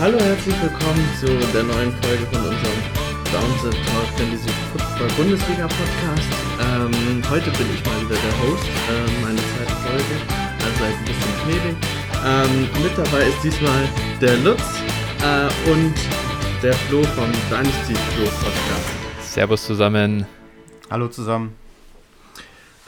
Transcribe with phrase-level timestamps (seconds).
[0.00, 2.78] Hallo, herzlich willkommen zu der neuen Folge von unserem
[3.32, 6.28] Downset Talk Fantasy Football Bundesliga Podcast.
[6.62, 10.14] Ähm, heute bin ich mal wieder der Host, äh, meine zweite Folge,
[10.64, 11.76] also ein bisschen gnädig.
[12.24, 13.88] Ähm, mit dabei ist diesmal
[14.20, 14.62] der Lutz
[15.24, 15.94] äh, und
[16.62, 19.34] der Flo vom Dynasty Flo Podcast.
[19.34, 20.24] Servus zusammen.
[20.88, 21.56] Hallo zusammen.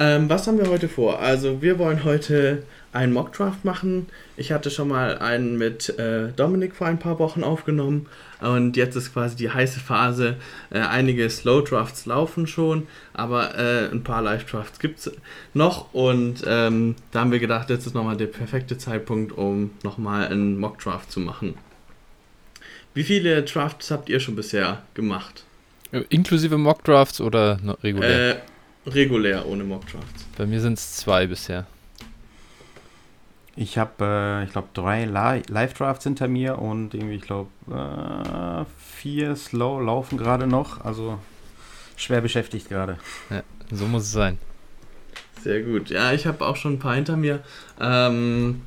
[0.01, 1.21] Ähm, was haben wir heute vor?
[1.21, 4.07] Also wir wollen heute einen Mockdraft machen.
[4.39, 8.07] Ich hatte schon mal einen mit äh, Dominik vor ein paar Wochen aufgenommen
[8.41, 10.37] und jetzt ist quasi die heiße Phase.
[10.71, 15.13] Äh, einige Slow Drafts laufen schon, aber äh, ein paar Live Drafts gibt es
[15.53, 20.29] noch und ähm, da haben wir gedacht, jetzt ist nochmal der perfekte Zeitpunkt, um nochmal
[20.29, 21.59] einen Mockdraft zu machen.
[22.95, 25.45] Wie viele Drafts habt ihr schon bisher gemacht?
[26.09, 28.41] Inklusive Mockdrafts oder regulär?
[28.95, 30.25] Regulär ohne Mockdrafts.
[30.37, 31.67] Bei mir sind es zwei bisher.
[33.57, 39.37] Ich habe, äh, ich glaube, drei Live-Drafts hinter mir und irgendwie, ich glaube, äh, vier
[39.37, 40.85] Slow laufen gerade noch.
[40.85, 41.19] Also
[41.97, 42.99] schwer beschäftigt gerade.
[43.29, 44.39] Ja, so muss es sein.
[45.43, 45.91] Sehr gut.
[45.91, 47.41] Ja, ich habe auch schon ein paar hinter mir.
[47.81, 48.63] Ähm,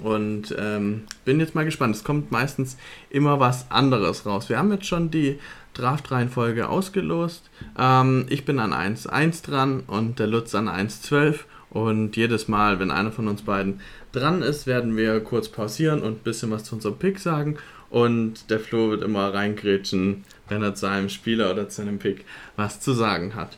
[0.00, 1.94] und ähm, bin jetzt mal gespannt.
[1.94, 2.76] Es kommt meistens
[3.10, 4.48] immer was anderes raus.
[4.48, 5.38] Wir haben jetzt schon die
[5.74, 7.50] Draft-Reihenfolge ausgelost.
[7.78, 11.40] Ähm, ich bin an 1.1 dran und der Lutz an 1.12.
[11.70, 13.80] Und jedes Mal, wenn einer von uns beiden
[14.12, 17.56] dran ist, werden wir kurz pausieren und ein bisschen was zu unserem Pick sagen.
[17.88, 22.24] Und der Flo wird immer reingrätschen, wenn er zu einem Spieler oder zu einem Pick
[22.56, 23.56] was zu sagen hat.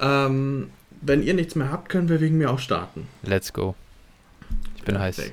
[0.00, 3.08] Ähm, wenn ihr nichts mehr habt, können wir wegen mir auch starten.
[3.22, 3.74] Let's go.
[4.76, 5.28] Ich bin Perfekt.
[5.28, 5.32] heiß.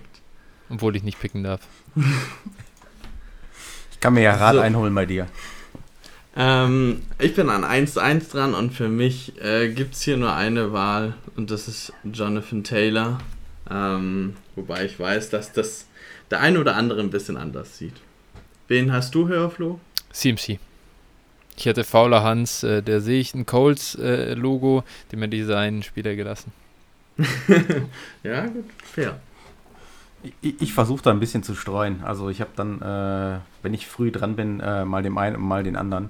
[0.69, 1.61] Obwohl ich nicht picken darf.
[3.91, 4.59] ich kann mir ja Rat so.
[4.61, 5.27] einholen bei dir.
[6.35, 10.73] Ähm, ich bin an 1-1 dran und für mich äh, gibt es hier nur eine
[10.73, 13.19] Wahl und das ist Jonathan Taylor.
[13.69, 15.87] Ähm, wobei ich weiß, dass das
[16.31, 17.93] der eine oder andere ein bisschen anders sieht.
[18.67, 19.79] Wen hast du, Hörflo?
[20.11, 20.59] CMC.
[21.55, 25.83] Ich hätte Fauler Hans, äh, der sehe ich ein Colts-Logo, äh, dem hätte ich seinen
[25.83, 26.51] Spieler gelassen.
[28.23, 29.19] ja, gut, fair.
[30.41, 32.03] Ich, ich versuche da ein bisschen zu streuen.
[32.03, 35.43] Also ich habe dann, äh, wenn ich früh dran bin, äh, mal den einen und
[35.43, 36.09] mal den anderen.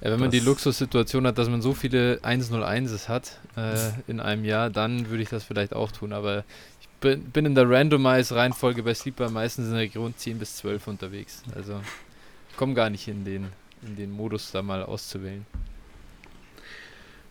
[0.00, 4.44] Ja, wenn man die Luxussituation hat, dass man so viele 101s hat äh, in einem
[4.44, 6.12] Jahr, dann würde ich das vielleicht auch tun.
[6.12, 6.44] Aber
[6.80, 10.86] ich bin, bin in der Randomize-Reihenfolge bei Sleeper meistens in der Region 10 bis 12
[10.86, 11.42] unterwegs.
[11.54, 11.80] Also
[12.50, 13.48] ich komme gar nicht in den,
[13.82, 15.44] in den Modus, da mal auszuwählen.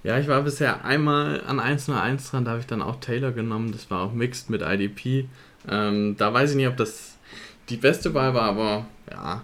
[0.03, 3.72] Ja, ich war bisher einmal an 101 dran, da habe ich dann auch Taylor genommen.
[3.72, 5.28] Das war auch mixed mit IDP.
[5.69, 7.18] Ähm, da weiß ich nicht, ob das
[7.69, 9.44] die beste Wahl war, aber ja,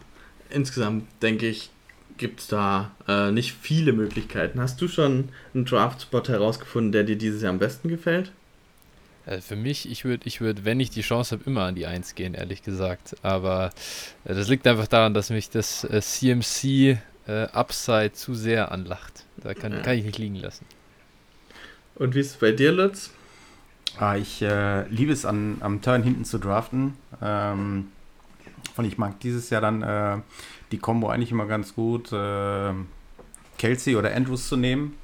[0.50, 1.69] insgesamt denke ich,
[2.18, 4.59] gibt es da äh, nicht viele Möglichkeiten.
[4.59, 8.31] Hast du schon einen Draft-Spot herausgefunden, der dir dieses Jahr am besten gefällt?
[9.25, 11.88] Also für mich, ich würde, ich würd, wenn ich die Chance habe, immer an die
[11.88, 13.16] 1 gehen, ehrlich gesagt.
[13.24, 13.72] Aber
[14.24, 19.25] äh, das liegt einfach daran, dass mich das äh, CMC äh, Upside zu sehr anlacht.
[19.38, 19.80] Da kann, ja.
[19.80, 20.66] kann ich nicht liegen lassen.
[21.96, 23.12] Und wie ist es bei dir, Lutz?
[23.97, 26.95] Ah, ich äh, liebe es, an, am Turn hinten zu draften.
[27.22, 27.88] Ähm,
[28.75, 30.17] und ich mag dieses Jahr dann äh,
[30.72, 32.73] die Combo eigentlich immer ganz gut, äh,
[33.57, 34.95] Kelsey oder Andrews zu nehmen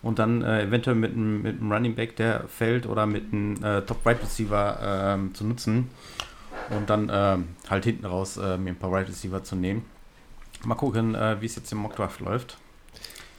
[0.00, 3.82] und dann äh, eventuell mit einem, mit Running Back, der fällt, oder mit einem äh,
[3.82, 5.90] Top Right Receiver ähm, zu nutzen
[6.70, 9.84] und dann ähm, halt hinten raus äh, mir ein paar Right Receiver zu nehmen.
[10.64, 12.58] Mal gucken, wie es jetzt im Mock Draft läuft.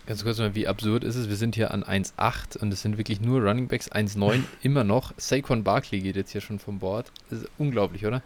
[0.09, 1.29] Ganz kurz mal, wie absurd ist es?
[1.29, 5.13] Wir sind hier an 1,8 und es sind wirklich nur Running Backs 1,9 immer noch.
[5.17, 7.11] Saquon Barkley geht jetzt hier schon vom Board.
[7.29, 8.23] Das ist unglaublich, oder?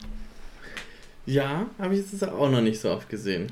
[1.26, 3.48] Ja, habe ich jetzt auch noch nicht so oft gesehen.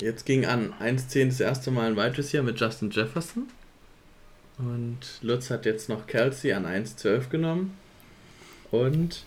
[0.00, 3.44] Jetzt ging an 1,10 das erste Mal ein Wide Receiver mit Justin Jefferson.
[4.58, 7.78] Und Lutz hat jetzt noch Kelsey an 1,12 genommen.
[8.72, 9.22] Und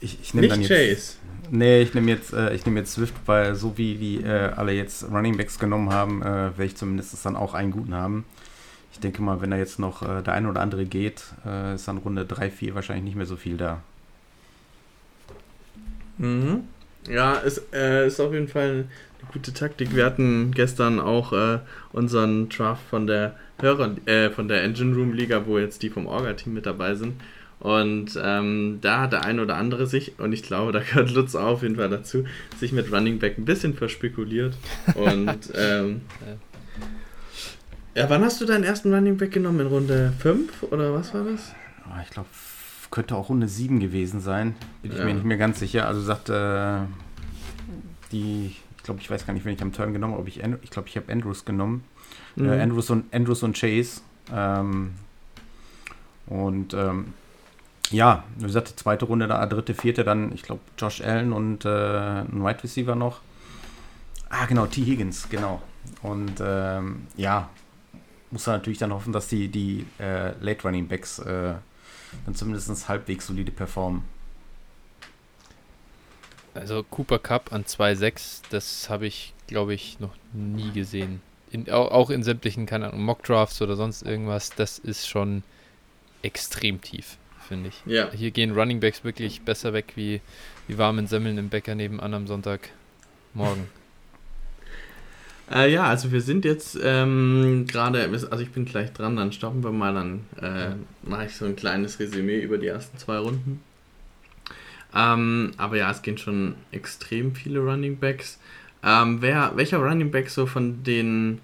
[0.00, 1.12] ich, ich nehme dann jetzt, Chase.
[1.50, 5.04] Nee, ich nehme jetzt, äh, nehm jetzt Swift, weil so wie die äh, alle jetzt
[5.10, 8.24] Running Backs genommen haben, äh, werde ich zumindest dann auch einen guten haben.
[8.92, 11.88] Ich denke mal, wenn da jetzt noch äh, der eine oder andere geht, äh, ist
[11.88, 13.80] dann Runde 3, 4 wahrscheinlich nicht mehr so viel da.
[16.18, 16.64] Mhm.
[17.08, 19.94] Ja, es äh, ist auf jeden Fall eine gute Taktik.
[19.94, 21.60] Wir hatten gestern auch äh,
[21.92, 26.06] unseren Draft von der Hörer, äh, von der Engine Room Liga, wo jetzt die vom
[26.06, 27.20] Orga-Team mit dabei sind.
[27.60, 31.34] Und ähm, da hat der eine oder andere sich, und ich glaube, da gehört Lutz
[31.34, 32.24] auf jeden Fall dazu,
[32.58, 34.54] sich mit Running Back ein bisschen verspekuliert.
[34.94, 36.02] Und ähm,
[37.94, 39.60] ja, wann hast du deinen ersten Running Back genommen?
[39.60, 41.52] In Runde 5 oder was war das?
[41.84, 42.28] Ah, ich glaube,
[42.90, 44.54] könnte auch Runde 7 gewesen sein.
[44.82, 45.04] Bin ich ja.
[45.04, 45.88] mir nicht mehr ganz sicher.
[45.88, 46.78] Also sagt äh,
[48.12, 50.28] die, ich glaube, ich weiß gar nicht, wen ich am Turn genommen habe.
[50.28, 51.82] Ich, ich glaube, ich habe Andrews genommen.
[52.36, 52.48] Äh, mhm.
[52.50, 54.00] Äh, Andrews, und, Andrews und Chase.
[54.32, 54.92] Ähm,
[56.26, 57.14] und ähm,
[57.90, 61.64] ja, wie gesagt, die zweite Runde, da dritte, vierte, dann, ich glaube, Josh Allen und
[61.64, 63.20] äh, ein Wide Receiver noch.
[64.30, 64.84] Ah, genau, T.
[64.84, 65.62] Higgins, genau.
[66.02, 67.48] Und ähm, ja,
[68.30, 71.54] muss man natürlich dann hoffen, dass die, die äh, Late Running Backs äh,
[72.24, 74.02] dann zumindest halbwegs solide performen.
[76.54, 81.20] Also Cooper Cup an 2,6, das habe ich, glaube ich, noch nie gesehen.
[81.50, 85.44] In, auch, auch, in sämtlichen, keine Ahnung, Mockdrafts oder sonst irgendwas, das ist schon
[86.22, 87.16] extrem tief,
[87.48, 87.82] finde ich.
[87.86, 88.10] Ja.
[88.12, 90.20] Hier gehen Running Backs wirklich besser weg wie,
[90.66, 93.68] wie warmen Semmeln im Bäcker nebenan am Sonntagmorgen.
[95.50, 99.64] Äh, ja, also wir sind jetzt ähm, gerade, also ich bin gleich dran, dann stoppen
[99.64, 100.74] wir mal, dann äh,
[101.08, 103.62] mache ich so ein kleines Resümee über die ersten zwei Runden.
[104.94, 108.38] Ähm, aber ja, es gehen schon extrem viele Running Backs.
[108.82, 111.40] Ähm, wer, welcher Running Back so von den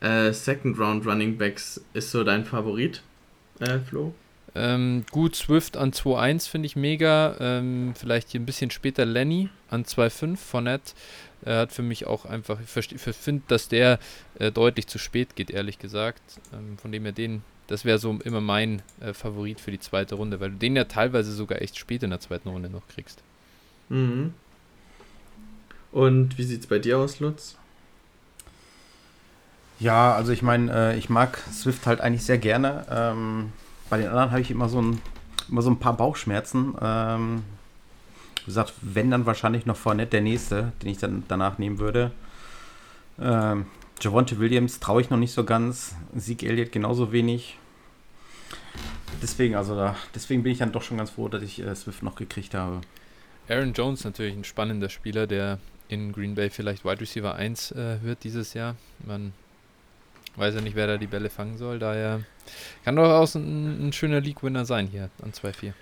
[0.00, 3.02] äh, Second Round Running Backs ist so dein Favorit,
[3.60, 4.14] äh, Flo?
[4.56, 7.36] Ähm, gut, Swift an 2-1 finde ich mega.
[7.40, 10.94] Ähm, vielleicht hier ein bisschen später Lenny an 2-5 Fournette.
[11.42, 13.98] Er hat für mich auch einfach, ich finde, dass der
[14.38, 16.22] äh, deutlich zu spät geht, ehrlich gesagt.
[16.54, 20.14] Ähm, von dem her den, das wäre so immer mein äh, Favorit für die zweite
[20.14, 23.22] Runde, weil du den ja teilweise sogar echt spät in der zweiten Runde noch kriegst.
[23.90, 24.32] Mhm.
[25.92, 27.56] Und wie sieht es bei dir aus, Lutz?
[29.78, 32.86] Ja, also ich meine, äh, ich mag Swift halt eigentlich sehr gerne.
[32.90, 33.52] Ähm,
[33.90, 35.00] bei den anderen habe ich immer so ein,
[35.48, 36.74] immer so ein paar Bauchschmerzen.
[36.80, 37.42] Ähm,
[38.40, 42.12] wie gesagt, wenn dann wahrscheinlich noch Fournette der nächste, den ich dann danach nehmen würde.
[43.20, 43.66] Ähm,
[44.00, 45.94] Javonte Williams traue ich noch nicht so ganz.
[46.14, 47.58] Sieg Elliott genauso wenig.
[49.22, 52.02] Deswegen, also da, deswegen bin ich dann doch schon ganz froh, dass ich äh, Swift
[52.02, 52.80] noch gekriegt habe.
[53.48, 58.02] Aaron Jones natürlich ein spannender Spieler, der in Green Bay vielleicht Wide Receiver 1 äh,
[58.02, 58.76] wird dieses Jahr.
[59.04, 59.32] Man
[60.38, 61.78] weiß ja nicht, wer da die Bälle fangen soll.
[61.78, 62.20] Daher
[62.84, 65.72] kann durchaus ein, ein schöner League-Winner sein hier an 2-4.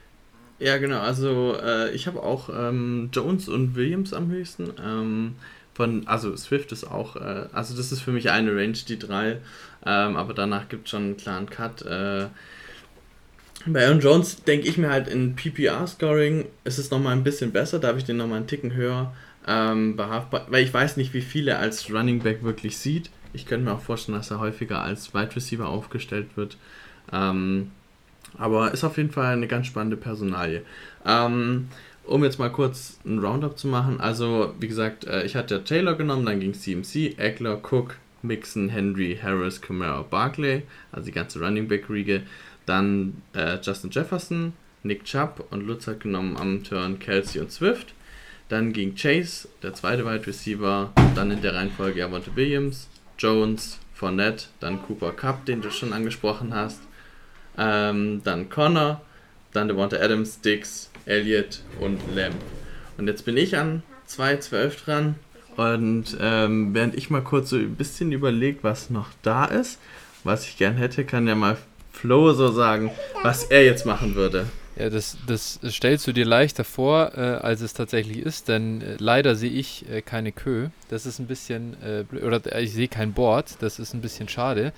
[0.58, 1.00] Ja, genau.
[1.00, 4.72] Also äh, ich habe auch ähm, Jones und Williams am höchsten.
[4.82, 5.34] Ähm,
[5.74, 9.38] von, also Swift ist auch, äh, also das ist für mich eine Range, die drei.
[9.84, 11.82] Ähm, aber danach gibt es schon einen klaren Cut.
[11.82, 12.26] Äh,
[13.66, 17.78] bei Aaron Jones denke ich mir halt in PPR-Scoring ist es nochmal ein bisschen besser,
[17.78, 19.14] da habe ich den nochmal einen Ticken höher
[19.46, 23.10] ähm, behaftbar, weil ich weiß nicht, wie viele er als Running Back wirklich sieht.
[23.34, 26.56] Ich könnte mir auch vorstellen, dass er häufiger als Wide Receiver aufgestellt wird.
[27.12, 27.72] Ähm,
[28.38, 30.62] aber ist auf jeden Fall eine ganz spannende Personalie.
[31.04, 31.68] Ähm,
[32.04, 34.00] um jetzt mal kurz ein Roundup zu machen.
[34.00, 39.18] Also, wie gesagt, äh, ich hatte Taylor genommen, dann ging CMC, Eckler, Cook, Mixon, Henry,
[39.20, 42.22] Harris, Camara, Barkley, also die ganze Running Back Riege.
[42.66, 44.52] Dann äh, Justin Jefferson,
[44.82, 47.94] Nick Chubb und Lutz hat genommen am Turn Kelsey und Swift.
[48.48, 52.88] Dann ging Chase, der zweite Wide Receiver, dann in der Reihenfolge Javonte Williams,
[53.18, 56.80] Jones, Fournette, dann Cooper Cup, den du schon angesprochen hast,
[57.56, 59.00] ähm, dann Connor,
[59.52, 62.36] dann Devonta Adams, Dix, Elliott und Lamb.
[62.98, 65.14] Und jetzt bin ich an 2.12 dran
[65.56, 69.78] und ähm, während ich mal kurz so ein bisschen überlege, was noch da ist,
[70.24, 71.56] was ich gern hätte, kann ja mal
[71.92, 72.90] Flo so sagen,
[73.22, 74.46] was er jetzt machen würde.
[74.76, 78.96] Ja, das, das stellst du dir leichter vor, äh, als es tatsächlich ist, denn äh,
[78.98, 80.68] leider sehe ich äh, keine Kö.
[80.88, 84.28] Das ist ein bisschen, äh, oder äh, ich sehe kein Board, das ist ein bisschen
[84.28, 84.72] schade.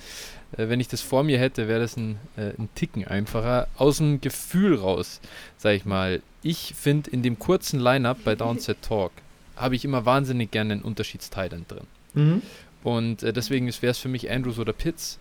[0.52, 3.68] Äh, wenn ich das vor mir hätte, wäre das ein, ein Ticken einfacher.
[3.78, 5.20] Aus dem Gefühl raus,
[5.56, 9.12] sage ich mal, ich finde in dem kurzen Line-Up bei Downset Talk,
[9.56, 11.86] habe ich immer wahnsinnig gerne einen Unterschiedsteil drin.
[12.12, 12.42] Mhm.
[12.84, 15.18] Und deswegen wäre es für mich Andrews oder Pitts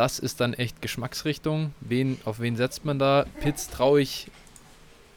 [0.00, 1.74] das ist dann echt Geschmacksrichtung.
[1.82, 3.26] Wen, auf wen setzt man da?
[3.42, 4.28] Pitts traue ich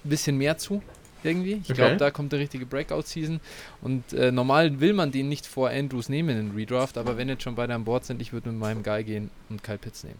[0.04, 0.84] ein bisschen mehr zu,
[1.24, 1.62] irgendwie.
[1.64, 1.76] Ich okay.
[1.76, 3.40] glaube, da kommt der richtige Breakout-Season.
[3.82, 7.30] Und äh, normal will man den nicht vor Andrews nehmen in den Redraft, aber wenn
[7.30, 10.04] jetzt schon beide an Bord sind, ich würde mit meinem Guy gehen und Kyle Pitts
[10.04, 10.20] nehmen.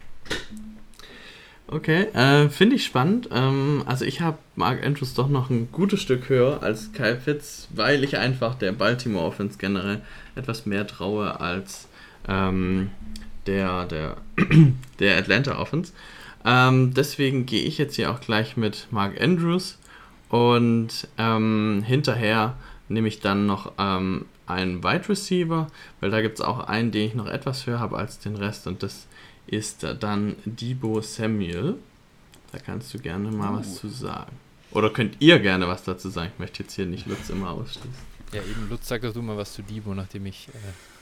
[1.68, 3.28] Okay, äh, finde ich spannend.
[3.34, 7.68] Ähm, also ich habe Mark Andrews doch noch ein gutes Stück höher als Kyle Pitts,
[7.76, 10.00] weil ich einfach der Baltimore Offense generell
[10.36, 11.90] etwas mehr traue als
[12.30, 12.92] ähm,
[13.46, 14.18] der, der,
[15.00, 15.94] der Atlanta Offense.
[16.46, 19.78] Ähm, deswegen gehe ich jetzt hier auch gleich mit Mark Andrews
[20.30, 22.56] und ähm, hinterher
[22.90, 25.68] nehme ich dann noch ähm, einen Wide Receiver,
[26.00, 28.68] weil da gibt es auch einen, den ich noch etwas höher habe als den Rest
[28.68, 29.08] und das
[29.48, 31.76] ist dann Debo Samuel.
[32.52, 33.60] Da kannst du gerne mal uh.
[33.60, 34.38] was zu sagen.
[34.72, 36.32] Oder könnt ihr gerne was dazu sagen?
[36.34, 38.14] Ich möchte jetzt hier nicht Lutz immer ausschließen.
[38.32, 40.52] Ja, eben, Lutz, sag doch du mal was zu Debo, nachdem ich äh,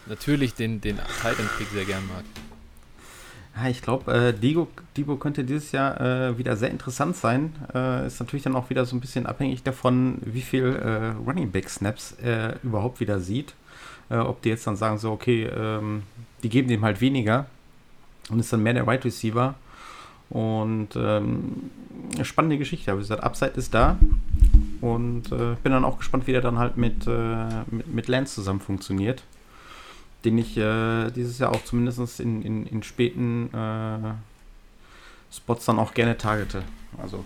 [0.07, 2.23] natürlich den, den Titan-Pick sehr gern mag.
[3.55, 7.53] Ja, ich glaube, äh, Debo, Debo könnte dieses Jahr äh, wieder sehr interessant sein.
[7.73, 11.51] Äh, ist natürlich dann auch wieder so ein bisschen abhängig davon, wie viel äh, Running
[11.51, 13.53] Back Snaps er überhaupt wieder sieht.
[14.09, 16.03] Äh, ob die jetzt dann sagen, so, okay, ähm,
[16.43, 17.45] die geben dem halt weniger
[18.29, 19.55] und ist dann mehr der Wide Receiver.
[20.29, 21.69] Und ähm,
[22.23, 22.89] spannende Geschichte.
[22.89, 23.97] Aber wie gesagt, Upside ist da.
[24.79, 28.61] Und äh, bin dann auch gespannt, wie der dann halt mit, mit, mit Lance zusammen
[28.61, 29.23] funktioniert.
[30.25, 34.13] Den ich äh, dieses Jahr auch zumindest in, in, in späten äh,
[35.33, 36.63] Spots dann auch gerne targete.
[37.01, 37.25] Also.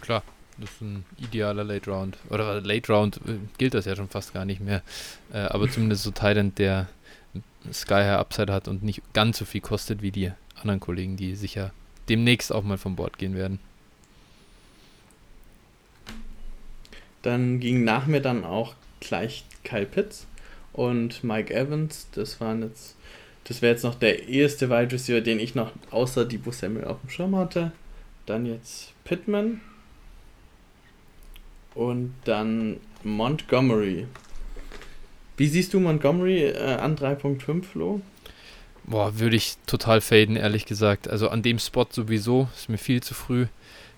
[0.00, 0.22] Klar,
[0.58, 2.18] das ist ein idealer Late Round.
[2.28, 4.82] Oder Late Round äh, gilt das ja schon fast gar nicht mehr.
[5.32, 6.88] Äh, aber zumindest so Thailand, der
[7.72, 11.34] Sky High Upside hat und nicht ganz so viel kostet wie die anderen Kollegen, die
[11.34, 11.72] sicher
[12.08, 13.60] demnächst auch mal vom Bord gehen werden.
[17.22, 20.26] Dann ging nach mir dann auch gleich Kyle Pitts
[20.80, 22.08] und Mike Evans.
[22.12, 22.96] Das waren jetzt,
[23.44, 27.00] das wäre jetzt noch der erste Wide Receiver, den ich noch außer Debo Samuel auf
[27.02, 27.72] dem Schirm hatte.
[28.24, 29.60] Dann jetzt Pittman
[31.74, 34.06] und dann Montgomery.
[35.36, 38.00] Wie siehst du Montgomery äh, an 3.5, Flo?
[38.84, 41.08] Boah, würde ich total faden, ehrlich gesagt.
[41.10, 43.46] Also an dem Spot sowieso, ist mir viel zu früh.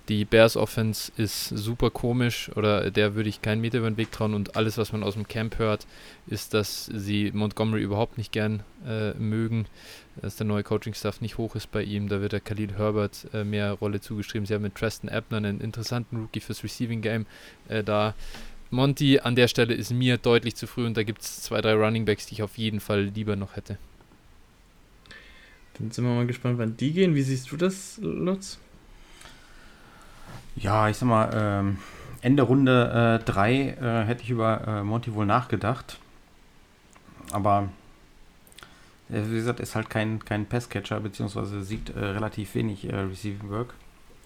[0.09, 4.11] Die Bears Offense ist super komisch oder der würde ich keinen Meter über den Weg
[4.11, 5.87] trauen und alles, was man aus dem Camp hört,
[6.27, 9.67] ist, dass sie Montgomery überhaupt nicht gern äh, mögen,
[10.21, 13.45] dass der neue Coaching-Staff nicht hoch ist bei ihm, da wird der Khalil Herbert äh,
[13.45, 14.45] mehr Rolle zugeschrieben.
[14.45, 17.27] Sie haben mit Treston Ebner einen interessanten Rookie fürs Receiving Game
[17.69, 18.15] äh, da.
[18.71, 21.75] Monty an der Stelle ist mir deutlich zu früh und da gibt es zwei, drei
[21.75, 23.79] Running Backs, die ich auf jeden Fall lieber noch hätte.
[25.79, 27.15] Dann sind wir mal gespannt, wann die gehen.
[27.15, 28.59] Wie siehst du das, Lutz?
[30.57, 31.79] Ja, ich sag mal, ähm,
[32.21, 35.99] Ende Runde 3 äh, äh, hätte ich über äh, Monty wohl nachgedacht.
[37.33, 37.69] Aber
[39.11, 43.51] äh, wie gesagt, ist halt kein, kein Passcatcher, beziehungsweise sieht äh, relativ wenig äh, Receiving
[43.51, 43.75] Work.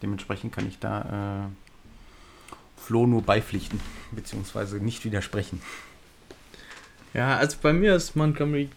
[0.03, 1.49] Dementsprechend kann ich da
[2.77, 3.81] Flo nur beipflichten,
[4.13, 5.63] beziehungsweise nicht widersprechen.
[7.15, 8.69] Ja, also bei mir ist Montgomery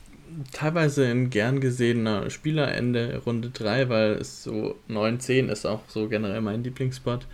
[0.52, 6.08] teilweise ein gern gesehener Spieler Ende Runde 3, weil es so 9-10 ist auch so
[6.08, 7.28] generell mein Lieblingsspot.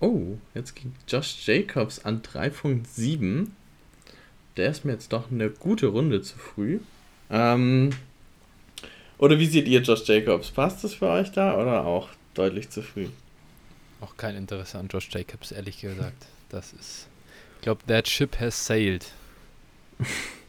[0.00, 3.48] Oh, jetzt ging Josh Jacobs an 3.7.
[4.56, 6.80] Der ist mir jetzt doch eine gute Runde zu früh.
[7.30, 7.90] Ähm,
[9.18, 10.50] oder wie seht ihr Josh Jacobs?
[10.50, 13.08] Passt das für euch da oder auch deutlich zu früh?
[14.00, 16.26] Auch kein Interesse an Josh Jacobs, ehrlich gesagt.
[16.48, 17.06] Das ist.
[17.56, 19.06] Ich glaube, that ship has sailed.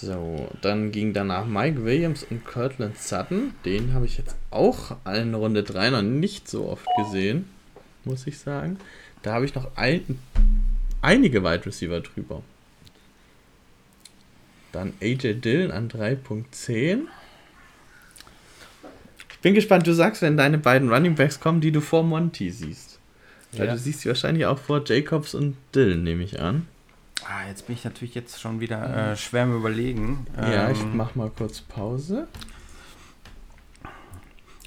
[0.00, 3.54] So, dann ging danach Mike Williams und Cortland Sutton.
[3.64, 7.48] Den habe ich jetzt auch in Runde 3 noch nicht so oft gesehen,
[8.04, 8.78] muss ich sagen.
[9.22, 10.20] Da habe ich noch ein,
[11.02, 12.42] einige Wide Receiver drüber.
[14.70, 17.00] Dann AJ Dillon an 3.10.
[19.30, 22.50] Ich bin gespannt, du sagst, wenn deine beiden Running Backs kommen, die du vor Monty
[22.50, 23.00] siehst.
[23.52, 23.72] Weil ja.
[23.72, 26.68] du siehst sie wahrscheinlich auch vor Jacobs und Dillon, nehme ich an.
[27.26, 30.26] Ah, jetzt bin ich natürlich jetzt schon wieder äh, schwer im Überlegen.
[30.36, 32.28] Ja, ähm, ich mach mal kurz Pause.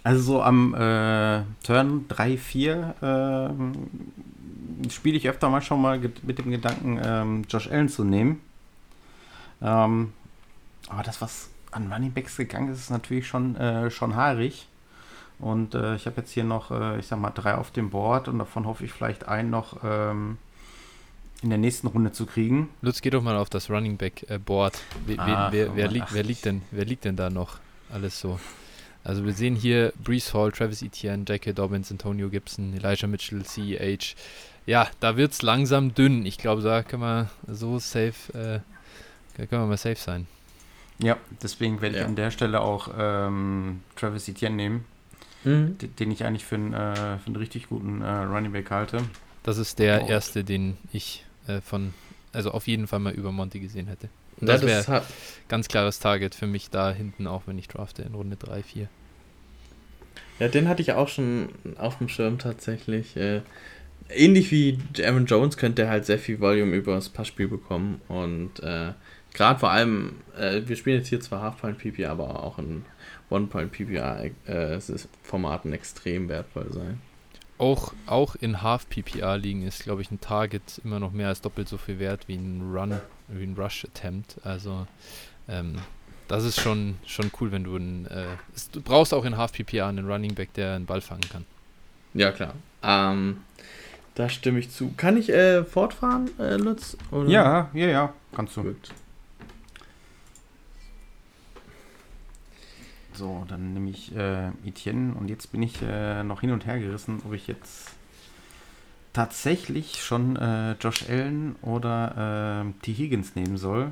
[0.04, 6.40] Also so am äh, Turn 3, 4 äh, spiele ich öfter mal schon mal mit
[6.40, 8.42] dem Gedanken, ähm, Josh Allen zu nehmen.
[9.62, 10.14] Ähm,
[10.90, 14.68] aber das, was an Running Backs gegangen ist, ist natürlich schon, äh, schon haarig.
[15.40, 18.28] Und äh, ich habe jetzt hier noch, äh, ich sag mal, drei auf dem Board
[18.28, 20.38] und davon hoffe ich vielleicht einen noch ähm,
[21.42, 22.70] in der nächsten Runde zu kriegen.
[22.82, 24.78] Lutz, geh doch mal auf das Running Back Board.
[25.06, 27.60] We, wer, wer, liegt, wer, liegt denn, wer liegt denn da noch
[27.92, 28.40] alles so?
[29.04, 31.54] Also wir sehen hier Brees Hall, Travis Etienne, J.K.
[31.54, 34.16] Dobbins, Antonio Gibson, Elijah Mitchell, CEH.
[34.68, 36.26] Ja, da wird es langsam dünn.
[36.26, 40.28] Ich glaube, da können wir so safe, äh, können wir mal safe sein.
[41.00, 44.86] Ja, deswegen werde ich an der Stelle auch ähm, Travis Etienne nehmen,
[45.44, 45.78] mhm.
[45.80, 49.00] den ich eigentlich für einen, äh, für einen richtig guten äh, Running Back halte.
[49.42, 50.08] Das ist der oh.
[50.08, 51.94] erste, den ich äh, von,
[52.34, 54.10] also auf jeden Fall mal über Monty gesehen hätte.
[54.40, 55.04] Und das wäre
[55.48, 58.88] ganz klares Target für mich da hinten, auch wenn ich drafte in Runde 3, 4.
[60.40, 63.16] Ja, den hatte ich auch schon auf dem Schirm tatsächlich.
[63.16, 63.42] Äh,
[64.10, 68.60] ähnlich wie Aaron Jones könnte er halt sehr viel Volume über das Passspiel bekommen und
[68.62, 68.94] äh,
[69.34, 72.84] gerade vor allem, äh, wir spielen jetzt hier zwar Half-Point-PPR, aber auch in
[73.30, 77.00] One-Point-PPR-Formaten äh, extrem wertvoll sein
[77.62, 81.70] auch, auch in Half-PPR liegen ist, glaube ich, ein Target immer noch mehr als doppelt
[81.70, 84.38] so viel wert wie ein Run, wie ein Rush-Attempt.
[84.44, 84.88] Also
[85.48, 85.76] ähm,
[86.28, 88.26] das ist schon, schon cool, wenn du ein, äh,
[88.72, 91.46] du brauchst auch in Half-PPR einen Running Back, der einen Ball fangen kann.
[92.14, 92.56] Ja, klar.
[92.84, 93.42] Ähm,
[94.16, 94.94] da stimme ich zu.
[94.98, 96.98] Kann ich äh, fortfahren, äh, Lutz?
[97.12, 97.30] Oder?
[97.30, 98.64] Ja, ja, ja, kannst du.
[98.64, 98.90] Gut.
[103.22, 106.80] So, dann nehme ich äh, Etienne und jetzt bin ich äh, noch hin und her
[106.80, 107.92] gerissen, ob ich jetzt
[109.14, 112.92] tatsächlich schon äh, Josh Allen oder äh, T.
[112.92, 113.92] Higgins nehmen soll.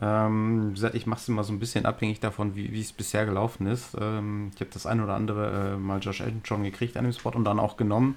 [0.00, 3.96] Ähm, ich mache es immer so ein bisschen abhängig davon, wie es bisher gelaufen ist.
[4.00, 7.12] Ähm, ich habe das ein oder andere äh, mal Josh Allen schon gekriegt an dem
[7.12, 8.16] Spot und dann auch genommen.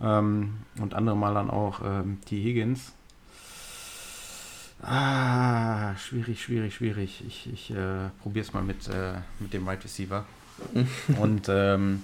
[0.00, 2.42] Ähm, und andere Mal dann auch ähm, T.
[2.42, 2.94] Higgins.
[4.82, 7.24] Ah, schwierig, schwierig, schwierig.
[7.26, 10.24] Ich, ich äh, probiere es mal mit, äh, mit dem Wide right Receiver.
[11.20, 12.02] Und ähm,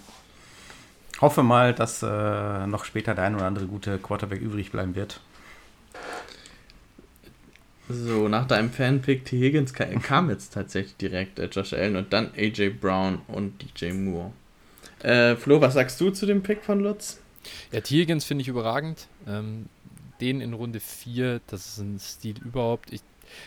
[1.20, 5.20] hoffe mal, dass äh, noch später der ein oder andere gute Quarterback übrig bleiben wird.
[7.88, 9.38] So, nach deinem Fanpick T.
[9.38, 14.32] Higgins kam jetzt tatsächlich direkt äh, Josh Allen und dann AJ Brown und DJ Moore.
[15.00, 17.20] Äh, Flo, was sagst du zu dem Pick von Lutz?
[17.70, 17.96] Ja, T.
[17.96, 19.08] Higgins finde ich überragend.
[19.26, 19.66] Ähm,
[20.22, 22.92] den in Runde 4, das ist ein Stil überhaupt.
[22.92, 23.02] Ich,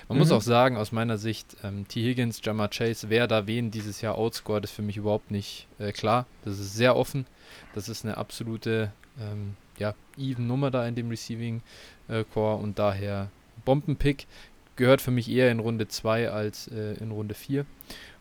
[0.08, 0.20] man mhm.
[0.20, 2.04] muss auch sagen, aus meiner Sicht, ähm, T.
[2.04, 5.92] Higgins, Jamar Chase, wer da wen dieses Jahr outscored, ist für mich überhaupt nicht äh,
[5.92, 6.26] klar.
[6.44, 7.26] Das ist sehr offen.
[7.74, 11.62] Das ist eine absolute ähm, ja, even Nummer da in dem Receiving
[12.08, 13.30] äh, Core und daher
[13.64, 14.28] Bombenpick.
[14.76, 17.66] Gehört für mich eher in Runde 2 als äh, in Runde 4.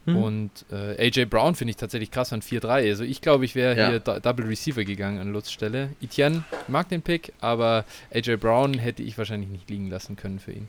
[0.07, 0.17] Mhm.
[0.17, 2.89] Und äh, AJ Brown finde ich tatsächlich krass an 4-3.
[2.89, 3.89] Also ich glaube, ich wäre ja.
[3.89, 5.91] hier Double Receiver gegangen an Lutz Stelle.
[6.03, 10.53] Etienne mag den Pick, aber AJ Brown hätte ich wahrscheinlich nicht liegen lassen können für
[10.53, 10.69] ihn.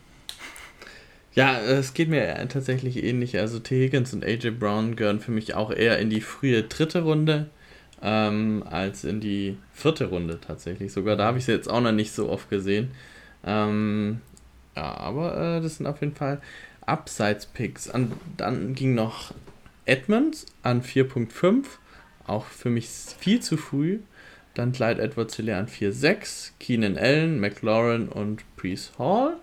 [1.34, 3.38] Ja, es geht mir tatsächlich ähnlich.
[3.38, 3.84] Also T.
[3.84, 7.50] Higgins und AJ Brown gehören für mich auch eher in die frühe dritte Runde
[8.02, 10.94] ähm, als in die vierte Runde tatsächlich.
[10.94, 12.92] Sogar da habe ich sie jetzt auch noch nicht so oft gesehen.
[13.46, 14.22] Ähm,
[14.78, 16.42] ja, aber äh, das sind auf jeden Fall
[16.86, 17.92] Abseits-Picks.
[18.38, 19.34] Dann ging noch
[19.86, 21.66] Edmonds an 4.5.
[22.28, 24.00] Auch für mich viel zu früh.
[24.54, 26.52] Dann Clyde Edwards Hilaire an 4.6.
[26.60, 29.38] Keenan Allen, McLaurin und Priest Hall.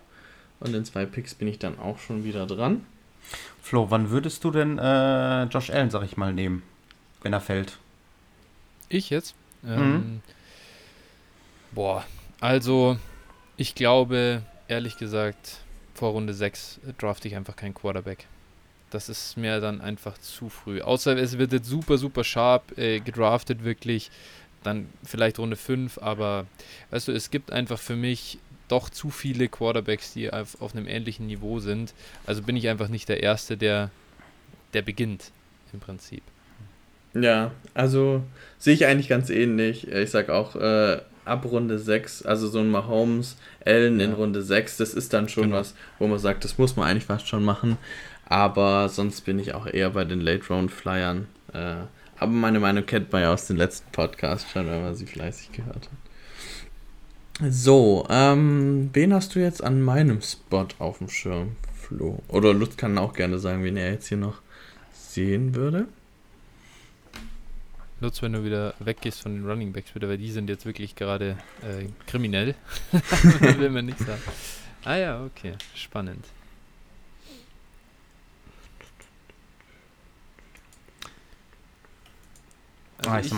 [0.61, 2.87] Und in zwei Picks bin ich dann auch schon wieder dran.
[3.61, 6.63] Flo, wann würdest du denn äh, Josh Allen, sag ich mal, nehmen,
[7.23, 7.79] wenn er fällt?
[8.89, 9.35] Ich jetzt?
[9.63, 9.71] Mhm.
[9.71, 10.21] Ähm,
[11.73, 12.05] boah,
[12.41, 12.99] also
[13.57, 15.62] ich glaube, ehrlich gesagt,
[16.03, 18.27] vor Runde 6 draft ich einfach keinen Quarterback.
[18.91, 20.81] Das ist mir dann einfach zu früh.
[20.81, 24.11] Außer es wird jetzt super, super sharp äh, gedraftet, wirklich.
[24.65, 26.47] Dann vielleicht Runde 5, aber
[26.91, 30.89] weißt du, es gibt einfach für mich doch zu viele Quarterbacks, die auf, auf einem
[30.89, 31.95] ähnlichen Niveau sind.
[32.27, 33.93] Also bin ich einfach nicht der Erste, der,
[34.75, 35.31] der beginnt,
[35.73, 36.25] im Prinzip.
[37.15, 38.25] Ja, also
[38.59, 39.87] sehe ich eigentlich ganz ähnlich.
[39.87, 44.07] Ich sag auch, äh, ab Runde 6, also so ein Mahomes, Allen ja.
[44.07, 45.57] in Runde 6, das ist dann schon genau.
[45.57, 47.79] was, wo man sagt, das muss man eigentlich fast schon machen.
[48.27, 51.27] Aber sonst bin ich auch eher bei den Late Round Flyern.
[51.53, 51.75] Äh,
[52.17, 55.53] aber meine Meinung kennt man ja aus den letzten Podcasts schon, wenn man sie fleißig
[55.53, 57.51] gehört hat.
[57.51, 62.23] So, ähm, wen hast du jetzt an meinem Spot auf dem Schirm, Flo?
[62.29, 64.41] Oder Lutz kann auch gerne sagen, wen er jetzt hier noch
[64.93, 65.87] sehen würde.
[68.03, 70.97] Lutz, wenn du wieder weggehst von den Running Backs bitte, weil die sind jetzt wirklich
[70.97, 72.55] gerade äh, kriminell.
[73.41, 74.23] will man nicht sagen.
[74.85, 75.55] Ah ja, okay.
[75.75, 76.27] Spannend.
[82.99, 83.33] Also ah, ich,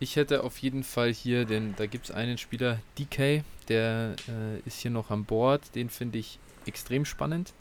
[0.00, 4.58] ich, hätte auf jeden Fall hier, denn da gibt es einen Spieler, DK, der äh,
[4.66, 5.74] ist hier noch an Bord.
[5.74, 6.38] Den finde ich
[6.70, 7.52] extrem spannend.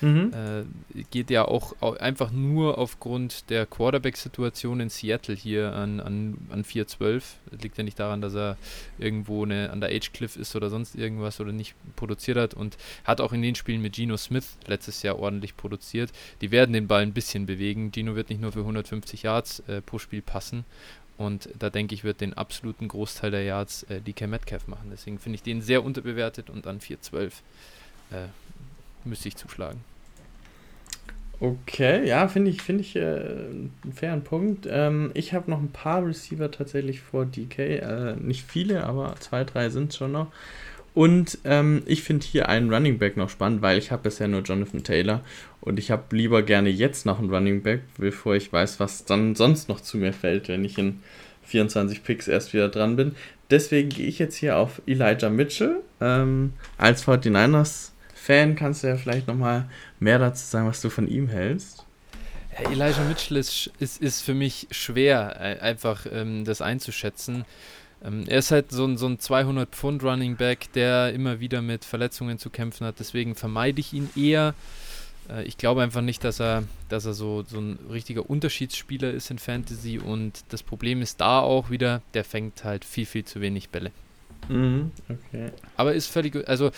[0.00, 0.32] Mhm.
[0.34, 6.64] Äh, geht ja auch einfach nur aufgrund der Quarterback-Situation in Seattle hier an, an, an
[6.64, 7.22] 4-12.
[7.50, 8.58] Das liegt ja nicht daran, dass er
[8.98, 13.20] irgendwo eine, an der Age-Cliff ist oder sonst irgendwas oder nicht produziert hat und hat
[13.20, 16.12] auch in den Spielen mit Gino Smith letztes Jahr ordentlich produziert.
[16.42, 17.90] Die werden den Ball ein bisschen bewegen.
[17.92, 20.64] Gino wird nicht nur für 150 Yards äh, pro Spiel passen
[21.16, 24.90] und da denke ich, wird den absoluten Großteil der Yards äh, DK Metcalf machen.
[24.90, 27.32] Deswegen finde ich den sehr unterbewertet und an 4-12
[28.10, 28.28] äh,
[29.06, 29.80] müsste ich zuschlagen.
[31.38, 34.66] Okay, ja, finde ich, finde ich äh, einen fairen Punkt.
[34.70, 37.58] Ähm, ich habe noch ein paar Receiver tatsächlich vor DK.
[37.58, 40.28] Äh, nicht viele, aber zwei, drei sind schon noch.
[40.94, 44.40] Und ähm, ich finde hier einen Running Back noch spannend, weil ich habe bisher nur
[44.40, 45.20] Jonathan Taylor
[45.60, 49.34] und ich habe lieber gerne jetzt noch einen Running Back, bevor ich weiß, was dann
[49.34, 51.00] sonst noch zu mir fällt, wenn ich in
[51.44, 53.14] 24 Picks erst wieder dran bin.
[53.50, 57.90] Deswegen gehe ich jetzt hier auf Elijah Mitchell ähm, als 49ers
[58.26, 59.68] Fan kannst du ja vielleicht nochmal
[60.00, 61.86] mehr dazu sagen, was du von ihm hältst.
[62.52, 67.44] Ja, Elijah Mitchell ist, ist, ist für mich schwer, äh, einfach ähm, das einzuschätzen.
[68.04, 71.62] Ähm, er ist halt so ein, so ein 200 Pfund Running Back, der immer wieder
[71.62, 72.96] mit Verletzungen zu kämpfen hat.
[72.98, 74.54] Deswegen vermeide ich ihn eher.
[75.30, 79.30] Äh, ich glaube einfach nicht, dass er, dass er so, so ein richtiger Unterschiedsspieler ist
[79.30, 80.00] in Fantasy.
[80.00, 83.92] Und das Problem ist da auch wieder, der fängt halt viel, viel zu wenig Bälle.
[84.48, 85.50] Mhm, okay.
[85.76, 86.70] Aber ist völlig, also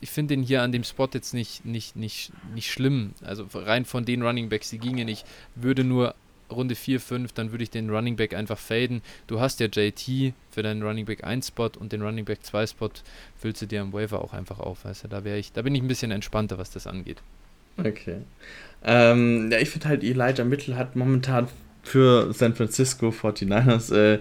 [0.00, 3.12] ich finde den hier an dem Spot jetzt nicht, nicht, nicht, nicht schlimm.
[3.22, 5.08] Also rein von den Running Backs, die gingen.
[5.08, 6.14] Ich würde nur
[6.50, 9.02] Runde 4, 5, dann würde ich den Running Back einfach faden.
[9.26, 12.66] Du hast ja JT für deinen Running Back 1 Spot und den Running Back 2
[12.66, 12.90] Spot
[13.38, 14.84] füllst du dir am Waiver auch einfach auf.
[14.84, 17.22] Weißt du, da wäre ich, da bin ich ein bisschen entspannter, was das angeht.
[17.78, 18.18] Okay.
[18.84, 21.48] Ähm, ja, ich finde halt, Elijah Mitchell hat momentan
[21.82, 24.18] für San Francisco 49ers äh,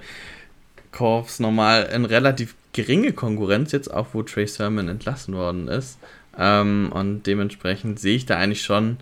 [0.92, 6.00] Corps normal eine relativ geringe Konkurrenz, jetzt auch wo Trey Sermon entlassen worden ist.
[6.38, 8.98] Ähm, und dementsprechend sehe ich da eigentlich schon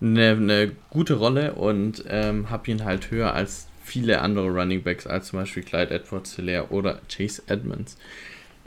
[0.00, 5.06] eine, eine gute Rolle und ähm, habe ihn halt höher als viele andere Running Backs,
[5.06, 7.96] als zum Beispiel Clyde Edwards Hilaire oder Chase Edmonds.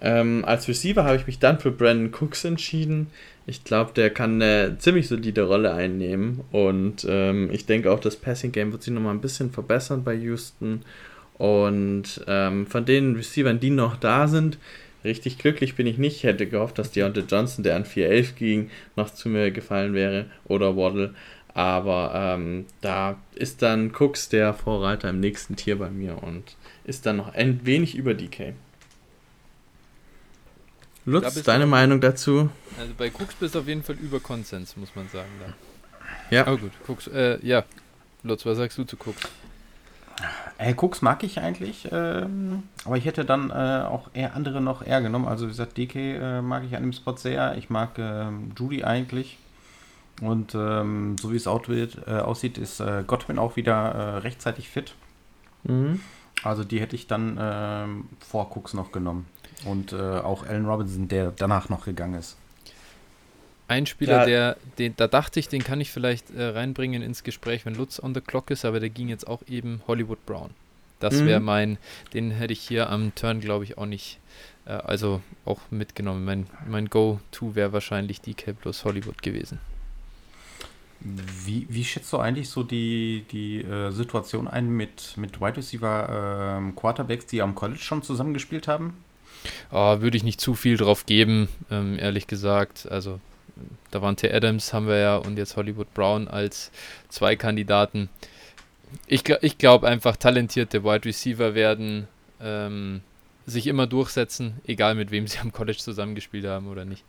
[0.02, 3.08] Ähm, als Receiver habe ich mich dann für Brandon Cooks entschieden.
[3.46, 8.16] Ich glaube, der kann eine ziemlich solide Rolle einnehmen und ähm, ich denke auch, das
[8.16, 10.82] Passing Game wird sich nochmal ein bisschen verbessern bei Houston.
[11.38, 14.58] Und ähm, von den Receivern, die noch da sind,
[15.04, 16.17] richtig glücklich bin ich nicht.
[16.17, 20.26] Ich hätte gehofft, dass Deontay Johnson, der an 4-11 ging, noch zu mir gefallen wäre
[20.46, 21.15] oder Waddle.
[21.54, 27.06] Aber ähm, da ist dann Cooks der Vorreiter im nächsten Tier bei mir und ist
[27.06, 28.54] dann noch ein wenig über DK.
[31.06, 32.50] Lutz, deine Meinung dazu?
[32.78, 35.30] Also bei Cooks bist du auf jeden Fall über Konsens, muss man sagen.
[35.39, 36.36] Da.
[36.36, 36.48] Ja.
[36.48, 37.65] Aber gut, Cooks, äh, ja.
[38.24, 39.24] Lutz, was sagst du zu Cooks?
[40.58, 44.86] Hey, Cooks mag ich eigentlich, ähm, aber ich hätte dann äh, auch eher andere noch
[44.86, 45.28] eher genommen.
[45.28, 47.58] Also wie gesagt, DK äh, mag ich an dem Spot sehr.
[47.58, 49.38] Ich mag ähm, Judy eigentlich.
[50.22, 54.94] Und ähm, so wie es äh, aussieht, ist äh, Godwin auch wieder äh, rechtzeitig fit.
[55.64, 56.00] Mhm.
[56.44, 59.26] Also die hätte ich dann ähm, vor Cooks noch genommen.
[59.66, 62.38] Und äh, auch Allen Robinson, der danach noch gegangen ist.
[63.72, 64.26] Ein Spieler, ja.
[64.26, 68.04] der, den, da dachte ich, den kann ich vielleicht äh, reinbringen ins Gespräch, wenn Lutz
[68.04, 70.50] on the clock ist, aber der ging jetzt auch eben Hollywood Brown.
[71.00, 71.26] Das mhm.
[71.28, 71.78] wäre mein,
[72.14, 74.20] den hätte ich hier am Turn, glaube ich, auch nicht,
[74.66, 76.26] äh, also auch mitgenommen.
[76.26, 79.60] Mein, mein Go-To wäre wahrscheinlich DK plus Hollywood gewesen.
[81.00, 86.58] Wie, wie schätzt du eigentlich so die, die äh, Situation ein mit, mit Wide Receiver
[86.58, 89.02] ähm, Quarterbacks, die am College schon zusammengespielt haben?
[89.72, 92.92] Oh, würde ich nicht zu viel drauf geben, ähm, ehrlich gesagt.
[92.92, 93.22] Also
[93.91, 94.32] da waren T.
[94.32, 96.71] Adams, haben wir ja, und jetzt Hollywood Brown als
[97.10, 98.10] zwei Kandidaten.
[99.08, 102.08] Ich, ich glaube einfach, talentierte Wide Receiver werden
[102.41, 103.02] ähm,
[103.45, 107.04] sich immer durchsetzen, egal mit wem sie am College zusammengespielt haben oder nicht.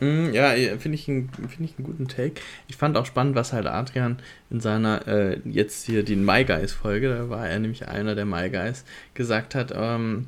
[0.00, 2.40] Mm, ja, finde ich, find ich einen guten Take.
[2.68, 4.18] Ich fand auch spannend, was halt Adrian
[4.50, 8.24] in seiner, äh, jetzt hier die My Guys Folge, da war er nämlich einer der
[8.24, 10.26] My Guys, gesagt hat, ähm,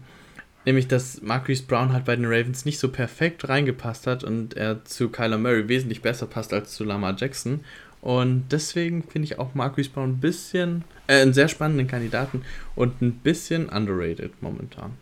[0.64, 4.85] nämlich, dass Marquise Brown halt bei den Ravens nicht so perfekt reingepasst hat und er
[4.85, 7.61] zu Kyler Murray wesentlich besser passt als zu Lamar Jackson.
[8.01, 12.42] Und deswegen finde ich auch Marquise Brown ein bisschen, äh, einen sehr spannenden Kandidaten
[12.75, 14.92] und ein bisschen underrated momentan.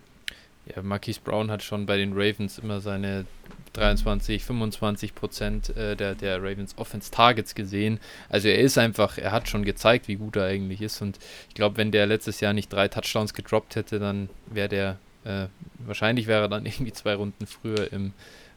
[0.74, 3.24] Ja, Marquise Brown hat schon bei den Ravens immer seine
[3.72, 8.00] 23, 25 Prozent äh, der, der Ravens Offense Targets gesehen.
[8.28, 11.00] Also er ist einfach, er hat schon gezeigt, wie gut er eigentlich ist.
[11.00, 11.18] Und
[11.48, 15.48] ich glaube, wenn der letztes Jahr nicht drei Touchdowns gedroppt hätte, dann wäre der, äh,
[15.78, 18.12] wahrscheinlich wäre er dann irgendwie zwei Runden früher im,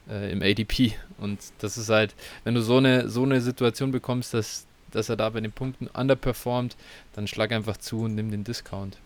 [0.09, 0.93] äh, im ADP.
[1.19, 5.17] Und das ist halt, wenn du so eine, so eine Situation bekommst, dass, dass er
[5.17, 6.75] da bei den Punkten underperformt,
[7.13, 8.97] dann schlag einfach zu und nimm den Discount.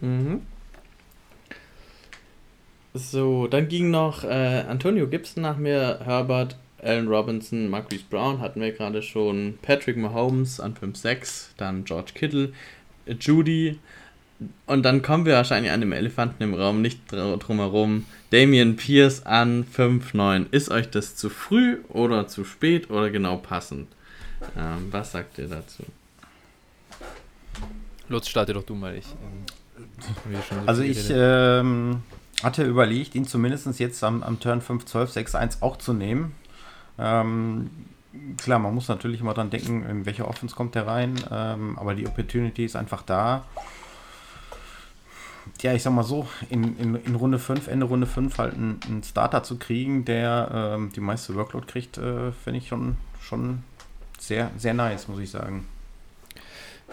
[0.00, 0.42] Mhm.
[2.94, 8.60] So, dann ging noch äh, Antonio Gibson nach mir, Herbert, Allen Robinson, Marquise Brown hatten
[8.60, 12.52] wir gerade schon, Patrick Mahomes an 5-6, dann George Kittle,
[13.20, 13.78] Judy
[14.66, 18.06] und dann kommen wir wahrscheinlich an dem Elefanten im Raum nicht drumherum.
[18.30, 20.46] Damian Pierce an 5-9.
[20.52, 23.88] Ist euch das zu früh oder zu spät oder genau passend?
[24.56, 25.82] Ähm, was sagt ihr dazu?
[28.08, 28.94] Lutz, starte doch du mal.
[28.94, 29.44] Ich, ähm,
[30.00, 32.02] so also ich ähm,
[32.42, 36.34] hatte überlegt, ihn zumindest jetzt am, am Turn 5, 12, 6, 1 auch zu nehmen.
[36.98, 37.70] Ähm,
[38.36, 41.94] klar, man muss natürlich immer dran denken, in welche Offense kommt er rein, ähm, aber
[41.94, 43.44] die Opportunity ist einfach da.
[45.62, 48.80] Ja, ich sag mal so, in, in, in Runde 5, Ende Runde 5 halt einen,
[48.86, 53.62] einen Starter zu kriegen, der ähm, die meiste Workload kriegt, äh, finde ich schon, schon
[54.18, 55.66] sehr, sehr nice, muss ich sagen.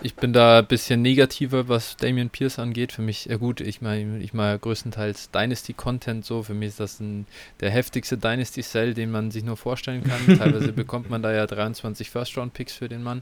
[0.02, 2.92] Ich bin da ein bisschen negativer, was Damian Pierce angeht.
[2.92, 6.44] Für mich, ja gut, ich meine, ich meine größtenteils Dynasty-Content so.
[6.44, 7.26] Für mich ist das ein,
[7.62, 10.38] der heftigste Dynasty-Sell, den man sich nur vorstellen kann.
[10.38, 13.22] Teilweise bekommt man da ja 23 First-Round-Picks für den Mann.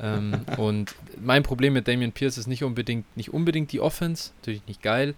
[0.00, 4.66] Ähm, und mein Problem mit Damian Pierce ist nicht unbedingt, nicht unbedingt die Offense, natürlich
[4.66, 5.14] nicht geil,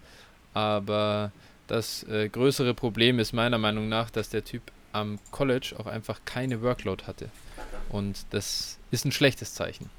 [0.53, 1.31] aber
[1.67, 4.61] das äh, größere Problem ist meiner Meinung nach, dass der Typ
[4.93, 7.29] am College auch einfach keine Workload hatte.
[7.89, 9.89] Und das ist ein schlechtes Zeichen.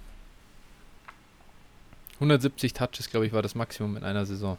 [2.15, 4.59] 170 Touches, glaube ich, war das Maximum in einer Saison.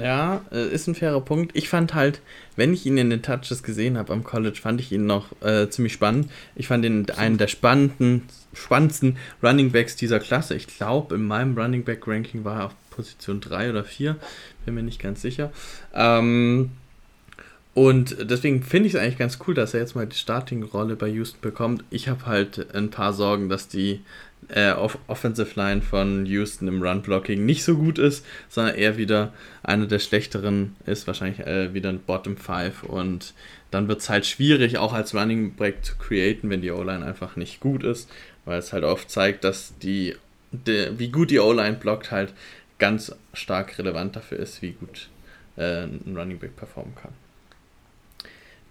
[0.00, 1.56] Ja, äh, ist ein fairer Punkt.
[1.56, 2.22] Ich fand halt,
[2.54, 5.68] wenn ich ihn in den Touches gesehen habe am College, fand ich ihn noch äh,
[5.70, 6.30] ziemlich spannend.
[6.54, 10.54] Ich fand ihn einen der spannenden, spannendsten Running Backs dieser Klasse.
[10.54, 14.16] Ich glaube, in meinem Running Back Ranking war er auf Position 3 oder 4,
[14.64, 15.52] bin mir nicht ganz sicher.
[15.92, 16.70] Ähm,
[17.74, 21.08] Und deswegen finde ich es eigentlich ganz cool, dass er jetzt mal die Starting-Rolle bei
[21.08, 21.84] Houston bekommt.
[21.90, 24.00] Ich habe halt ein paar Sorgen, dass die
[24.48, 29.32] äh, Off Offensive Line von Houston im Run-Blocking nicht so gut ist, sondern eher wieder
[29.62, 33.34] einer der schlechteren ist, wahrscheinlich äh, wieder ein Bottom 5 und
[33.70, 37.36] dann wird es halt schwierig, auch als Running Break zu createn, wenn die O-Line einfach
[37.36, 38.10] nicht gut ist,
[38.44, 40.16] weil es halt oft zeigt, dass die,
[40.52, 42.32] die wie gut die O-Line blockt, halt
[42.78, 45.08] ganz stark relevant dafür ist, wie gut
[45.56, 47.12] äh, ein Running Back performen kann.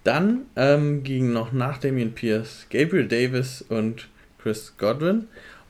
[0.04, 4.08] Dann ähm, ging noch nach Damian Pierce Gabriel Davis und
[4.42, 5.28] Chris Godwin.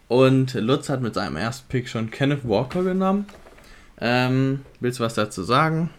[0.08, 3.26] Und Lutz hat mit seinem ersten Pick schon Kenneth Walker genommen.
[4.00, 5.90] Ähm, willst du was dazu sagen?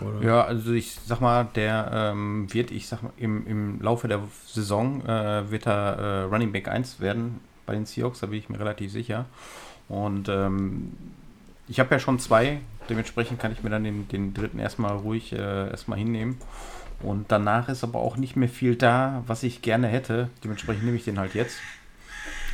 [0.00, 0.26] Oder?
[0.26, 4.20] Ja, also ich sag mal, der ähm, wird, ich sag mal, im, im Laufe der
[4.46, 8.48] Saison äh, wird er äh, Running Back 1 werden bei den Seahawks, da bin ich
[8.48, 9.26] mir relativ sicher.
[9.88, 10.92] Und ähm,
[11.68, 15.32] ich habe ja schon zwei, dementsprechend kann ich mir dann den, den dritten erstmal ruhig
[15.32, 16.38] äh, erstmal hinnehmen.
[17.02, 20.30] Und danach ist aber auch nicht mehr viel da, was ich gerne hätte.
[20.44, 21.56] Dementsprechend nehme ich den halt jetzt.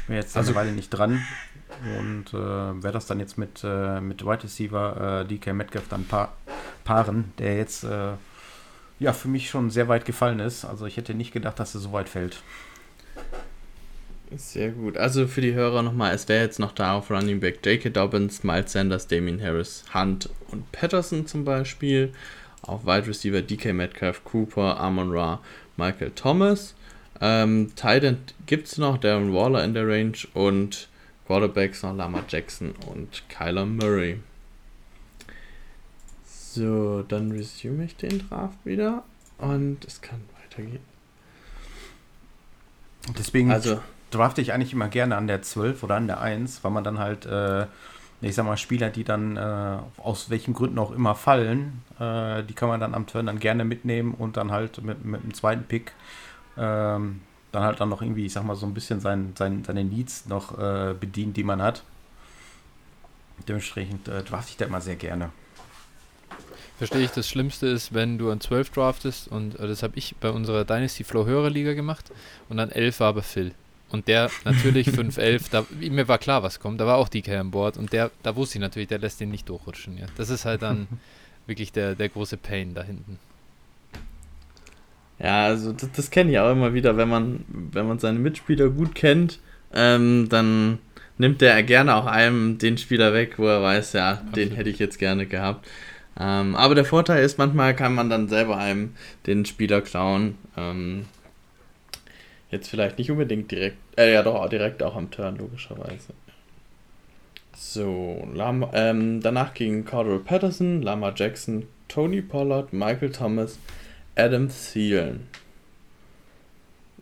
[0.08, 1.22] Bin jetzt also, eine Weile nicht dran
[1.98, 6.04] und äh, werde das dann jetzt mit, äh, mit Wide Receiver äh, DK Metcalf dann
[6.06, 6.32] pa
[6.84, 8.12] paaren, der jetzt äh,
[8.98, 10.64] ja für mich schon sehr weit gefallen ist.
[10.64, 12.42] Also ich hätte nicht gedacht, dass er so weit fällt.
[14.36, 14.96] Sehr gut.
[14.96, 17.90] Also für die Hörer nochmal, es wäre jetzt noch da auf Running Back J.K.
[17.90, 22.12] Dobbins, Miles Sanders, Damien Harris, Hunt und Patterson zum Beispiel.
[22.62, 25.40] Auf Wide Receiver DK Metcalf, Cooper, Amon Ra,
[25.76, 26.74] Michael Thomas.
[27.20, 30.88] Ähm, Titan gibt es noch, Darren Waller in der Range und
[31.26, 34.20] Quarterbacks noch Lama Jackson und Kyler Murray.
[36.24, 39.04] So, dann resume ich den Draft wieder
[39.38, 40.80] und es kann weitergehen.
[43.18, 46.70] Deswegen also, drafte ich eigentlich immer gerne an der 12 oder an der 1, weil
[46.70, 47.66] man dann halt äh,
[48.20, 52.54] ich sag mal, Spieler, die dann äh, aus welchen Gründen auch immer fallen, äh, die
[52.54, 55.64] kann man dann am Turn dann gerne mitnehmen und dann halt mit, mit dem zweiten
[55.64, 55.92] Pick
[56.58, 57.20] ähm,
[57.52, 60.26] dann halt dann noch irgendwie, ich sag mal, so ein bisschen sein, sein, seine Needs
[60.26, 61.82] noch äh, bedient, die man hat.
[63.46, 65.30] Dementsprechend äh, draft ich da immer sehr gerne.
[66.76, 70.14] Verstehe ich, das Schlimmste ist, wenn du an 12 draftest und äh, das habe ich
[70.20, 72.12] bei unserer Dynasty Flow Hörer Liga gemacht
[72.48, 73.52] und an 11 war aber Phil.
[73.90, 77.50] Und der natürlich 5-11, da, mir war klar, was kommt, da war auch DK an
[77.50, 79.98] Bord und der, da wusste ich natürlich, der lässt den nicht durchrutschen.
[79.98, 80.06] Ja.
[80.16, 80.86] Das ist halt dann
[81.46, 83.18] wirklich der, der große Pain da hinten.
[85.18, 88.68] Ja, also das, das kenne ich auch immer wieder, wenn man, wenn man seine Mitspieler
[88.68, 89.40] gut kennt,
[89.74, 90.78] ähm, dann
[91.18, 94.36] nimmt der gerne auch einem den Spieler weg, wo er weiß, ja, Absolut.
[94.36, 95.66] den hätte ich jetzt gerne gehabt.
[96.18, 98.94] Ähm, aber der Vorteil ist, manchmal kann man dann selber einem
[99.26, 100.36] den Spieler klauen.
[100.56, 101.06] Ähm,
[102.50, 106.14] Jetzt vielleicht nicht unbedingt direkt, äh, ja doch, direkt auch am Turn, logischerweise.
[107.54, 113.58] So, Lama, ähm, danach gingen Cordero Patterson, Lama Jackson, Tony Pollard, Michael Thomas,
[114.18, 115.26] Adam Thielen.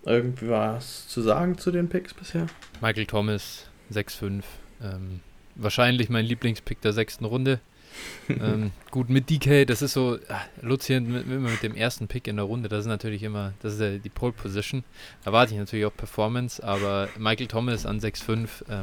[0.04, 2.46] Irgendwie was zu sagen zu den Picks bisher?
[2.80, 4.42] Michael Thomas, 6-5.
[4.82, 5.20] Ähm,
[5.54, 7.60] wahrscheinlich mein Lieblingspick der sechsten Runde
[8.28, 12.36] ähm, gut, mit DK, das ist so, ach, mit, immer mit dem ersten Pick in
[12.36, 14.84] der Runde, das ist natürlich immer, das ist ja die Pole Position.
[15.24, 18.82] Da warte ich natürlich auch Performance, aber Michael Thomas an 6,5 ähm,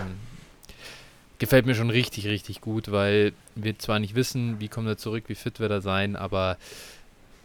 [1.39, 5.25] gefällt mir schon richtig, richtig gut, weil wir zwar nicht wissen, wie kommt er zurück,
[5.27, 6.57] wie fit wird er sein, aber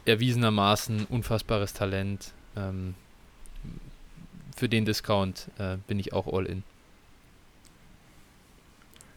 [0.09, 2.33] erwiesenermaßen unfassbares Talent.
[2.57, 2.94] Ähm,
[4.57, 6.64] für den Discount äh, bin ich auch all in.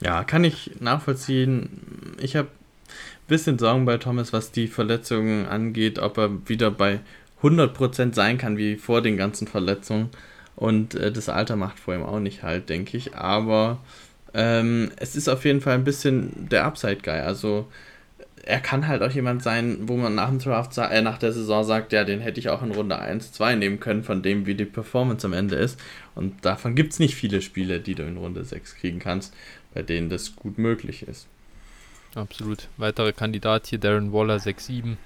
[0.01, 2.15] Ja, kann ich nachvollziehen.
[2.19, 6.99] Ich habe ein bisschen Sorgen bei Thomas, was die Verletzungen angeht, ob er wieder bei
[7.41, 10.09] 100% sein kann wie vor den ganzen Verletzungen.
[10.55, 13.15] Und äh, das Alter macht vor ihm auch nicht halt, denke ich.
[13.15, 13.79] Aber
[14.33, 17.19] ähm, es ist auf jeden Fall ein bisschen der Upside-Guy.
[17.21, 17.67] Also
[18.43, 21.63] er kann halt auch jemand sein, wo man nach dem Draft, äh, nach der Saison
[21.63, 24.55] sagt, ja, den hätte ich auch in Runde 1, 2 nehmen können, von dem, wie
[24.55, 25.79] die Performance am Ende ist.
[26.15, 29.33] Und davon gibt es nicht viele Spiele, die du in Runde 6 kriegen kannst
[29.73, 31.27] bei denen das gut möglich ist.
[32.15, 32.67] Absolut.
[32.77, 34.97] Weiterer Kandidat hier, Darren Waller, 6-7.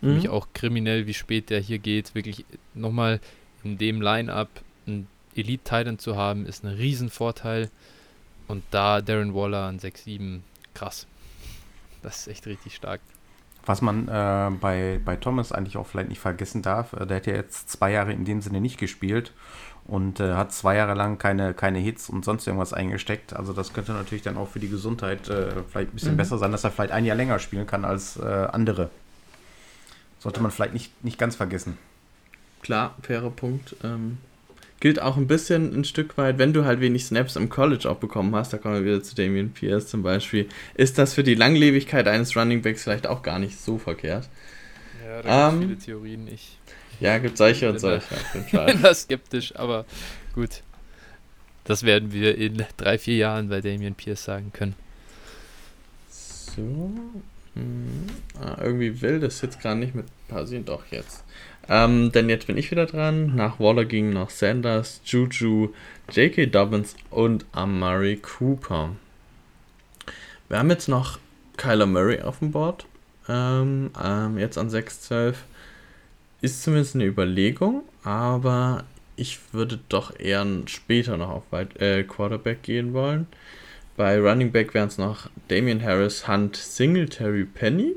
[0.00, 0.14] Für mhm.
[0.14, 2.14] mich auch kriminell, wie spät der hier geht.
[2.14, 3.20] Wirklich nochmal
[3.64, 4.48] in dem Line-Up
[4.86, 7.70] einen Elite-Titan zu haben, ist ein Riesenvorteil.
[8.46, 10.40] Und da Darren Waller an 6-7,
[10.74, 11.06] krass.
[12.02, 13.00] Das ist echt richtig stark.
[13.66, 17.26] Was man äh, bei, bei Thomas eigentlich auch vielleicht nicht vergessen darf, äh, der hat
[17.26, 19.32] ja jetzt zwei Jahre in dem Sinne nicht gespielt
[19.84, 23.34] und äh, hat zwei Jahre lang keine, keine Hits und sonst irgendwas eingesteckt.
[23.34, 26.18] Also das könnte natürlich dann auch für die Gesundheit äh, vielleicht ein bisschen mhm.
[26.18, 28.90] besser sein, dass er vielleicht ein Jahr länger spielen kann als äh, andere.
[30.18, 31.76] Sollte man vielleicht nicht, nicht ganz vergessen.
[32.62, 33.74] Klar, fairer Punkt.
[33.82, 34.18] Ähm,
[34.80, 37.98] gilt auch ein bisschen ein Stück weit, wenn du halt wenig Snaps im College auch
[37.98, 41.34] bekommen hast, da kommen wir wieder zu Damian Pierce zum Beispiel, ist das für die
[41.34, 44.28] Langlebigkeit eines Running Backs vielleicht auch gar nicht so verkehrt.
[45.06, 46.28] Ja, da gibt um, viele Theorien.
[46.32, 46.58] Ich
[47.00, 48.14] ja, gibt solche und solche.
[48.34, 49.86] Ich bin da skeptisch, aber
[50.34, 50.62] gut.
[51.64, 54.74] Das werden wir in drei, vier Jahren bei Damien Pierce sagen können.
[56.10, 56.90] So.
[57.54, 58.06] Hm.
[58.40, 60.64] Ah, irgendwie will das jetzt gerade nicht mit passieren.
[60.64, 61.24] Doch, jetzt.
[61.70, 63.36] Ähm, denn jetzt bin ich wieder dran.
[63.36, 65.72] Nach Waller ging noch Sanders, Juju,
[66.10, 66.46] J.K.
[66.46, 68.96] Dobbins und Amari Cooper.
[70.48, 71.20] Wir haben jetzt noch
[71.56, 72.86] Kyler Murray auf dem Board.
[73.28, 75.34] Ähm, ähm, jetzt an 6-12.
[76.40, 78.82] Ist zumindest eine Überlegung, aber
[79.14, 83.28] ich würde doch eher später noch auf äh, Quarterback gehen wollen.
[83.96, 87.94] Bei Running Back wären es noch Damian Harris, Hunt, Singletary, Penny.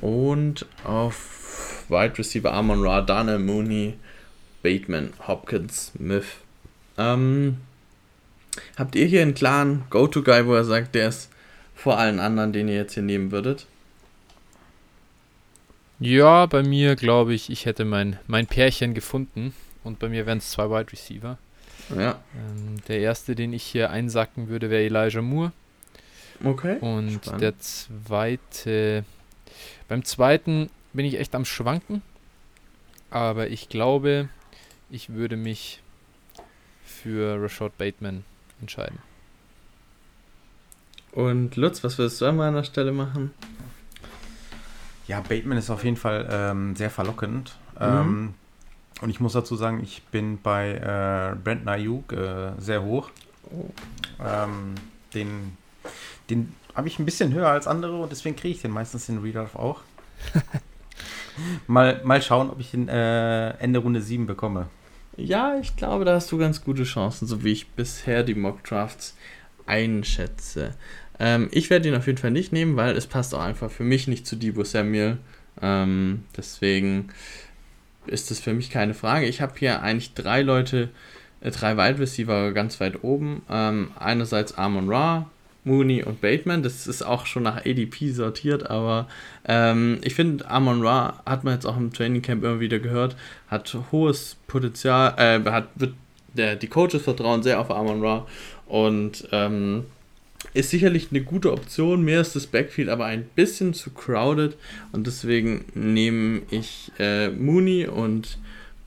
[0.00, 3.94] Und auf Wide Receiver Amon Ra, Dana Mooney,
[4.62, 6.26] Bateman, Hopkins, Smith.
[6.98, 7.58] Ähm,
[8.76, 11.30] habt ihr hier einen klaren Go-To-Guy, wo er sagt, der ist
[11.74, 13.66] vor allen anderen, den ihr jetzt hier nehmen würdet?
[16.00, 19.54] Ja, bei mir glaube ich, ich hätte mein, mein Pärchen gefunden.
[19.84, 21.38] Und bei mir wären es zwei Wide Receiver.
[21.96, 22.20] Ja.
[22.34, 25.52] Ähm, der erste, den ich hier einsacken würde, wäre Elijah Moore.
[26.44, 26.78] Okay.
[26.80, 27.42] Und Spannend.
[27.42, 29.04] der zweite.
[29.92, 32.00] Beim zweiten bin ich echt am Schwanken.
[33.10, 34.30] Aber ich glaube,
[34.88, 35.82] ich würde mich
[36.82, 38.24] für Rashad Bateman
[38.62, 39.00] entscheiden.
[41.10, 43.32] Und Lutz, was würdest du an meiner Stelle machen?
[45.08, 47.54] Ja, Bateman ist auf jeden Fall ähm, sehr verlockend.
[47.74, 47.82] Mhm.
[47.82, 48.34] Ähm,
[49.02, 53.10] und ich muss dazu sagen, ich bin bei äh, Brandon Ayuk äh, sehr hoch.
[53.50, 53.68] Oh.
[54.24, 54.74] Ähm,
[55.12, 55.58] den
[56.30, 59.18] den habe ich ein bisschen höher als andere und deswegen kriege ich den meistens in
[59.18, 59.80] Readout auch.
[61.66, 64.68] mal, mal schauen, ob ich in äh, Ende Runde 7 bekomme.
[65.16, 68.64] Ja, ich glaube, da hast du ganz gute Chancen, so wie ich bisher die Mock
[68.64, 69.14] Drafts
[69.66, 70.74] einschätze.
[71.18, 73.84] Ähm, ich werde ihn auf jeden Fall nicht nehmen, weil es passt auch einfach für
[73.84, 75.18] mich nicht zu Debo Samuel.
[75.60, 77.08] Ähm, deswegen
[78.06, 79.26] ist das für mich keine Frage.
[79.26, 80.88] Ich habe hier eigentlich drei Leute,
[81.40, 83.42] äh, drei Wide Receiver ganz weit oben.
[83.50, 85.30] Ähm, einerseits Amon Ra,
[85.64, 86.62] Mooney und Bateman.
[86.62, 89.08] Das ist auch schon nach ADP sortiert, aber
[89.46, 93.16] ähm, ich finde, Amon Ra hat man jetzt auch im Training Camp immer wieder gehört,
[93.48, 95.94] hat hohes Potenzial, äh, hat, wird,
[96.34, 98.26] der, die Coaches vertrauen sehr auf Amon Ra
[98.66, 99.84] und ähm,
[100.54, 102.02] ist sicherlich eine gute Option.
[102.02, 104.56] Mir ist das Backfield aber ein bisschen zu crowded
[104.92, 108.38] und deswegen nehme ich äh, Mooney und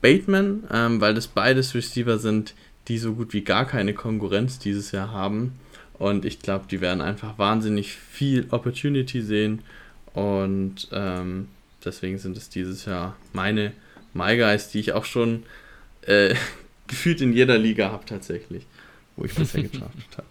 [0.02, 2.54] Bateman, ähm, weil das beides Receiver sind,
[2.88, 5.58] die so gut wie gar keine Konkurrenz dieses Jahr haben.
[5.98, 9.62] Und ich glaube, die werden einfach wahnsinnig viel Opportunity sehen.
[10.12, 11.48] Und ähm,
[11.84, 13.72] deswegen sind es dieses Jahr meine
[14.12, 15.44] My Guys, die ich auch schon
[16.02, 16.34] äh,
[16.86, 18.66] gefühlt in jeder Liga habe tatsächlich,
[19.16, 20.26] wo ich bisher gedraftet habe.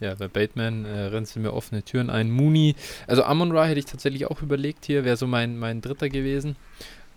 [0.00, 2.30] Ja, bei Bateman äh, rennst du mir offene Türen ein.
[2.30, 2.74] Mooney,
[3.06, 6.56] also Amon Ra hätte ich tatsächlich auch überlegt hier, wäre so mein, mein dritter gewesen.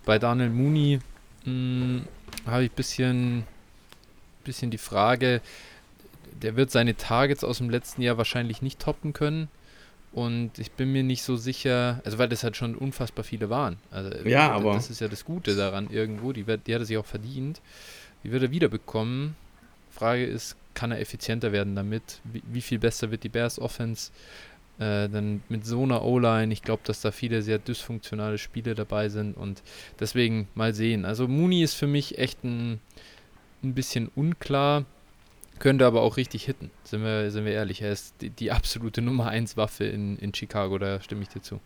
[0.06, 1.00] Bei Daniel Mooney
[1.44, 2.04] hm,
[2.46, 3.44] habe ich ein bisschen,
[4.48, 5.42] bisschen die Frage,
[6.42, 9.50] der wird seine Targets aus dem letzten Jahr wahrscheinlich nicht toppen können.
[10.14, 13.78] Und ich bin mir nicht so sicher, also weil das halt schon unfassbar viele waren.
[13.92, 14.74] Also, ja, aber.
[14.74, 16.34] Das ist ja das Gute daran irgendwo.
[16.34, 17.62] Die, die hat er sich auch verdient.
[18.24, 19.36] Die wird er wiederbekommen.
[19.92, 22.22] Frage ist, kann er effizienter werden damit?
[22.24, 24.12] Wie, wie viel besser wird die Bears Offense?
[24.80, 29.10] Äh, dann mit so einer O-Line, ich glaube, dass da viele sehr dysfunktionale Spiele dabei
[29.10, 29.64] sind und
[30.00, 31.04] deswegen mal sehen.
[31.04, 32.80] Also Mooney ist für mich echt ein,
[33.68, 34.86] ein bisschen unklar,
[35.60, 37.82] könnte aber auch richtig hitten, sind wir, sind wir ehrlich.
[37.82, 41.42] Er ist die, die absolute Nummer 1 Waffe in, in Chicago, da stimme ich dir
[41.42, 41.60] zu.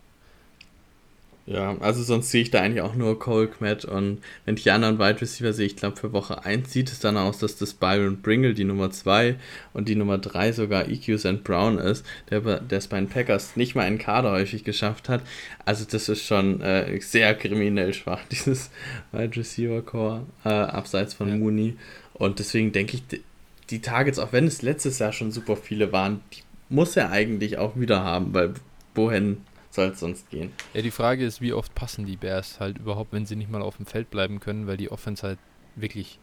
[1.52, 4.72] Ja, also sonst sehe ich da eigentlich auch nur Cole Kmet und wenn ich die
[4.72, 7.74] anderen Wide Receiver sehe, ich glaube für Woche 1 sieht es dann aus, dass das
[7.74, 9.36] Byron Bringle die Nummer 2
[9.74, 11.44] und die Nummer 3 sogar EQ St.
[11.44, 15.24] Brown ist, der, der es bei den Packers nicht mal in Kader häufig geschafft hat.
[15.66, 18.70] Also das ist schon äh, sehr kriminell schwach, dieses
[19.12, 21.36] Wide Receiver Core, äh, abseits von ja.
[21.36, 21.76] Mooney.
[22.14, 23.24] Und deswegen denke ich, die,
[23.70, 27.58] die Targets, auch wenn es letztes Jahr schon super viele waren, die muss er eigentlich
[27.58, 28.54] auch wieder haben, weil
[28.96, 29.38] wohin
[29.72, 30.52] soll es sonst gehen.
[30.74, 33.62] Ja, die Frage ist, wie oft passen die Bears halt überhaupt, wenn sie nicht mal
[33.62, 35.40] auf dem Feld bleiben können, weil die Offense halt
[35.76, 36.20] wirklich.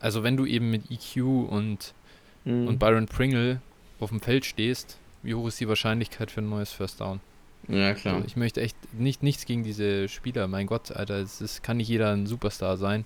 [0.00, 1.94] Also wenn du eben mit EQ und,
[2.44, 2.68] mhm.
[2.68, 3.60] und Byron Pringle
[4.00, 7.20] auf dem Feld stehst, wie hoch ist die Wahrscheinlichkeit für ein neues First Down?
[7.66, 8.16] Ja, klar.
[8.16, 10.46] Also ich möchte echt nicht, nichts gegen diese Spieler.
[10.48, 13.04] Mein Gott, Alter, es ist, kann nicht jeder ein Superstar sein.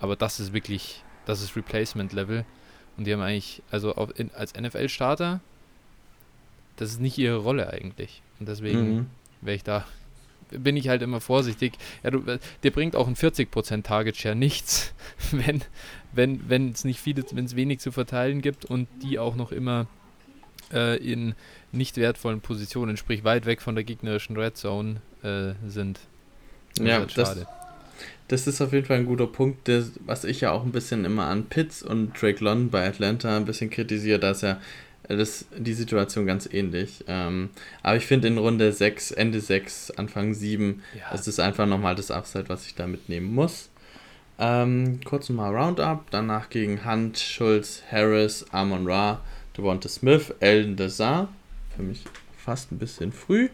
[0.00, 2.44] Aber das ist wirklich, das ist Replacement-Level.
[2.96, 5.40] Und die haben eigentlich, also auf, in, als NFL-Starter,
[6.76, 8.22] das ist nicht ihre Rolle eigentlich.
[8.40, 9.06] Und deswegen mhm.
[9.40, 9.86] wäre ich da,
[10.50, 11.74] bin ich halt immer vorsichtig.
[12.02, 12.22] Ja, du,
[12.62, 14.94] der bringt auch ein 40% Target Share nichts,
[15.30, 15.62] wenn
[16.12, 19.52] wenn wenn es nicht viele, wenn es wenig zu verteilen gibt und die auch noch
[19.52, 19.86] immer
[20.72, 21.34] äh, in
[21.72, 26.00] nicht wertvollen Positionen, sprich weit weg von der gegnerischen Red Zone äh, sind.
[26.76, 27.46] Das ja, halt das,
[28.28, 31.04] das ist auf jeden Fall ein guter Punkt, das, was ich ja auch ein bisschen
[31.04, 34.60] immer an Pitts und Drake London bei Atlanta ein bisschen kritisiere, dass er
[35.08, 37.04] das die Situation ganz ähnlich.
[37.08, 37.50] Ähm,
[37.82, 41.02] aber ich finde in Runde 6, Ende 6, Anfang 7, ja.
[41.12, 43.70] das ist einfach nochmal das Upside, was ich da mitnehmen muss.
[44.38, 49.20] Ähm, kurz nochmal Roundup, danach gegen Hunt, Schulz, Harris, Amon Ra,
[49.56, 51.28] Devonta Smith, Elden Desar,
[51.76, 52.02] für mich
[52.36, 53.48] fast ein bisschen früh,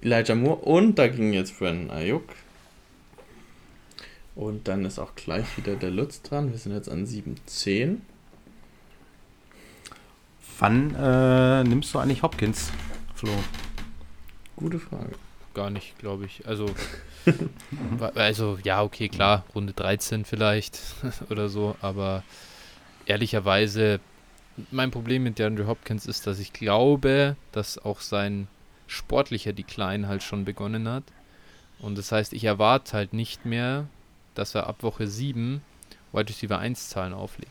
[0.00, 2.24] Elijah Moore und da ging jetzt Brandon Ayuk.
[4.34, 6.50] Und dann ist auch gleich wieder der Lutz dran.
[6.50, 7.98] Wir sind jetzt an 7-10.
[10.58, 12.70] Wann äh, nimmst du eigentlich Hopkins,
[13.14, 13.30] Flo?
[14.56, 15.12] Gute Frage.
[15.52, 16.46] Gar nicht, glaube ich.
[16.46, 16.66] Also,
[18.14, 20.78] also, ja, okay, klar, Runde 13 vielleicht
[21.30, 22.22] oder so, aber
[23.06, 24.00] ehrlicherweise,
[24.70, 28.46] mein Problem mit DeAndre Hopkins ist, dass ich glaube, dass auch sein
[28.86, 31.04] sportlicher Decline halt schon begonnen hat.
[31.80, 33.86] Und das heißt, ich erwarte halt nicht mehr,
[34.34, 35.62] dass er ab Woche 7
[36.12, 37.50] Wide Receiver 1 Zahlen auflegt.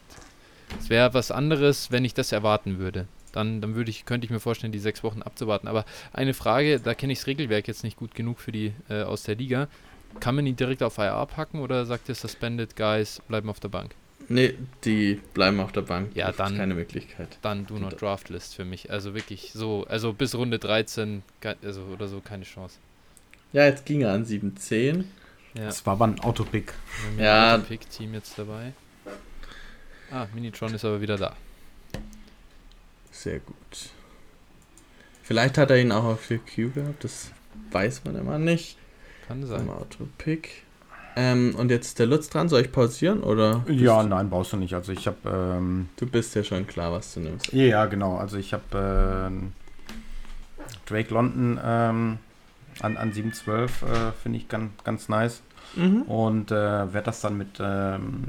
[0.80, 3.08] Es wäre was anderes, wenn ich das erwarten würde.
[3.32, 5.68] Dann, dann würde ich, könnte ich mir vorstellen, die sechs Wochen abzuwarten.
[5.68, 9.02] Aber eine Frage, da kenne ich das Regelwerk jetzt nicht gut genug für die äh,
[9.04, 9.68] aus der Liga.
[10.20, 13.70] Kann man ihn direkt auf IR packen oder sagt ihr Suspended Guys bleiben auf der
[13.70, 13.96] Bank?
[14.30, 14.54] Nee,
[14.84, 16.12] die bleiben auf der Bank.
[16.16, 16.56] Ja, dann.
[16.56, 17.40] keine Möglichkeit.
[17.42, 18.92] Dann do not draft list für mich.
[18.92, 21.24] Also wirklich so, also bis Runde 13
[21.64, 22.78] also oder so keine Chance.
[23.52, 25.04] Ja, jetzt ging er an 7-10.
[25.56, 25.66] Ja.
[25.66, 26.74] Das war aber ein Autopick.
[27.20, 27.56] Ja.
[27.56, 28.74] Autopick-Team jetzt dabei.
[30.14, 31.34] Ah, Minitron ist aber wieder da.
[33.09, 33.89] Sehr gut.
[35.24, 37.32] Vielleicht hat er ihn auch auf 4Q gehabt, das
[37.72, 38.78] weiß man immer nicht.
[39.28, 39.68] Kann sein.
[39.70, 40.66] Autopick.
[41.16, 43.64] Ähm, und jetzt der Lutz dran, soll ich pausieren oder?
[43.68, 44.76] Ja, nein, brauchst du nicht.
[44.76, 45.18] Also ich habe.
[45.26, 47.51] Ähm, du bist ja schon klar, was du nimmst.
[47.51, 48.18] Ja, genau.
[48.18, 52.20] Also ich habe äh, Drake London ähm,
[52.82, 55.41] an, an 712 äh, finde ich ganz, ganz nice.
[55.76, 56.04] Mhm.
[56.04, 56.56] Und äh,
[56.94, 58.26] werde das dann mit, ähm,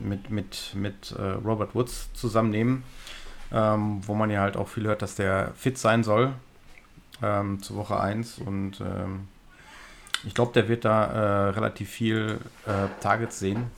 [0.00, 2.84] mit, mit, mit äh, Robert Woods zusammennehmen,
[3.52, 6.32] ähm, wo man ja halt auch viel hört, dass der fit sein soll
[7.22, 8.38] ähm, zu Woche 1.
[8.38, 9.28] Und ähm,
[10.24, 13.70] ich glaube, der wird da äh, relativ viel äh, Targets sehen.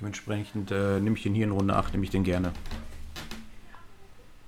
[0.00, 2.52] Dementsprechend äh, nehme ich den hier in Runde 8, nehme ich den gerne.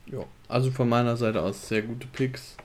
[0.06, 2.56] Ja, also von meiner Seite aus sehr gute Picks.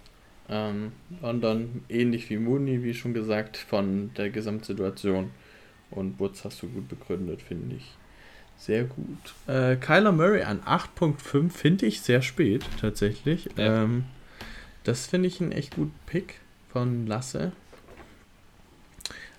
[0.50, 0.92] Ähm,
[1.22, 5.32] und dann ähnlich wie Mooney, wie schon gesagt, von der Gesamtsituation.
[5.92, 7.96] Und Woods hast du gut begründet, finde ich.
[8.58, 9.34] Sehr gut.
[9.48, 13.50] Äh, Kyler Murray an 8.5 finde ich sehr spät, tatsächlich.
[13.56, 13.84] Ja.
[13.84, 14.06] Ähm,
[14.84, 16.36] das finde ich ein echt guten Pick
[16.72, 17.52] von Lasse.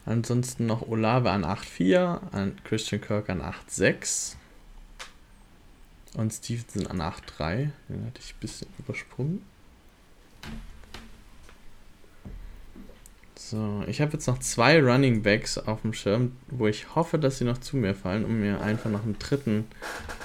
[0.07, 4.37] Ansonsten noch Olave an 8.4, an Christian Kirk an 8.6
[6.15, 7.71] und Stevenson an 8.3.
[7.89, 9.43] Den hatte ich ein bisschen übersprungen.
[13.51, 17.39] So, ich habe jetzt noch zwei Running Backs auf dem Schirm, wo ich hoffe, dass
[17.39, 19.67] sie noch zu mir fallen, um mir einfach noch einen dritten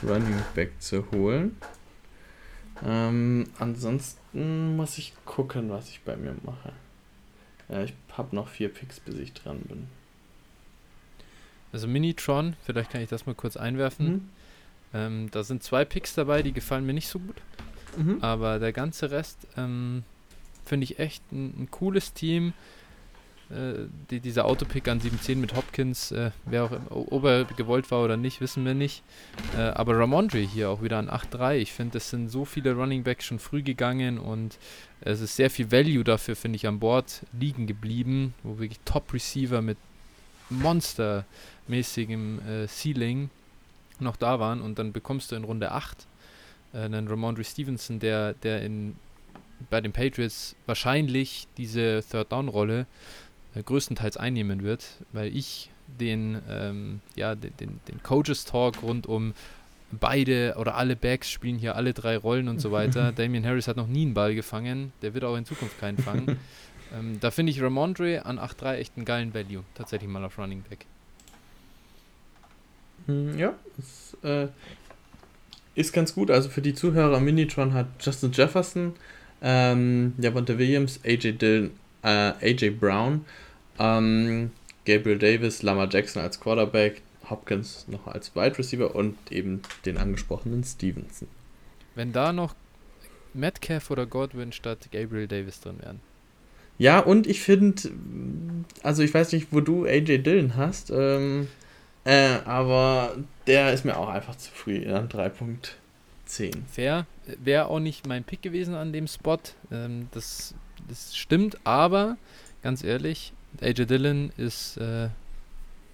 [0.03, 1.57] Running Back zu holen.
[2.85, 6.71] Ähm, ansonsten muss ich gucken, was ich bei mir mache.
[7.67, 9.87] Ja, ich habe noch vier Picks, bis ich dran bin.
[11.73, 14.07] Also Minitron, vielleicht kann ich das mal kurz einwerfen.
[14.07, 14.29] Mhm.
[14.93, 17.41] Ähm, da sind zwei Picks dabei, die gefallen mir nicht so gut.
[17.97, 18.19] Mhm.
[18.21, 20.03] Aber der ganze Rest ähm,
[20.63, 22.53] finde ich echt ein, ein cooles Team.
[23.49, 28.03] Äh, die, dieser Autopick an 7-10 mit Hopkins, äh, wer auch ob er gewollt war
[28.03, 29.03] oder nicht, wissen wir nicht.
[29.55, 31.57] Äh, aber Ramondre hier auch wieder an 8-3.
[31.57, 34.57] Ich finde, es sind so viele Running Backs schon früh gegangen und
[35.01, 39.61] es ist sehr viel Value dafür, finde ich, an Bord liegen geblieben, wo wirklich Top-Receiver
[39.61, 39.77] mit
[40.49, 43.29] monstermäßigem äh, Ceiling
[43.99, 46.07] noch da waren und dann bekommst du in Runde 8
[46.73, 48.95] äh, einen Ramondre Stevenson, der, der in
[49.69, 52.87] bei den Patriots wahrscheinlich diese Third-Down-Rolle
[53.63, 59.33] größtenteils einnehmen wird, weil ich den, ähm, ja, den, den, den Coaches Talk rund um
[59.91, 63.11] beide oder alle Backs spielen hier alle drei Rollen und so weiter.
[63.15, 66.39] Damian Harris hat noch nie einen Ball gefangen, der wird auch in Zukunft keinen fangen.
[66.97, 70.63] ähm, da finde ich Ramondre an 8-3 echt einen geilen Value, tatsächlich mal auf Running
[70.69, 70.85] Back.
[73.05, 74.47] Hm, ja, das, äh,
[75.75, 76.31] ist ganz gut.
[76.31, 78.93] Also für die Zuhörer, Minitron hat Justin Jefferson,
[79.41, 83.25] ähm, Javonte Williams, AJ Dillon, äh, AJ Brown
[83.79, 84.51] ähm,
[84.85, 90.63] Gabriel Davis, Lama Jackson als Quarterback, Hopkins noch als Wide Receiver und eben den angesprochenen
[90.63, 91.27] Stevenson.
[91.95, 92.55] Wenn da noch
[93.33, 95.99] Metcalf oder Godwin statt Gabriel Davis drin wären.
[96.77, 97.89] Ja, und ich finde,
[98.83, 101.47] also ich weiß nicht, wo du AJ Dillon hast, ähm,
[102.03, 103.15] äh, aber
[103.47, 105.69] der ist mir auch einfach zu früh an 3.5.
[106.25, 106.65] 10.
[106.67, 107.05] Fair.
[107.43, 109.37] Wäre auch nicht mein Pick gewesen an dem Spot.
[109.71, 110.55] Ähm, das,
[110.87, 112.17] das stimmt, aber
[112.61, 115.09] ganz ehrlich, AJ Dillon ist äh,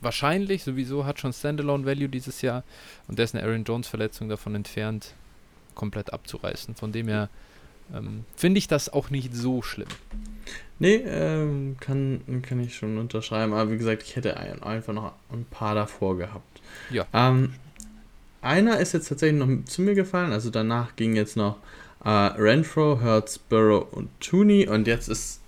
[0.01, 2.63] wahrscheinlich sowieso, hat schon Standalone Value dieses Jahr
[3.07, 5.13] und der ist eine Aaron Jones Verletzung davon entfernt,
[5.75, 6.75] komplett abzureißen.
[6.75, 7.29] Von dem her
[7.93, 9.87] ähm, finde ich das auch nicht so schlimm.
[10.79, 15.13] Nee, ähm, kann, kann ich schon unterschreiben, aber wie gesagt, ich hätte ein, einfach noch
[15.31, 16.61] ein paar davor gehabt.
[16.89, 17.05] Ja.
[17.13, 17.53] Ähm,
[18.41, 21.57] einer ist jetzt tatsächlich noch zu mir gefallen, also danach ging jetzt noch
[22.03, 25.40] äh, Renfro, Hertz, Burrow und Tooney und jetzt ist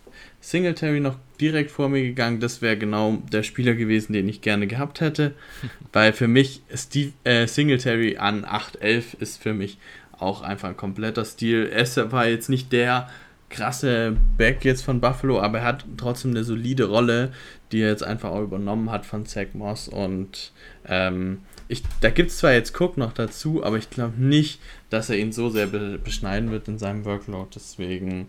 [0.43, 2.41] Singletary noch direkt vor mir gegangen.
[2.41, 5.33] Das wäre genau der Spieler gewesen, den ich gerne gehabt hätte,
[5.93, 9.77] weil für mich Steve, äh, Singletary an 8-11 ist für mich
[10.11, 11.71] auch einfach ein kompletter Stil.
[11.73, 13.09] Er war jetzt nicht der
[13.49, 17.31] krasse Back jetzt von Buffalo, aber er hat trotzdem eine solide Rolle,
[17.71, 20.51] die er jetzt einfach auch übernommen hat von Zach Moss und
[20.85, 21.39] ähm,
[21.69, 25.17] ich, da gibt es zwar jetzt Cook noch dazu, aber ich glaube nicht, dass er
[25.17, 27.49] ihn so sehr be beschneiden wird in seinem Workload.
[27.55, 28.27] Deswegen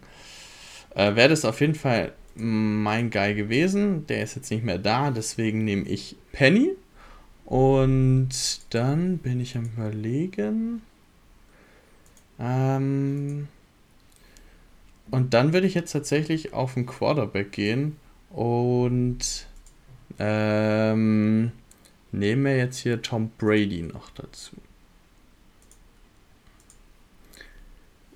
[0.95, 4.07] äh, wäre das auf jeden Fall mein Guy gewesen.
[4.07, 6.70] Der ist jetzt nicht mehr da, deswegen nehme ich Penny.
[7.45, 8.30] Und
[8.70, 10.82] dann bin ich am Überlegen.
[12.38, 13.49] Ähm,
[15.11, 17.97] und dann würde ich jetzt tatsächlich auf den Quarterback gehen
[18.30, 19.47] und
[20.18, 21.53] ähm,
[22.12, 24.57] nehme jetzt hier Tom Brady noch dazu.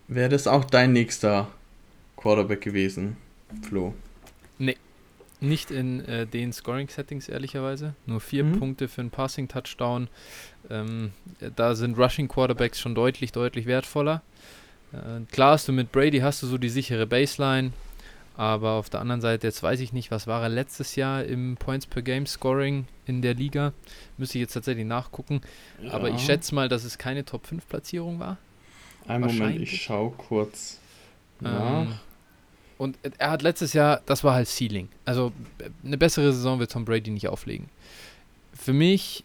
[0.08, 1.48] Wäre das auch dein nächster
[2.28, 3.16] Quarterback gewesen,
[3.62, 3.94] Flo?
[4.58, 4.76] Nee.
[5.40, 7.94] Nicht in äh, den Scoring-Settings, ehrlicherweise.
[8.04, 8.58] Nur vier mhm.
[8.58, 10.08] Punkte für einen Passing-Touchdown.
[10.68, 11.12] Ähm,
[11.56, 14.20] da sind Rushing-Quarterbacks schon deutlich, deutlich wertvoller.
[14.92, 17.72] Äh, klar hast du mit Brady hast du so die sichere Baseline,
[18.36, 21.56] aber auf der anderen Seite, jetzt weiß ich nicht, was war er letztes Jahr im
[21.56, 23.72] Points per Game Scoring in der Liga.
[24.18, 25.40] Müsste ich jetzt tatsächlich nachgucken.
[25.80, 25.92] Ja.
[25.92, 28.36] Aber ich schätze mal, dass es keine Top 5 Platzierung war.
[29.06, 30.78] Ein Moment, ich schaue kurz
[31.40, 31.82] nach.
[31.82, 31.94] Ähm,
[32.78, 34.88] und er hat letztes Jahr, das war halt Ceiling.
[35.04, 35.32] Also
[35.84, 37.68] eine bessere Saison wird Tom Brady nicht auflegen.
[38.54, 39.24] Für mich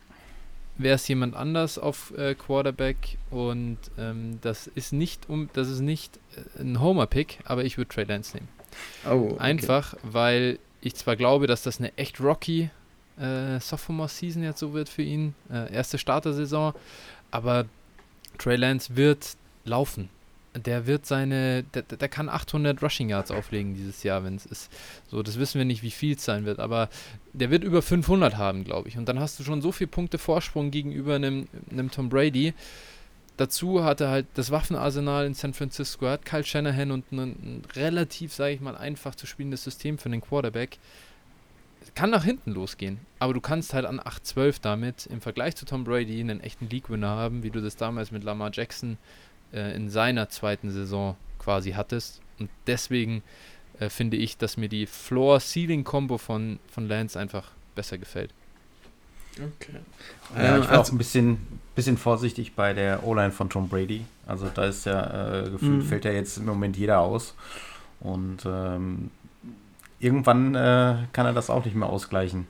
[0.78, 5.82] wäre es jemand anders auf äh, Quarterback und ähm, das ist nicht um, das ist
[5.82, 8.49] nicht äh, ein Homer-Pick, aber ich würde Trey Lance nehmen.
[9.06, 9.39] Oh, okay.
[9.39, 12.72] Einfach, weil ich zwar glaube, dass das eine echt rocky
[13.20, 16.74] äh, Sophomore-Season jetzt so wird für ihn, äh, erste Starter-Saison,
[17.30, 17.66] aber
[18.39, 20.10] Trey Lance wird laufen
[20.56, 24.72] der wird seine, der, der kann 800 Rushing Yards auflegen dieses Jahr, wenn es ist.
[25.10, 26.89] So, das wissen wir nicht, wie viel es sein wird, aber
[27.34, 28.97] der wird über 500 haben, glaube ich.
[28.97, 31.47] Und dann hast du schon so viele Punkte Vorsprung gegenüber einem,
[31.91, 32.54] Tom Brady.
[33.38, 37.62] Dazu hat er halt das Waffenarsenal in San Francisco, hat Kyle Shanahan und ein, ein
[37.76, 40.78] relativ, sage ich mal, einfach zu spielendes System für den Quarterback.
[41.95, 45.84] Kann nach hinten losgehen, aber du kannst halt an 8-12 damit im Vergleich zu Tom
[45.84, 48.97] Brady einen echten League-Winner haben, wie du das damals mit Lamar Jackson
[49.54, 52.22] äh, in seiner zweiten Saison quasi hattest.
[52.39, 53.24] Und deswegen
[53.80, 58.32] äh, finde ich, dass mir die Floor-Ceiling-Kombo von, von Lance einfach besser gefällt.
[59.36, 59.80] Okay.
[60.36, 61.38] Ja, ich war also, auch ein bisschen,
[61.76, 64.06] bisschen vorsichtig bei der O-Line von Tom Brady.
[64.28, 65.82] Also da ist ja äh, gefühlt, mhm.
[65.82, 67.34] fällt ja jetzt im Moment jeder aus.
[67.99, 69.10] Und ähm,
[69.99, 72.47] irgendwann äh, kann er das auch nicht mehr ausgleichen.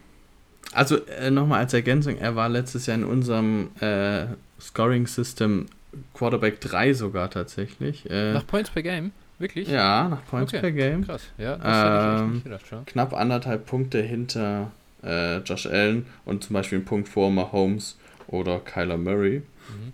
[0.73, 4.25] Also äh, nochmal als Ergänzung, er war letztes Jahr in unserem äh,
[4.59, 5.67] Scoring-System
[6.13, 8.09] Quarterback 3 sogar tatsächlich.
[8.09, 9.11] Äh, nach Points per Game?
[9.39, 9.67] Wirklich?
[9.67, 10.61] Ja, nach Points okay.
[10.61, 11.05] per Game.
[11.05, 11.23] Krass.
[11.37, 12.85] Ja, das ähm, ich gedacht, schon.
[12.85, 14.71] Knapp anderthalb Punkte hinter
[15.03, 19.41] äh, Josh Allen und zum Beispiel ein Punkt vor Mahomes oder Kyler Murray.
[19.69, 19.93] Mhm.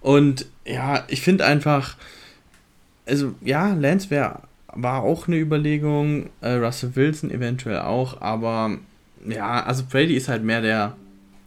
[0.00, 1.96] Und ja, ich finde einfach,
[3.06, 8.78] also ja, Lance wär, war auch eine Überlegung, äh, Russell Wilson eventuell auch, aber
[9.26, 10.96] ja, also Brady ist halt mehr der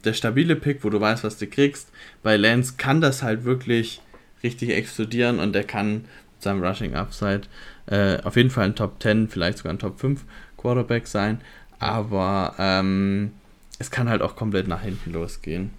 [0.04, 1.90] der stabile Pick, wo du weißt, was du kriegst.
[2.22, 4.00] Bei Lance kann das halt wirklich
[4.42, 7.42] richtig explodieren und der kann mit seinem Rushing Upside
[7.86, 10.24] äh, auf jeden Fall ein Top 10, vielleicht sogar ein Top 5
[10.56, 11.40] Quarterback sein.
[11.78, 13.32] Aber ähm,
[13.78, 15.70] es kann halt auch komplett nach hinten losgehen.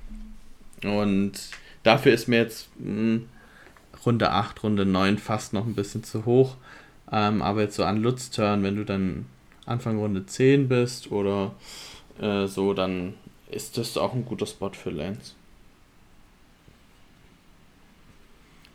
[0.83, 1.33] Und
[1.83, 3.29] dafür ist mir jetzt mh, hm,
[4.05, 6.55] Runde 8, Runde 9 fast noch ein bisschen zu hoch.
[7.11, 9.25] Ähm, aber jetzt so an Lutz-Turn, wenn du dann
[9.65, 11.53] Anfang Runde 10 bist oder
[12.21, 13.13] äh, so, dann
[13.49, 15.33] ist das auch ein guter Spot für Lance.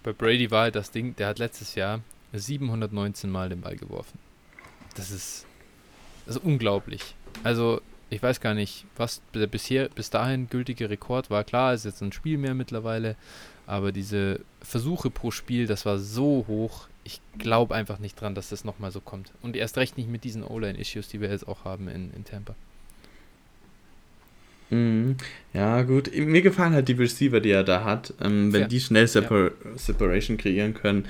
[0.03, 2.01] Bei Brady war halt das Ding, der hat letztes Jahr
[2.33, 4.19] 719 Mal den Ball geworfen.
[4.97, 5.47] Das ist,
[6.27, 7.15] das ist unglaublich.
[7.43, 11.43] Also, ich weiß gar nicht, was der bisher, bis dahin gültige Rekord war.
[11.43, 13.17] Klar, ist jetzt ein Spiel mehr mittlerweile,
[13.67, 16.89] aber diese Versuche pro Spiel, das war so hoch.
[17.03, 19.33] Ich glaube einfach nicht dran, dass das nochmal so kommt.
[19.43, 22.55] Und erst recht nicht mit diesen O-Line-Issues, die wir jetzt auch haben in, in Tampa.
[24.71, 25.17] Mhm.
[25.53, 26.11] Ja, gut.
[26.15, 28.15] Mir gefallen halt die Receiver, die er da hat.
[28.21, 28.69] Ähm, wenn ja.
[28.69, 29.51] die schnell Separ ja.
[29.77, 31.07] Separation kreieren können,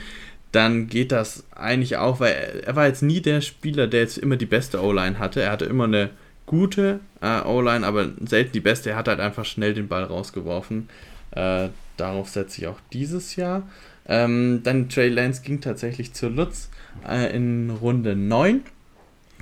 [0.52, 4.18] dann geht das eigentlich auch, weil er, er war jetzt nie der Spieler, der jetzt
[4.18, 5.42] immer die beste O-Line hatte.
[5.42, 6.10] Er hatte immer eine
[6.46, 8.90] gute äh, O-Line, aber selten die beste.
[8.90, 10.88] Er hat halt einfach schnell den Ball rausgeworfen.
[11.32, 13.68] Äh, darauf setze ich auch dieses Jahr.
[14.06, 16.68] Ähm, dann Trey Lance ging tatsächlich zur Lutz
[17.08, 18.62] äh, in Runde 9.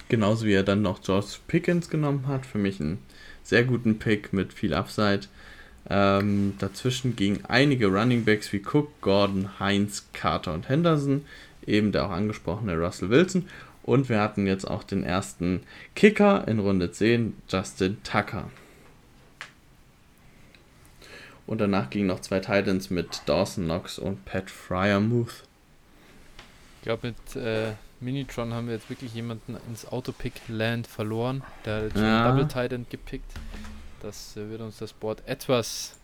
[0.08, 2.46] Genauso wie er dann noch George Pickens genommen hat.
[2.46, 2.98] Für mich ein
[3.43, 5.22] sehr guten Pick mit viel Upside.
[5.90, 11.24] Ähm, dazwischen gingen einige Running Backs wie Cook, Gordon, Heinz, Carter und Henderson,
[11.66, 13.49] eben der auch angesprochene Russell Wilson.
[13.82, 15.62] Und wir hatten jetzt auch den ersten
[15.97, 18.49] Kicker in Runde 10, Justin Tucker.
[21.47, 25.43] Und danach gingen noch zwei Titans mit Dawson Knox und Pat Fryermuth.
[26.76, 27.72] Ich glaube, mit äh,
[28.03, 31.42] Minitron haben wir jetzt wirklich jemanden ins Autopick-Land verloren.
[31.64, 32.28] Der hat ja.
[32.28, 33.32] Double Titan gepickt.
[34.00, 35.98] Das äh, wird uns das Board etwas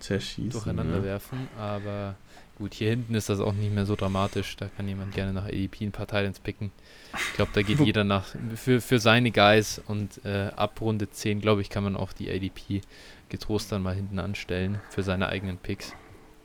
[0.00, 0.50] zerschießen.
[0.50, 1.04] Durcheinander ja.
[1.04, 1.48] werfen.
[1.58, 2.16] Aber
[2.58, 4.56] gut, hier hinten ist das auch nicht mehr so dramatisch.
[4.56, 6.72] Da kann jemand gerne nach ADP ein paar Titans picken.
[7.14, 11.40] Ich glaube, da geht jeder nach für, für seine Guys und äh, ab Runde 10,
[11.40, 12.82] glaube ich, kann man auch die ADP
[13.28, 15.92] getrost dann mal hinten anstellen für seine eigenen Picks.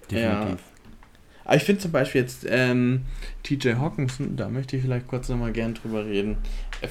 [0.10, 0.60] Definitiv.
[0.60, 0.79] Ja.
[1.50, 3.06] Aber ich finde zum Beispiel jetzt ähm,
[3.42, 6.38] TJ Hawkinson, da möchte ich vielleicht kurz nochmal gern drüber reden.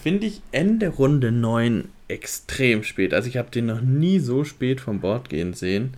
[0.03, 3.15] Finde ich Ende Runde 9 extrem spät.
[3.15, 5.95] Also ich habe den noch nie so spät vom Bord gehen sehen.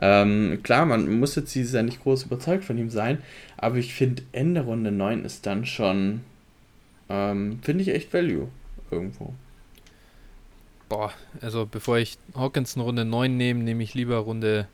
[0.00, 3.18] Ähm, klar, man muss jetzt dieses Jahr nicht groß überzeugt von ihm sein,
[3.56, 6.20] aber ich finde Ende Runde 9 ist dann schon,
[7.08, 8.46] ähm, finde ich echt Value
[8.92, 9.34] irgendwo.
[10.88, 14.68] Boah, also bevor ich Hawkinson Runde 9 nehme, nehme ich lieber Runde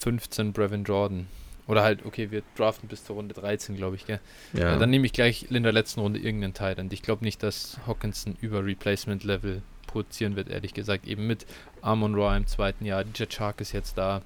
[0.00, 1.28] 15 Brevin Jordan.
[1.66, 4.20] Oder halt, okay, wir draften bis zur Runde 13, glaube ich, gell?
[4.52, 4.74] Ja.
[4.74, 6.78] Äh, dann nehme ich gleich in der letzten Runde irgendeinen Teil.
[6.78, 11.06] Und ich glaube nicht, dass Hawkinson über Replacement-Level produzieren wird, ehrlich gesagt.
[11.06, 11.46] Eben mit
[11.80, 13.04] Amon Ra im zweiten Jahr.
[13.04, 14.22] DJ Chark ist jetzt da.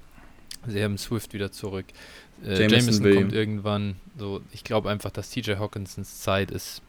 [0.65, 1.85] Sie haben Swift wieder zurück.
[2.43, 3.95] Äh, Jameson, Jameson kommt irgendwann.
[4.17, 6.81] So, ich glaube einfach, dass TJ Hawkinsons Zeit ist,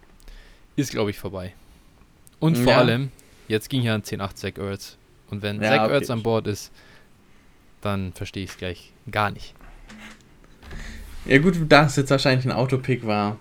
[0.77, 1.55] ist glaube ich, vorbei.
[2.41, 2.79] Und vor ja.
[2.79, 3.11] allem,
[3.49, 4.97] jetzt ging ja ein 10-8 Zach Ertz.
[5.31, 5.95] Und wenn ja, Zach okay.
[5.95, 6.73] Ertz an Bord ist,
[7.81, 9.55] dann verstehe ich es gleich gar nicht.
[11.29, 13.39] Ja gut, da es jetzt wahrscheinlich ein Autopick war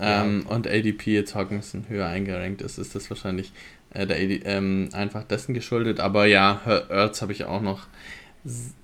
[0.00, 0.54] ähm, ja.
[0.54, 3.52] und ADP jetzt Hawkinson höher eingerankt ist, ist das wahrscheinlich
[3.90, 6.00] äh, der AD, ähm, einfach dessen geschuldet.
[6.00, 7.86] Aber ja, Earths habe ich auch noch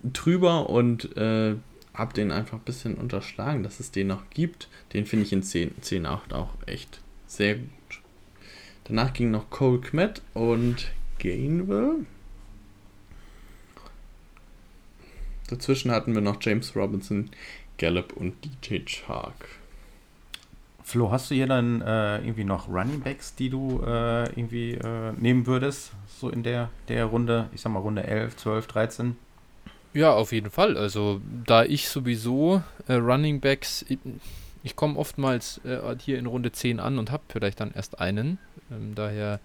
[0.05, 1.55] drüber und äh,
[1.95, 4.69] habe den einfach ein bisschen unterschlagen, dass es den noch gibt.
[4.93, 7.71] Den finde ich in 10, 10 8 auch echt sehr gut.
[8.85, 12.05] Danach ging noch Cole Kmet und Gainwell.
[15.49, 17.31] Dazwischen hatten wir noch James Robinson,
[17.81, 19.49] Gallup und DJ Chark.
[20.85, 25.13] Flo, hast du hier dann äh, irgendwie noch Running Backs, die du äh, irgendwie äh,
[25.19, 25.93] nehmen würdest?
[26.07, 29.17] So in der, der Runde, ich sag mal Runde 11, 12, 13?
[29.95, 30.77] Ja, auf jeden Fall.
[30.77, 33.99] Also, da ich sowieso äh, Running Backs, ich,
[34.63, 38.39] ich komme oftmals äh, hier in Runde 10 an und habe vielleicht dann erst einen.
[38.71, 39.41] Ähm, daher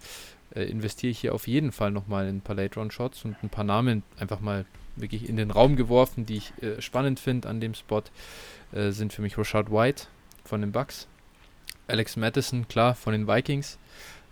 [0.54, 3.64] äh, investiere ich hier auf jeden Fall nochmal in ein paar Late-Run-Shots und ein paar
[3.64, 4.66] Namen einfach mal
[4.96, 8.04] wirklich in den Raum geworfen, die ich äh, spannend finde an dem Spot,
[8.72, 10.06] äh, sind für mich Rashad White
[10.44, 11.08] von den Bucks,
[11.88, 13.78] Alex Madison, klar, von den Vikings,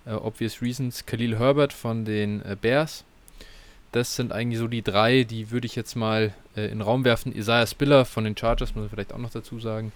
[0.05, 3.03] äh, Obvious Reasons, Khalil Herbert von den äh, Bears.
[3.91, 7.05] Das sind eigentlich so die drei, die würde ich jetzt mal äh, in den Raum
[7.05, 7.35] werfen.
[7.35, 9.91] Isaiah Spiller von den Chargers, muss man vielleicht auch noch dazu sagen.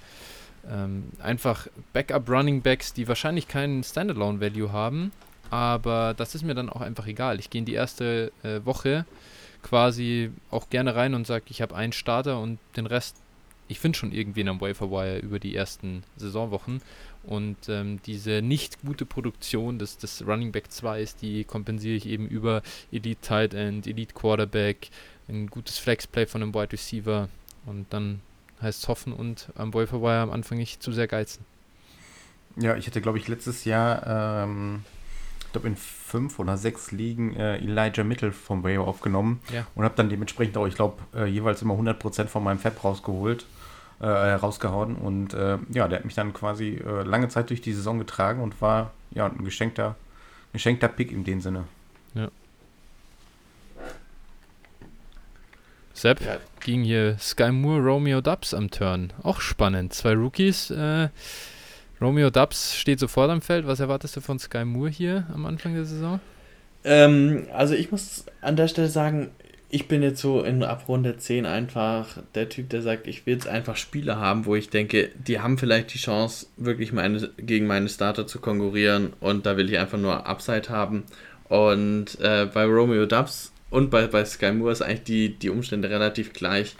[0.70, 5.11] Ähm, einfach Backup Running Backs, die wahrscheinlich keinen Standalone Value haben,
[5.49, 7.39] aber das ist mir dann auch einfach egal.
[7.39, 9.05] Ich gehe in die erste äh, Woche
[9.63, 13.17] quasi auch gerne rein und sage, ich habe einen Starter und den Rest,
[13.67, 16.81] ich finde schon irgendwie in einem Waferwire über die ersten Saisonwochen.
[17.23, 22.27] Und ähm, diese nicht gute Produktion des, des Running Back 2 die kompensiere ich eben
[22.27, 24.89] über Elite Tight End, Elite Quarterback,
[25.27, 27.27] ein gutes Flexplay von einem Wide Receiver
[27.65, 28.21] und dann
[28.61, 31.45] heißt es hoffen und am Waferwire am Anfang nicht zu sehr geizen.
[32.55, 34.83] Ja, ich hatte, glaube ich, letztes Jahr ähm,
[35.47, 35.77] ich glaube, in
[36.07, 39.67] fünf oder sechs Ligen äh, Elijah Mittel vom Waiver aufgenommen ja.
[39.75, 43.45] und habe dann dementsprechend auch, ich glaube, äh, jeweils immer 100% von meinem Fab rausgeholt,
[43.99, 47.73] äh, rausgehauen und äh, ja, der hat mich dann quasi äh, lange Zeit durch die
[47.73, 49.95] Saison getragen und war ja ein geschenkter,
[50.53, 51.65] geschenkter Pick in dem Sinne.
[52.13, 52.29] Ja.
[55.93, 56.37] Sepp ja.
[56.61, 59.11] ging hier Sky Moore, Romeo Dubs am Turn.
[59.23, 59.93] Auch spannend.
[59.93, 60.69] Zwei Rookies.
[60.69, 61.09] Äh,
[61.99, 63.65] Romeo Dubs steht sofort am Feld.
[63.65, 66.19] Was erwartest du von Sky Moore hier am Anfang der Saison?
[66.83, 69.31] Ähm, also ich muss an der Stelle sagen,
[69.69, 73.47] ich bin jetzt so in Abrunde 10 einfach der Typ, der sagt, ich will jetzt
[73.47, 77.89] einfach Spieler haben, wo ich denke, die haben vielleicht die Chance, wirklich meine, gegen meine
[77.89, 81.03] Starter zu konkurrieren und da will ich einfach nur Upside haben.
[81.49, 85.89] Und äh, bei Romeo Dubs und bei, bei Sky Moore ist eigentlich die, die Umstände
[85.89, 86.75] relativ gleich.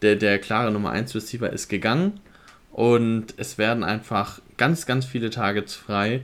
[0.00, 2.20] Der, der klare Nummer 1 Receiver ist gegangen
[2.72, 6.20] und es werden einfach ganz, ganz viele Targets frei.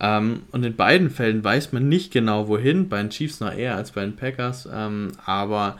[0.00, 3.76] Ähm, und in beiden Fällen weiß man nicht genau wohin, bei den Chiefs noch eher
[3.76, 4.66] als bei den Packers.
[4.72, 5.76] Ähm, aber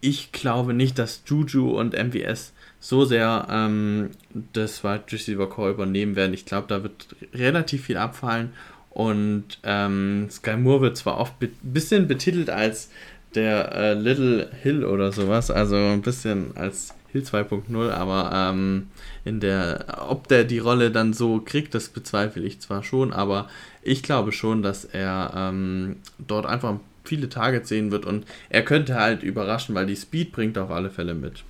[0.00, 4.10] ich glaube nicht, dass Juju und MVS so sehr ähm,
[4.54, 6.32] das Wide Receiver Core übernehmen werden.
[6.34, 8.52] Ich glaube, da wird relativ viel abfallen.
[8.90, 12.90] Und ähm, Sky Moore wird zwar oft ein be bisschen betitelt als
[13.34, 18.88] der äh, Little Hill oder sowas, also ein bisschen als Hill 2.0, aber ähm,
[19.24, 23.48] in der, ob der die Rolle dann so kriegt, das bezweifle ich zwar schon, aber
[23.82, 28.96] ich glaube schon, dass er ähm, dort einfach viele Targets sehen wird und er könnte
[28.96, 31.44] halt überraschen, weil die Speed bringt auf alle Fälle mit.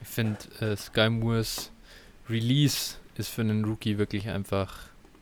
[0.00, 1.70] Ich finde, äh, Sky Moores
[2.30, 4.74] Release ist für einen Rookie wirklich einfach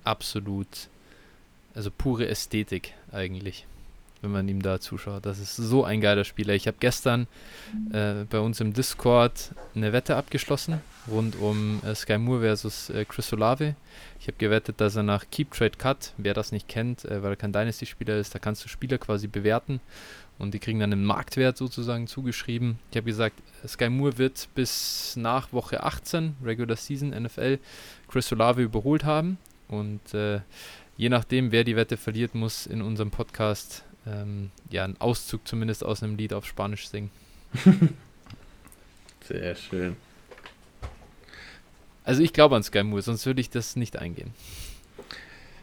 [0.04, 0.68] absolut,
[1.74, 3.66] also pure Ästhetik eigentlich
[4.22, 5.24] wenn man ihm da zuschaut.
[5.26, 6.54] Das ist so ein geiler Spieler.
[6.54, 7.26] Ich habe gestern
[7.92, 13.04] äh, bei uns im Discord eine Wette abgeschlossen rund um äh, Sky Moore versus äh,
[13.04, 13.74] Chris Olave.
[14.18, 17.32] Ich habe gewettet, dass er nach Keep Trade Cut, wer das nicht kennt, äh, weil
[17.32, 19.80] er kein Dynasty-Spieler ist, da kannst du Spieler quasi bewerten
[20.38, 22.78] und die kriegen dann einen Marktwert sozusagen zugeschrieben.
[22.90, 27.58] Ich habe gesagt, Sky Moore wird bis nach Woche 18, Regular Season NFL,
[28.08, 30.40] Chris Olave überholt haben und äh,
[30.96, 35.84] je nachdem, wer die Wette verliert, muss in unserem Podcast ähm, ja, einen Auszug zumindest
[35.84, 37.10] aus einem Lied auf Spanisch singen.
[39.28, 39.96] Sehr schön.
[42.04, 44.32] Also ich glaube an Sky Moore, sonst würde ich das nicht eingehen.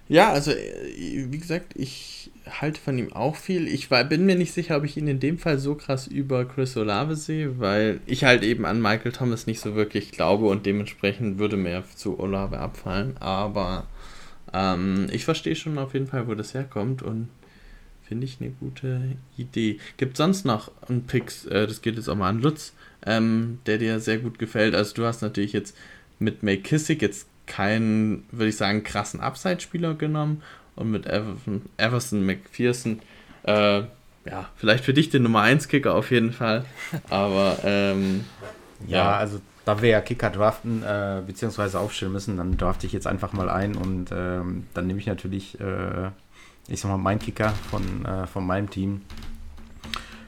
[0.08, 3.68] Ja, also äh, wie gesagt, ich halte von ihm auch viel.
[3.68, 6.46] Ich war, bin mir nicht sicher, ob ich ihn in dem Fall so krass über
[6.46, 10.66] Chris Olave sehe, weil ich halt eben an Michael Thomas nicht so wirklich glaube und
[10.66, 13.18] dementsprechend würde mehr zu Olave abfallen.
[13.20, 13.88] Aber
[14.54, 17.28] ähm, ich verstehe schon auf jeden Fall, wo das herkommt und
[18.08, 19.02] Finde ich eine gute
[19.38, 19.80] Idee.
[19.98, 22.74] Gibt sonst noch einen Picks, äh, das geht jetzt auch mal an Lutz,
[23.06, 24.76] ähm, der dir sehr gut gefällt?
[24.76, 25.76] Also du hast natürlich jetzt
[26.18, 30.42] mit McKissick jetzt keinen, würde ich sagen, krassen Upside-Spieler genommen
[30.76, 33.02] und mit Everson, Everson McPherson,
[33.44, 33.80] äh,
[34.26, 36.66] ja, vielleicht für dich den Nummer 1 Kicker auf jeden Fall,
[37.10, 38.26] aber ähm,
[38.88, 38.98] ja.
[38.98, 39.18] ja.
[39.18, 43.34] also da wir ja Kicker draften, äh, beziehungsweise aufstellen müssen, dann drafte ich jetzt einfach
[43.34, 46.10] mal ein und ähm, dann nehme ich natürlich äh,
[46.68, 49.02] ich sag mal, mein Kicker von, äh, von meinem Team.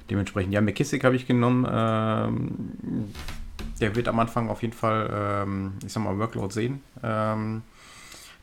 [0.09, 1.67] Dementsprechend, ja, McKissick habe ich genommen.
[1.69, 3.09] Ähm,
[3.79, 6.81] der wird am Anfang auf jeden Fall, ähm, ich sag mal, Workload sehen.
[7.03, 7.61] Ähm,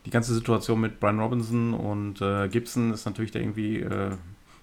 [0.04, 4.18] die ganze Situation mit Brian Robinson und äh, Gibson ist natürlich da irgendwie äh, ein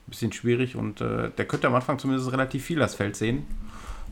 [0.07, 3.43] bisschen schwierig und äh, der könnte am Anfang zumindest relativ viel das Feld sehen.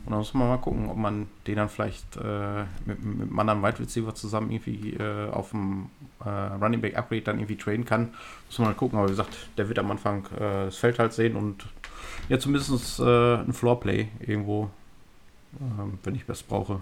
[0.04, 3.38] Und dann muss man mal gucken, ob man den dann vielleicht äh, mit, mit einem
[3.38, 5.90] anderen Wide Receiver zusammen irgendwie äh, auf dem
[6.24, 8.12] äh, Running Back Upgrade dann irgendwie traden kann.
[8.48, 8.98] Muss man mal gucken.
[8.98, 11.66] Aber wie gesagt, der wird am Anfang äh, das Feld halt sehen und
[12.28, 14.70] ja, zumindest äh, ein Floorplay irgendwo,
[15.60, 16.80] ähm, wenn ich das brauche.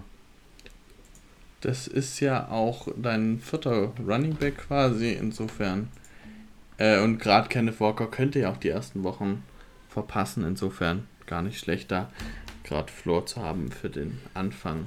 [1.61, 5.89] Das ist ja auch dein vierter Running Back quasi, insofern.
[6.77, 9.43] Äh, und gerade Kenneth Walker könnte ja auch die ersten Wochen
[9.89, 12.09] verpassen, insofern gar nicht schlecht da
[12.71, 14.85] gerade Floor zu haben für den Anfang.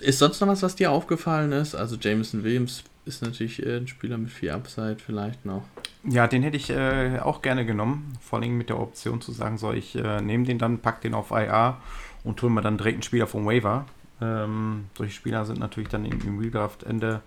[0.00, 1.74] Ist sonst noch was, was dir aufgefallen ist?
[1.74, 5.64] Also Jameson Williams ist natürlich ein Spieler mit viel Upside vielleicht noch.
[6.04, 8.16] Ja, den hätte ich äh, auch gerne genommen.
[8.20, 11.14] Vor allem mit der Option zu sagen, soll ich äh, nehme den dann, pack den
[11.14, 11.78] auf IA
[12.24, 13.84] und hole mir dann direkt einen Spieler vom Waiver.
[14.20, 17.20] Ähm, solche Spieler sind natürlich dann im, im Redraft Ende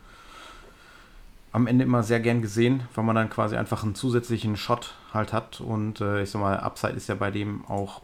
[1.51, 5.34] am Ende immer sehr gern gesehen, weil man dann quasi einfach einen zusätzlichen Shot halt
[5.34, 5.59] hat.
[5.59, 8.01] Und äh, ich sag mal, Upside ist ja bei dem auch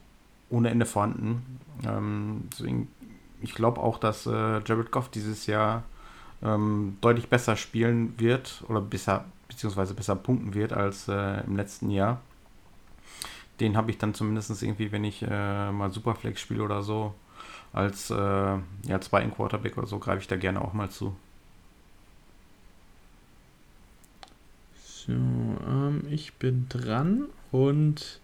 [0.49, 1.59] ohne Ende vorhanden.
[1.85, 2.87] Ähm, deswegen,
[3.41, 5.83] ich glaube auch, dass äh, Jared Goff dieses Jahr
[6.41, 11.89] ähm, deutlich besser spielen wird oder besser, beziehungsweise besser punkten wird als äh, im letzten
[11.89, 12.21] Jahr.
[13.59, 17.15] Den habe ich dann zumindest irgendwie, wenn ich äh, mal Superflex spiele oder so,
[17.73, 21.15] als äh, ja, zweiten Quarterback oder so, greife ich da gerne auch mal zu.
[24.75, 28.19] So, ähm, ich bin dran und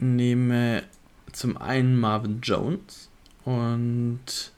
[0.00, 0.82] nehme
[1.32, 3.08] zum einen Marvin Jones
[3.44, 4.52] und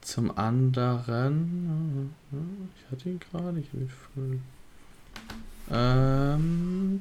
[0.00, 2.14] zum anderen.
[2.76, 4.38] Ich hatte ihn gerade, ich will voll.
[5.70, 7.00] Ähm,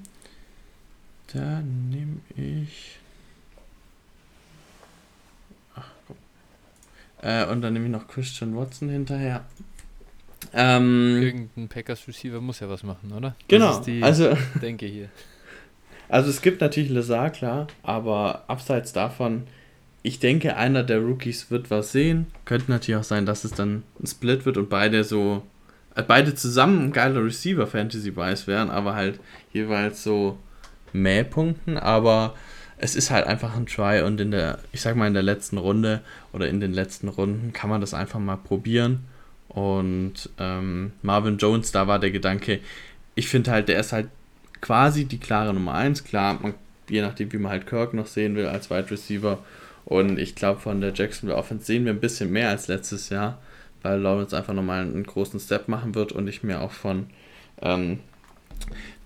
[1.34, 3.00] dann nehme ich.
[5.76, 6.18] Ach, komm.
[7.22, 9.46] Äh, und dann nehme ich noch Christian Watson hinterher.
[10.54, 13.36] Ähm, Irgendein Packers Receiver muss ja was machen, oder?
[13.48, 13.82] Genau.
[14.02, 15.10] also denke hier.
[16.12, 19.44] Also es gibt natürlich Lazar, klar, aber abseits davon,
[20.04, 22.28] ich denke, einer der Rookies wird was sehen.
[22.44, 25.44] Könnte natürlich auch sein, dass es dann ein Split wird und beide so
[25.96, 29.22] äh, beide zusammen ein geiler Receiver Fantasy-wise wären, aber halt
[29.54, 30.38] jeweils so
[30.92, 32.36] Mähpunkten, aber
[32.78, 35.58] es ist halt einfach ein Try und in der, ich sag mal, in der letzten
[35.58, 36.02] Runde
[36.34, 39.06] oder in den letzten Runden kann man das einfach mal probieren.
[39.48, 42.60] Und ähm, Marvin Jones, da war der Gedanke,
[43.16, 44.10] ich finde halt, der ist halt
[44.62, 46.04] quasi die klare Nummer 1.
[46.04, 46.54] Klar, man,
[46.90, 49.40] je nachdem, wie man halt Kirk noch sehen will als Wide Receiver.
[49.86, 53.40] Und ich glaube, von der Jacksonville Offense sehen wir ein bisschen mehr als letztes Jahr,
[53.82, 57.08] weil Lawrence einfach nochmal einen großen Step machen wird und ich mir auch von
[57.62, 58.00] ähm,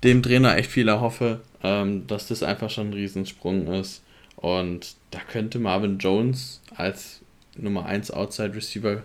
[0.03, 4.03] dem Trainer echt viel erhoffe, ähm, dass das einfach schon ein Riesensprung ist.
[4.36, 7.22] Und da könnte Marvin Jones als
[7.58, 9.03] Nummer 1 Outside Receiver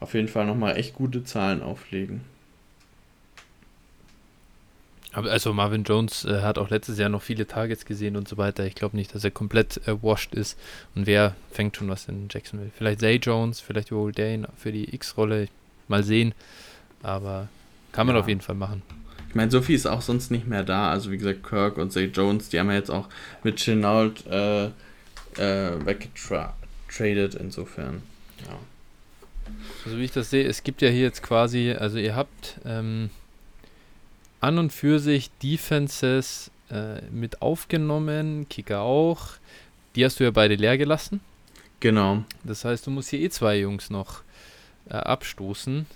[0.00, 2.22] auf jeden Fall nochmal echt gute Zahlen auflegen.
[5.12, 8.38] Aber also Marvin Jones äh, hat auch letztes Jahr noch viele Targets gesehen und so
[8.38, 8.64] weiter.
[8.64, 10.58] Ich glaube nicht, dass er komplett äh, washed ist.
[10.94, 12.70] Und wer fängt schon was in Jacksonville?
[12.76, 15.48] Vielleicht Zay Jones, vielleicht Will Dane für die X-Rolle.
[15.88, 16.34] Mal sehen.
[17.02, 17.48] Aber
[17.92, 18.22] kann man ja.
[18.22, 18.82] auf jeden Fall machen.
[19.28, 20.90] Ich meine, Sophie ist auch sonst nicht mehr da.
[20.90, 23.08] Also wie gesagt, Kirk und Zay Jones, die haben ja jetzt auch
[23.42, 27.34] mit Chenault äh, äh, weggetradet.
[27.34, 28.02] Insofern,
[28.46, 28.58] ja.
[29.84, 33.10] Also wie ich das sehe, es gibt ja hier jetzt quasi, also ihr habt ähm,
[34.42, 39.28] an und für sich Defenses äh, mit aufgenommen, Kicker auch.
[39.94, 41.20] Die hast du ja beide leer gelassen.
[41.80, 42.24] Genau.
[42.44, 44.22] Das heißt, du musst hier eh zwei Jungs noch
[44.88, 45.86] äh, abstoßen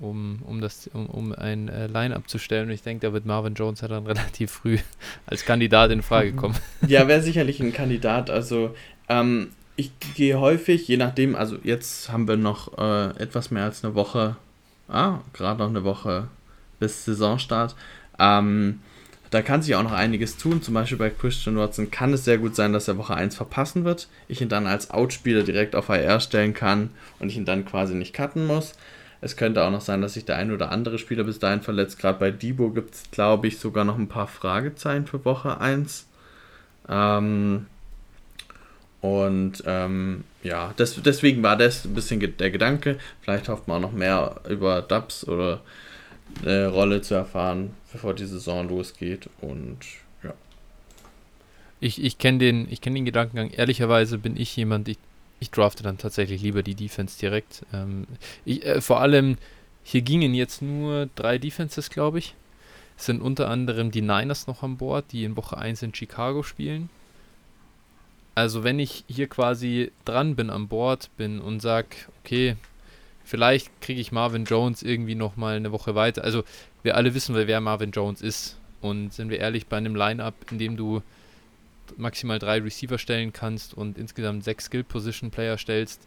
[0.00, 2.68] um, um, das, um, um ein äh, Line-Up zu stellen.
[2.68, 4.78] Und ich denke, da wird Marvin Jones ja dann relativ früh
[5.26, 6.36] als Kandidat in Frage mhm.
[6.36, 6.54] kommen.
[6.86, 8.30] Ja, wäre sicherlich ein Kandidat.
[8.30, 8.74] Also
[9.08, 13.84] ähm, ich gehe häufig, je nachdem, also jetzt haben wir noch äh, etwas mehr als
[13.84, 14.36] eine Woche,
[14.88, 16.28] ah, gerade noch eine Woche
[16.78, 17.74] bis Saisonstart.
[18.18, 18.80] Ähm,
[19.30, 20.62] da kann sich auch noch einiges tun.
[20.62, 23.84] Zum Beispiel bei Christian Watson kann es sehr gut sein, dass er Woche 1 verpassen
[23.84, 24.08] wird.
[24.28, 27.94] Ich ihn dann als Outspieler direkt auf IR stellen kann und ich ihn dann quasi
[27.94, 28.74] nicht cutten muss.
[29.20, 31.98] Es könnte auch noch sein, dass sich der ein oder andere Spieler bis dahin verletzt.
[31.98, 36.06] Gerade bei Debo gibt es, glaube ich, sogar noch ein paar Fragezeichen für Woche 1.
[36.88, 37.66] Ähm,
[39.00, 42.98] und ähm, ja, das, deswegen war das ein bisschen der Gedanke.
[43.20, 45.60] Vielleicht hofft man auch noch mehr über Dubs oder
[46.42, 49.28] eine Rolle zu erfahren, bevor die Saison losgeht.
[49.40, 49.78] Und
[50.22, 50.34] ja.
[51.80, 53.50] Ich, ich kenne den, kenn den Gedankengang.
[53.50, 54.98] Ehrlicherweise bin ich jemand, ich
[55.44, 57.66] ich drafte dann tatsächlich lieber die Defense direkt.
[57.72, 58.06] Ähm,
[58.46, 59.36] ich, äh, vor allem,
[59.82, 62.34] hier gingen jetzt nur drei Defenses, glaube ich.
[62.96, 66.42] Es sind unter anderem die Niners noch an Bord, die in Woche 1 in Chicago
[66.42, 66.88] spielen.
[68.34, 71.88] Also wenn ich hier quasi dran bin an Bord bin und sage,
[72.22, 72.56] okay,
[73.24, 76.22] vielleicht kriege ich Marvin Jones irgendwie nochmal eine Woche weiter.
[76.24, 76.44] Also
[76.82, 78.58] wir alle wissen, wer Marvin Jones ist.
[78.80, 81.02] Und sind wir ehrlich, bei einem Line-Up, in dem du
[81.96, 86.06] maximal drei Receiver stellen kannst und insgesamt sechs Skill-Position-Player stellst,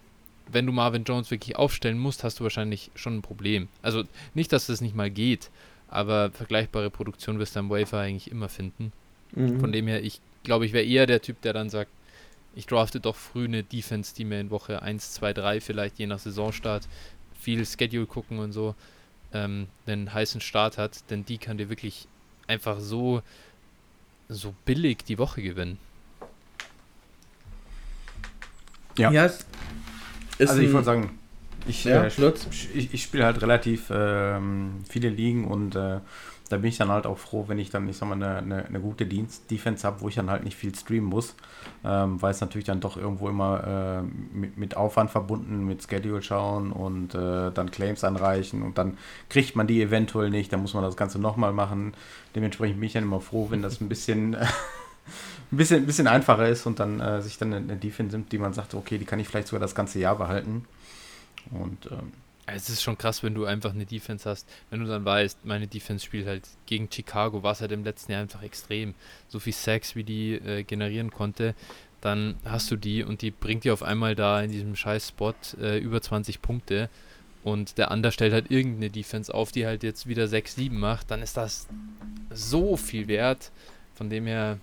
[0.51, 3.67] wenn du Marvin Jones wirklich aufstellen musst, hast du wahrscheinlich schon ein Problem.
[3.81, 4.03] Also
[4.33, 5.49] nicht, dass das nicht mal geht,
[5.89, 8.91] aber vergleichbare Produktion wirst du am Wafer eigentlich immer finden.
[9.33, 9.59] Mhm.
[9.59, 11.91] Von dem her, ich glaube, ich wäre eher der Typ, der dann sagt,
[12.57, 16.07] ich drafte doch früh eine Defense, die mir in Woche 1, 2, 3 vielleicht je
[16.07, 16.87] nach Saisonstart
[17.39, 18.73] viel Schedule gucken und so
[19.31, 22.07] ähm, einen heißen Start hat, denn die kann dir wirklich
[22.47, 23.21] einfach so
[24.27, 25.77] so billig die Woche gewinnen.
[28.97, 29.11] Ja.
[29.11, 29.29] ja
[30.39, 31.19] also ich wollte sagen,
[31.67, 32.33] ich, ja, äh,
[32.73, 35.99] ich, ich spiele halt relativ ähm, viele Ligen und äh,
[36.49, 38.65] da bin ich dann halt auch froh, wenn ich dann, ich sag mal, eine, eine,
[38.65, 41.35] eine gute Dienst Defense habe, wo ich dann halt nicht viel streamen muss,
[41.83, 46.21] ähm, weil es natürlich dann doch irgendwo immer äh, mit, mit, Aufwand verbunden, mit Schedule
[46.21, 48.97] schauen und äh, dann Claims anreichen und dann
[49.29, 51.93] kriegt man die eventuell nicht, dann muss man das Ganze nochmal machen.
[52.35, 54.47] Dementsprechend bin ich dann immer froh, wenn das ein bisschen, ein
[55.51, 58.37] bisschen, ein bisschen einfacher ist und dann äh, sich dann eine, eine Defense nimmt, die
[58.37, 60.65] man sagt, okay, die kann ich vielleicht sogar das ganze Jahr behalten.
[61.51, 62.11] Und ähm,
[62.47, 65.67] es ist schon krass, wenn du einfach eine Defense hast, wenn du dann weißt, meine
[65.67, 68.95] Defense spielt halt gegen Chicago, war es halt im letzten Jahr einfach extrem.
[69.27, 71.55] So viel Sacks, wie die äh, generieren konnte,
[72.01, 75.33] dann hast du die und die bringt dir auf einmal da in diesem scheiß Spot
[75.59, 76.89] äh, über 20 Punkte
[77.43, 81.21] und der andere stellt halt irgendeine Defense auf, die halt jetzt wieder 6-7 macht, dann
[81.21, 81.67] ist das
[82.29, 83.51] so viel wert.
[83.95, 84.59] Von dem her,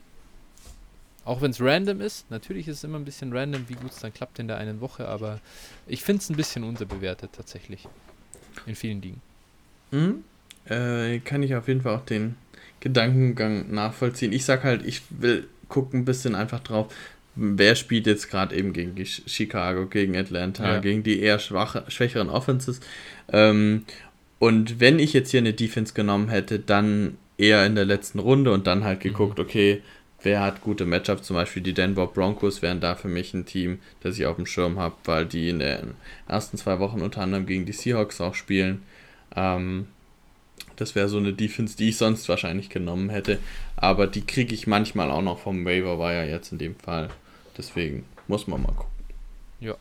[1.24, 4.00] auch wenn es random ist, natürlich ist es immer ein bisschen random, wie gut es
[4.00, 5.40] dann klappt in der einen Woche, aber
[5.86, 7.88] ich finde es ein bisschen unterbewertet tatsächlich.
[8.66, 9.20] In vielen Dingen.
[9.90, 10.24] Mhm.
[10.66, 12.36] Äh, kann ich auf jeden Fall auch den
[12.80, 14.32] Gedankengang nachvollziehen.
[14.32, 16.94] Ich sag halt, ich will gucken ein bisschen einfach drauf,
[17.36, 20.78] wer spielt jetzt gerade eben gegen Chicago, gegen Atlanta, ja.
[20.80, 22.80] gegen die eher schwache, schwächeren Offenses.
[23.32, 23.84] Ähm,
[24.38, 28.52] und wenn ich jetzt hier eine Defense genommen hätte, dann eher in der letzten Runde
[28.52, 29.44] und dann halt geguckt, mhm.
[29.44, 29.82] okay,
[30.24, 33.78] wer hat gute Matchups, zum Beispiel die Denver Broncos wären da für mich ein Team,
[34.00, 35.94] das ich auf dem Schirm habe, weil die in den
[36.26, 38.82] ersten zwei Wochen unter anderem gegen die Seahawks auch spielen.
[39.36, 39.86] Ähm,
[40.76, 43.38] Das wäre so eine Defense, die ich sonst wahrscheinlich genommen hätte.
[43.76, 47.10] Aber die kriege ich manchmal auch noch vom Waiver Wire jetzt in dem Fall.
[47.56, 48.90] Deswegen muss man mal gucken.
[49.60, 49.76] Ja.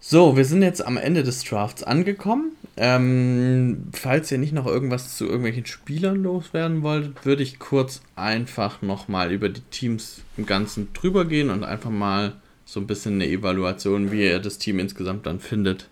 [0.00, 2.52] So, wir sind jetzt am Ende des Drafts angekommen.
[2.82, 8.80] Ähm, falls ihr nicht noch irgendwas zu irgendwelchen Spielern loswerden wolltet, würde ich kurz einfach
[8.80, 13.28] nochmal über die Teams im Ganzen drüber gehen und einfach mal so ein bisschen eine
[13.28, 15.90] Evaluation, wie ihr das Team insgesamt dann findet,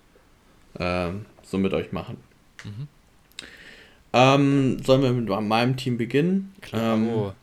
[0.79, 2.17] ähm, so mit euch machen.
[2.65, 2.89] Mhm.
[4.15, 6.55] Ähm, sollen wir mit meinem Team beginnen?
[6.63, 7.35] Klar.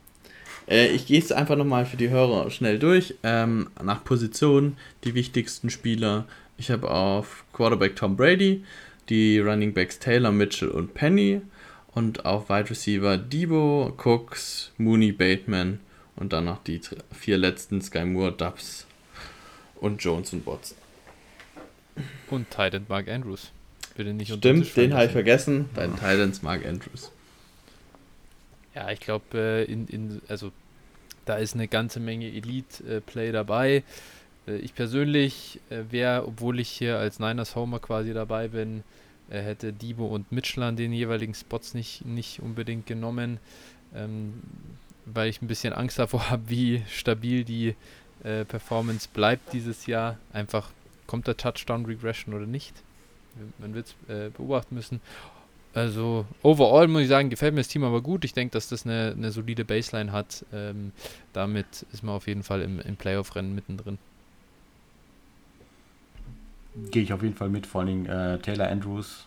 [0.68, 3.14] Äh, ich gehe es einfach nochmal für die Hörer schnell durch.
[3.22, 6.26] Ähm, nach Position die wichtigsten Spieler.
[6.58, 8.64] Ich habe auf Quarterback Tom Brady,
[9.08, 11.40] die Running Backs Taylor, Mitchell und Penny
[11.94, 15.80] und auf Wide Receiver Debo, Cooks, Mooney, Bateman
[16.16, 16.80] und dann noch die
[17.12, 18.86] vier letzten Sky Moore, Dubs
[19.76, 20.76] und Jones und Watson.
[22.30, 23.50] Und Titan Mark Andrews.
[23.96, 25.70] Bitte nicht Stimmt, den habe ich vergessen.
[25.74, 25.96] Dein ja.
[25.96, 27.10] Titans Mark Andrews.
[28.74, 30.52] Ja, ich glaube, äh, in, in, also
[31.24, 33.82] da ist eine ganze Menge Elite-Play dabei.
[34.46, 38.82] Äh, ich persönlich äh, wäre, obwohl ich hier als Niners Homer quasi dabei bin,
[39.30, 43.38] äh, hätte Debo und Mitchell an den jeweiligen Spots nicht, nicht unbedingt genommen,
[43.94, 44.34] ähm,
[45.04, 47.74] weil ich ein bisschen Angst davor habe, wie stabil die
[48.24, 50.18] äh, Performance bleibt dieses Jahr.
[50.32, 50.70] Einfach
[51.06, 52.74] kommt der Touchdown Regression oder nicht.
[53.58, 55.00] Man wird es äh, beobachten müssen.
[55.74, 58.24] Also, overall muss ich sagen, gefällt mir das Team aber gut.
[58.24, 60.42] Ich denke, dass das eine, eine solide Baseline hat.
[60.50, 60.92] Ähm,
[61.34, 63.98] damit ist man auf jeden Fall im, im Playoff-Rennen mittendrin
[66.90, 67.66] gehe ich auf jeden Fall mit.
[67.66, 69.26] Vor allem äh, Taylor Andrews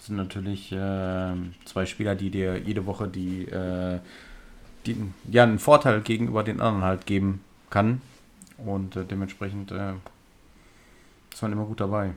[0.00, 1.34] sind natürlich äh,
[1.64, 3.98] zwei Spieler, die dir jede Woche die, äh,
[4.86, 4.96] die
[5.30, 8.00] ja, einen Vorteil gegenüber den anderen halt geben kann.
[8.58, 9.92] Und äh, dementsprechend äh,
[11.32, 12.10] ist man immer gut dabei.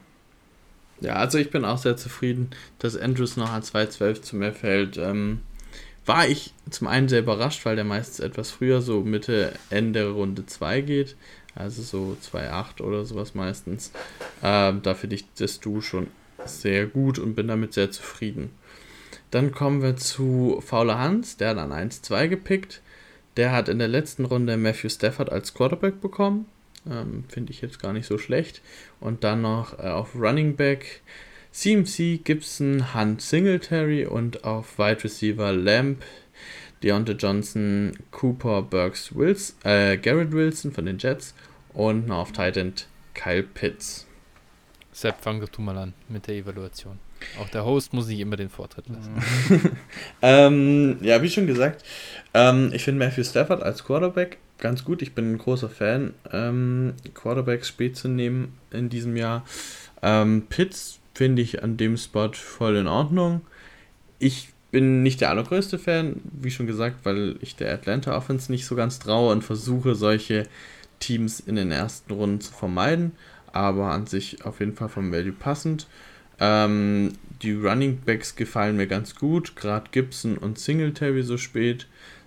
[1.02, 4.98] Ja, also ich bin auch sehr zufrieden, dass Andrews noch an 2.12 zu mir fällt.
[4.98, 5.42] Ähm,
[6.06, 10.46] war ich zum einen sehr überrascht, weil der meistens etwas früher, so Mitte, Ende Runde
[10.46, 11.16] 2 geht
[11.56, 13.92] also so 2,8 oder sowas meistens.
[14.42, 16.08] Ähm, da finde ich das Du schon
[16.46, 18.52] sehr gut und bin damit sehr zufrieden.
[19.32, 22.82] Dann kommen wir zu Fauler Hans, der hat an 1-2 gepickt.
[23.36, 26.46] Der hat in der letzten Runde Matthew Stafford als Quarterback bekommen.
[26.88, 28.62] Ähm, finde ich jetzt gar nicht so schlecht.
[29.00, 31.02] Und dann noch äh, auf Running Back
[31.52, 36.04] CMC, Gibson, Hunt Singletary und auf Wide Receiver Lamp,
[36.84, 41.34] Deontay Johnson, Cooper, Burks, Wills, äh, Garrett Wilson von den Jets
[41.74, 42.74] und noch auf Titan
[43.14, 44.06] Kyle Pitts.
[44.92, 47.00] Sepp, fang doch du mal an mit der Evaluation.
[47.40, 49.72] Auch der Host muss nicht immer den Vortritt lassen.
[50.22, 51.84] ähm, ja, wie schon gesagt,
[52.34, 55.02] ähm, ich finde Matthew Stafford als Quarterback ganz gut.
[55.02, 59.46] Ich bin ein großer Fan, ähm, Quarterbacks spät zu nehmen in diesem Jahr.
[60.02, 63.42] Ähm, Pitts finde ich an dem Spot voll in Ordnung.
[64.20, 68.66] Ich bin nicht der allergrößte Fan, wie schon gesagt, weil ich der Atlanta Offense nicht
[68.66, 70.48] so ganz traue und versuche, solche
[70.98, 73.12] Teams in den ersten Runden zu vermeiden,
[73.52, 75.86] aber an sich auf jeden Fall vom Value passend.
[76.40, 77.14] Ähm,
[77.44, 81.86] die Running Backs gefallen mir ganz gut, gerade Gibson und Singletary so spät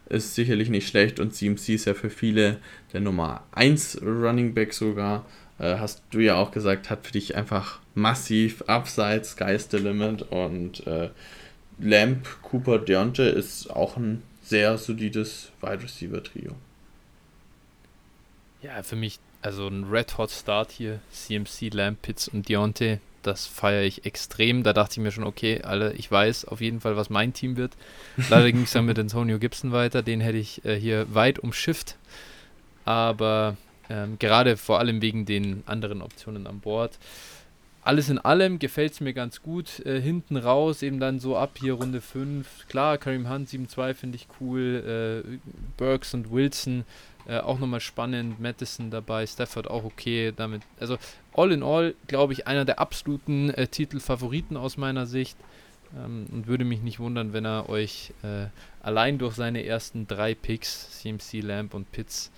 [0.09, 2.59] ist sicherlich nicht schlecht und CMC ist ja für viele
[2.93, 5.27] der Nummer 1 Running Back sogar.
[5.59, 10.23] Äh, hast du ja auch gesagt, hat für dich einfach massiv Upside, Sky's the Limit
[10.31, 11.09] und äh,
[11.79, 16.53] Lamp, Cooper, Deontay ist auch ein sehr solides Wide Receiver Trio.
[18.63, 23.47] Ja, für mich, also ein Red Hot Start hier, CMC, Lamp, Pitts und Deontay, das
[23.47, 24.63] feiere ich extrem.
[24.63, 27.57] Da dachte ich mir schon, okay, alle, ich weiß auf jeden Fall, was mein Team
[27.57, 27.73] wird.
[28.31, 31.97] Leider ging es dann mit Antonio Gibson weiter, den hätte ich äh, hier weit umschifft.
[32.85, 33.57] Aber
[33.91, 36.99] ähm, gerade vor allem wegen den anderen Optionen an Bord
[37.87, 39.85] alles in allem gefällt es mir ganz gut.
[39.87, 42.67] Äh, hinten raus, eben dann so ab hier Runde 5.
[42.69, 45.23] Klar, Karim Hunt 7-2 finde ich cool.
[45.25, 45.39] Äh,
[45.77, 46.85] Burks und Wilson
[47.29, 48.41] äh, auch nochmal spannend.
[48.41, 50.33] Madison dabei, Stafford auch okay.
[50.35, 50.99] Damit, also
[51.33, 55.37] all in all, glaube ich, einer der absoluten äh, Titelfavoriten aus meiner Sicht.
[55.97, 58.47] Ähm, und würde mich nicht wundern, wenn er euch äh,
[58.83, 62.33] allein durch seine ersten drei Picks, CMC, Lamp und Pitts,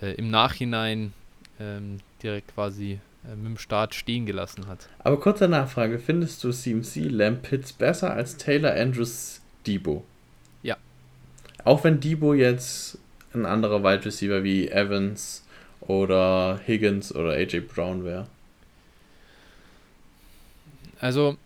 [0.00, 1.12] äh, im Nachhinein
[1.58, 4.88] ähm, direkt quasi mit dem Start stehen gelassen hat.
[4.98, 10.04] Aber kurze Nachfrage: Findest du CMC Lamp Pitts besser als Taylor Andrews Debo?
[10.62, 10.76] Ja.
[11.64, 12.98] Auch wenn Debo jetzt
[13.34, 15.44] ein anderer Wide Receiver wie Evans
[15.80, 18.26] oder Higgins oder AJ Brown wäre?
[21.00, 21.36] Also,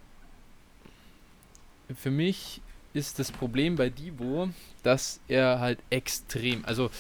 [1.95, 2.61] für mich
[2.93, 4.49] ist das Problem bei Debo,
[4.83, 6.91] dass er halt extrem, also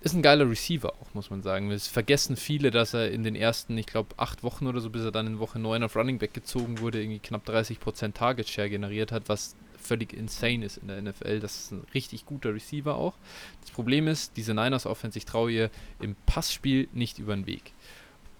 [0.00, 1.70] ist ein geiler Receiver auch, muss man sagen.
[1.70, 5.02] Es vergessen viele, dass er in den ersten, ich glaube, acht Wochen oder so, bis
[5.02, 8.70] er dann in Woche 9 auf Running Back gezogen wurde, irgendwie knapp 30% Target Share
[8.70, 11.40] generiert hat, was völlig insane ist in der NFL.
[11.40, 13.14] Das ist ein richtig guter Receiver auch.
[13.62, 15.70] Das Problem ist, diese Niners Offense, ich traue ihr
[16.00, 17.72] im Passspiel nicht über den Weg.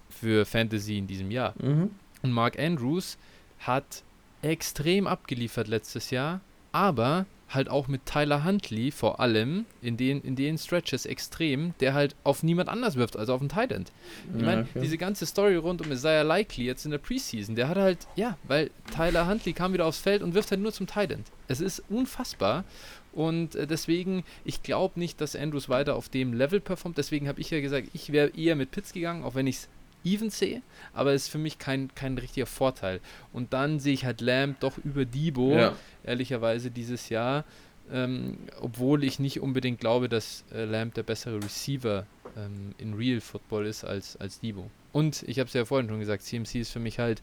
[0.09, 1.53] Für Fantasy in diesem Jahr.
[1.61, 1.91] Mhm.
[2.21, 3.17] Und Mark Andrews
[3.59, 4.03] hat
[4.41, 6.41] extrem abgeliefert letztes Jahr,
[6.71, 11.93] aber halt auch mit Tyler Huntley vor allem in den, in den Stretches extrem, der
[11.93, 13.91] halt auf niemand anders wirft als auf den Tight End.
[14.37, 14.79] Ich meine, okay.
[14.81, 18.37] diese ganze Story rund um Isaiah Likely jetzt in der Preseason, der hat halt, ja,
[18.43, 21.27] weil Tyler Huntley kam wieder aufs Feld und wirft halt nur zum Tight End.
[21.47, 22.63] Es ist unfassbar
[23.11, 26.97] und äh, deswegen, ich glaube nicht, dass Andrews weiter auf dem Level performt.
[26.97, 29.69] Deswegen habe ich ja gesagt, ich wäre eher mit Pitts gegangen, auch wenn ich es
[30.03, 30.61] even sehe,
[30.93, 32.99] aber es ist für mich kein, kein richtiger Vorteil.
[33.33, 35.75] Und dann sehe ich halt Lamb doch über Debo, ja.
[36.03, 37.45] ehrlicherweise dieses Jahr,
[37.91, 42.05] ähm, obwohl ich nicht unbedingt glaube, dass äh, Lamb der bessere Receiver
[42.37, 44.69] ähm, in Real Football ist als, als Debo.
[44.91, 47.21] Und ich habe es ja vorhin schon gesagt, CMC ist für mich halt,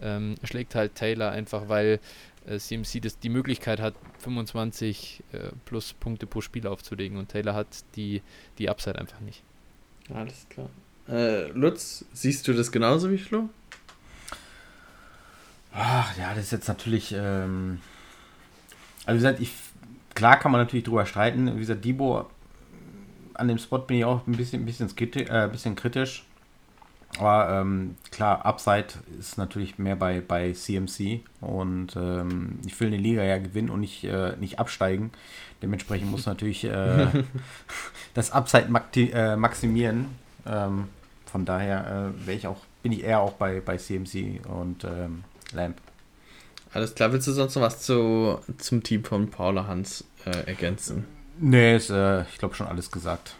[0.00, 2.00] ähm, schlägt halt Taylor einfach, weil
[2.46, 7.54] äh, CMC das, die Möglichkeit hat, 25 äh, plus Punkte pro Spiel aufzulegen und Taylor
[7.54, 8.22] hat die,
[8.58, 9.42] die Upside einfach nicht.
[10.12, 10.68] Alles klar.
[11.08, 13.48] Äh, Lutz, siehst du das genauso wie Flo?
[15.72, 17.14] Ach, ja, das ist jetzt natürlich.
[17.16, 17.80] Ähm,
[19.04, 19.52] also, wie gesagt, ich,
[20.14, 21.54] klar kann man natürlich drüber streiten.
[21.54, 22.28] Wie gesagt, Debo,
[23.34, 24.88] an dem Spot bin ich auch ein bisschen, ein bisschen,
[25.28, 26.24] äh, bisschen kritisch.
[27.18, 28.88] Aber ähm, klar, Upside
[29.18, 33.80] ist natürlich mehr bei, bei CMC und ähm, ich will eine Liga ja gewinnen und
[33.80, 35.12] nicht, äh, nicht absteigen.
[35.62, 37.06] Dementsprechend muss natürlich äh,
[38.14, 40.06] das Upside äh, maximieren.
[40.46, 40.88] Ähm,
[41.36, 45.22] von daher äh, ich auch, bin ich eher auch bei, bei CMC und ähm,
[45.52, 45.76] Lamp.
[46.72, 51.04] Alles klar, willst du sonst noch was zu, zum Team von Paula Hans äh, ergänzen?
[51.38, 53.36] Nee, ist, äh, ich glaube schon alles gesagt.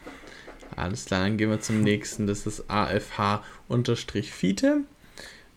[0.77, 2.27] Alles klar, dann gehen wir zum nächsten.
[2.27, 3.15] Das ist AFH-Fiete.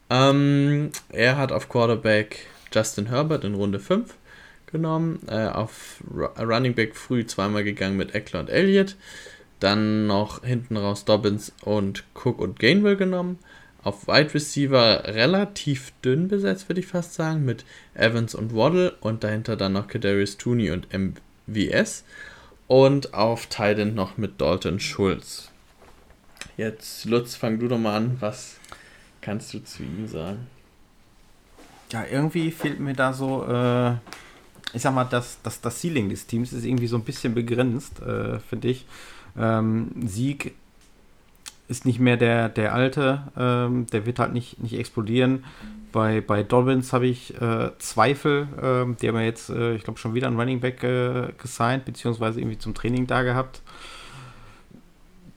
[0.09, 4.15] Ähm, er hat auf Quarterback Justin Herbert in Runde 5
[4.71, 5.19] genommen.
[5.27, 6.01] Äh, auf
[6.39, 8.95] Running Back früh zweimal gegangen mit Eckler und Elliott.
[9.59, 13.39] Dann noch hinten raus Dobbins und Cook und Gainwell genommen.
[13.83, 19.23] Auf Wide Receiver relativ dünn besetzt, würde ich fast sagen, mit Evans und Waddle und
[19.23, 22.03] dahinter dann noch Kadarius Tooney und MVS.
[22.67, 25.49] Und auf Titan noch mit Dalton Schulz.
[26.57, 28.17] Jetzt, Lutz, fang du doch mal an.
[28.19, 28.57] Was
[29.21, 30.47] kannst du zu ihm sagen?
[31.91, 33.93] Ja, irgendwie fehlt mir da so, äh,
[34.73, 38.01] ich sag mal, das, das, das Ceiling des Teams ist irgendwie so ein bisschen begrenzt,
[38.01, 38.85] äh, finde ich.
[39.37, 40.53] Ähm, Sieg
[41.67, 45.45] ist nicht mehr der, der alte, ähm, der wird halt nicht, nicht explodieren.
[45.91, 49.99] Bei, bei Dobbins habe ich äh, Zweifel, äh, die haben ja jetzt, äh, ich glaube,
[49.99, 53.61] schon wieder einen Running Back äh, gesigned, beziehungsweise irgendwie zum Training da gehabt.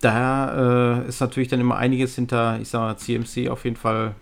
[0.01, 4.15] Da äh, ist natürlich dann immer einiges hinter, ich sag mal, CMC auf jeden Fall,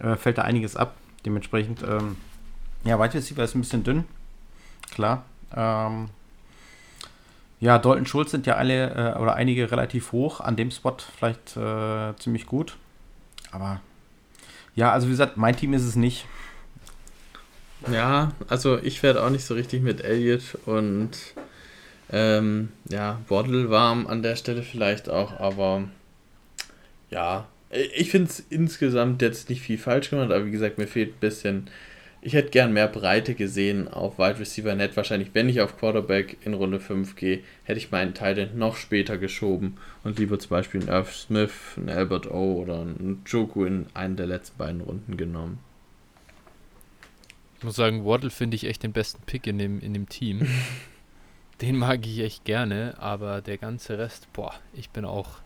[0.00, 0.96] äh, fällt da einiges ab.
[1.24, 2.16] Dementsprechend, ähm,
[2.84, 4.04] ja, Wide Receiver ist ein bisschen dünn,
[4.92, 5.24] klar.
[5.54, 6.08] Ähm,
[7.64, 10.40] ja, Dalton Schulz sind ja alle äh, oder einige relativ hoch.
[10.40, 12.76] An dem Spot vielleicht äh, ziemlich gut.
[13.52, 13.80] Aber
[14.74, 16.26] ja, also wie gesagt, mein Team ist es nicht.
[17.90, 21.12] Ja, also ich werde auch nicht so richtig mit Elliott und
[22.10, 25.84] ähm, ja, Waddle warm an der Stelle vielleicht auch, aber
[27.08, 31.14] ja, ich finde es insgesamt jetzt nicht viel falsch gemacht, aber wie gesagt, mir fehlt
[31.14, 31.70] ein bisschen
[32.24, 34.96] ich hätte gern mehr Breite gesehen auf Wide Receiver Net.
[34.96, 39.18] Wahrscheinlich, wenn ich auf Quarterback in Runde 5 gehe, hätte ich meinen Teil noch später
[39.18, 43.86] geschoben und lieber zum Beispiel einen Irv Smith, einen Albert O oder einen Joku in
[43.92, 45.58] einen der letzten beiden Runden genommen.
[47.58, 50.48] Ich muss sagen, Waddle finde ich echt den besten Pick in dem, in dem Team.
[51.60, 55.43] den mag ich echt gerne, aber der ganze Rest, boah, ich bin auch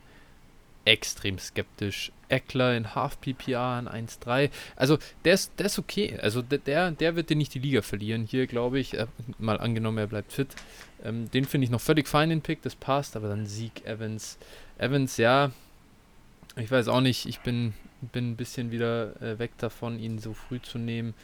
[0.88, 2.12] extrem skeptisch.
[2.30, 4.50] Eckler in Half PPA in 1-3.
[4.76, 6.18] Also der ist, der ist okay.
[6.20, 8.24] Also der, der wird dir nicht die Liga verlieren.
[8.24, 9.06] Hier glaube ich, äh,
[9.38, 10.48] mal angenommen, er bleibt fit.
[11.04, 13.16] Ähm, den finde ich noch völlig fein, den Pick, das passt.
[13.16, 14.38] Aber dann Sieg, Evans.
[14.78, 15.52] Evans, ja,
[16.56, 17.26] ich weiß auch nicht.
[17.26, 17.74] Ich bin,
[18.12, 21.14] bin ein bisschen wieder äh, weg davon, ihn so früh zu nehmen.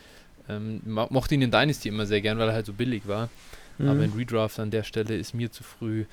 [0.49, 3.31] Ähm, mochte ihn in Dynasty immer sehr gern, weil er halt so billig war.
[3.79, 3.89] Mhm.
[3.89, 6.05] Aber in Redraft an der Stelle ist mir zu früh.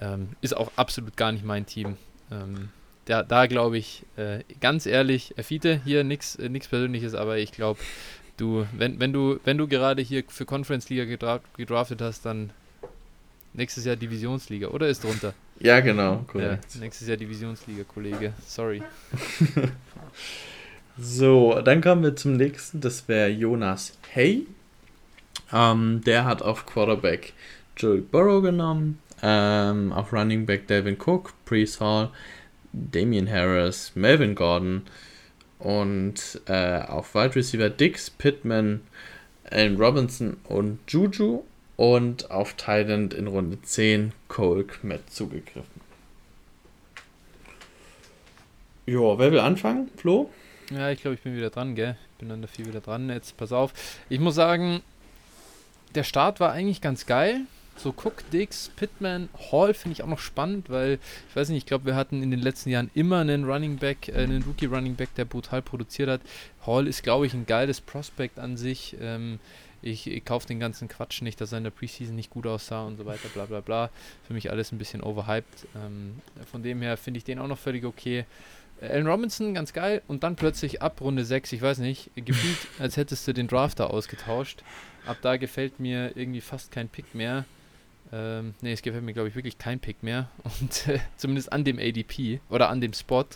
[0.00, 1.96] Ähm, ist auch absolut gar nicht mein Team.
[2.30, 2.70] Ähm,
[3.08, 7.80] da, da glaube ich, äh, ganz ehrlich, Fiete, hier nichts äh, Persönliches, aber ich glaube,
[8.36, 12.50] du, wenn, wenn du, wenn du gerade hier für Conference Liga gedra gedraftet hast, dann
[13.54, 15.32] nächstes Jahr Divisionsliga, oder ist drunter?
[15.58, 16.74] Ja, genau, korrekt.
[16.74, 18.34] Ja, nächstes Jahr Divisionsliga, Kollege.
[18.46, 18.82] Sorry.
[20.98, 24.46] so, dann kommen wir zum nächsten, das wäre Jonas Hey.
[25.50, 27.32] Ähm, der hat auf Quarterback
[27.76, 32.10] Joel Burrow genommen, Ähm, auf Running Back Devin Cook, Brees Hall,
[32.72, 34.82] Damian Harris, Melvin Gordon
[35.58, 38.80] und äh, auf Wide Receiver Dix, Pittman,
[39.50, 41.44] Allen Robinson und Juju
[41.76, 45.80] und auf Thailand in Runde 10 Cole Kmet zugegriffen.
[48.86, 49.90] Jo, wer will anfangen?
[49.96, 50.30] Flo?
[50.70, 51.96] Ja, ich glaube, ich bin wieder dran, gell?
[52.12, 53.08] Ich bin an der 4 wieder dran.
[53.10, 53.72] Jetzt pass auf.
[54.08, 54.82] Ich muss sagen,
[55.94, 57.42] der Start war eigentlich ganz geil.
[57.78, 60.98] So Cook, Dix, Pittman, Hall finde ich auch noch spannend, weil
[61.28, 64.08] ich weiß nicht, ich glaube, wir hatten in den letzten Jahren immer einen Running Back,
[64.08, 66.20] äh, einen Rookie Running Back, der brutal produziert hat.
[66.66, 68.96] Hall ist, glaube ich, ein geiles Prospect an sich.
[69.00, 69.38] Ähm,
[69.80, 72.84] ich, ich kaufe den ganzen Quatsch nicht, dass er in der Preseason nicht gut aussah
[72.84, 73.90] und so weiter, bla bla bla.
[74.26, 75.68] Für mich alles ein bisschen overhyped.
[75.76, 78.24] Ähm, von dem her finde ich den auch noch völlig okay.
[78.80, 80.02] Allen Robinson, ganz geil.
[80.08, 83.90] Und dann plötzlich ab Runde 6, ich weiß nicht, gefühlt, als hättest du den Drafter
[83.90, 84.64] ausgetauscht.
[85.06, 87.44] Ab da gefällt mir irgendwie fast kein Pick mehr.
[88.12, 90.30] Ähm, ne, es gefällt mir, glaube ich, wirklich kein Pick mehr.
[90.60, 93.26] Und äh, zumindest an dem ADP oder an dem Spot.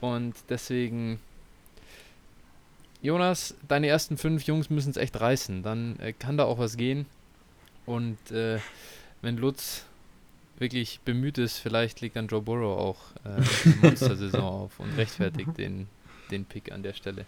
[0.00, 1.20] Und deswegen,
[3.02, 5.62] Jonas, deine ersten fünf Jungs müssen es echt reißen.
[5.62, 7.06] Dann äh, kann da auch was gehen.
[7.86, 8.58] Und äh,
[9.22, 9.84] wenn Lutz
[10.58, 15.56] wirklich bemüht ist, vielleicht legt dann Joe Burrow auch äh, eine Monster-Saison auf und rechtfertigt
[15.58, 15.88] den,
[16.30, 17.26] den Pick an der Stelle.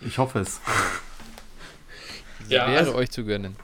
[0.00, 0.60] Ich hoffe es.
[2.48, 3.56] Ja, wäre also, euch zu gönnen.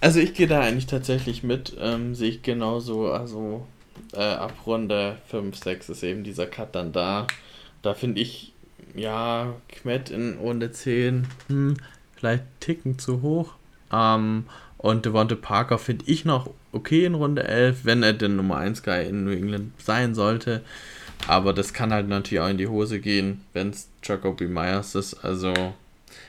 [0.00, 3.66] Also ich gehe da eigentlich tatsächlich mit, ähm, sehe ich genauso, also
[4.12, 7.26] äh, ab Runde 5, 6 ist eben dieser Cut dann da.
[7.82, 8.52] Da finde ich,
[8.94, 11.76] ja, Kmet in Runde 10, hm,
[12.16, 13.54] vielleicht ticken zu hoch.
[13.92, 14.44] Ähm,
[14.76, 18.84] und Devonte Parker finde ich noch okay in Runde 11, wenn er der Nummer 1
[18.84, 20.62] Guy in New England sein sollte.
[21.26, 25.14] Aber das kann halt natürlich auch in die Hose gehen, wenn es Jacoby Myers ist.
[25.24, 25.52] Also,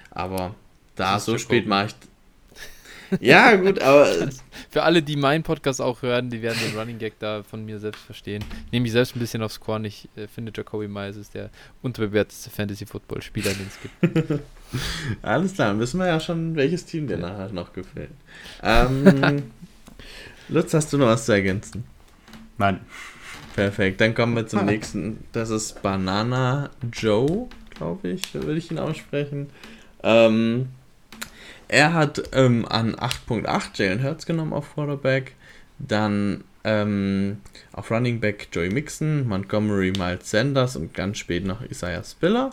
[0.10, 0.56] aber
[0.96, 1.96] da so spät mache ich
[3.20, 4.30] ja, gut, aber.
[4.70, 7.80] Für alle, die meinen Podcast auch hören, die werden den Running Gag da von mir
[7.80, 8.44] selbst verstehen.
[8.72, 9.86] Nehme ich selbst ein bisschen aufs Korn.
[9.86, 11.50] Ich äh, finde, Jacoby Myers ist der
[11.82, 14.42] unterbewerteste Fantasy-Football-Spieler, den es gibt.
[15.22, 18.12] Alles klar, dann wissen wir ja schon, welches Team dir nachher noch gefällt.
[18.62, 19.44] Ähm,
[20.50, 21.84] Lutz, hast du noch was zu ergänzen?
[22.58, 22.82] Nein.
[23.56, 25.24] Perfekt, dann kommen wir zum nächsten.
[25.32, 29.48] Das ist Banana Joe, glaube ich, würde ich ihn aussprechen.
[30.02, 30.70] Ähm,
[31.70, 35.36] er hat ähm, an 8.8 Jalen Hurts genommen auf Quarterback,
[35.78, 37.38] dann ähm,
[37.72, 42.52] auf Running Back Joey Mixon, Montgomery, Miles Sanders und ganz spät noch Isaiah Spiller.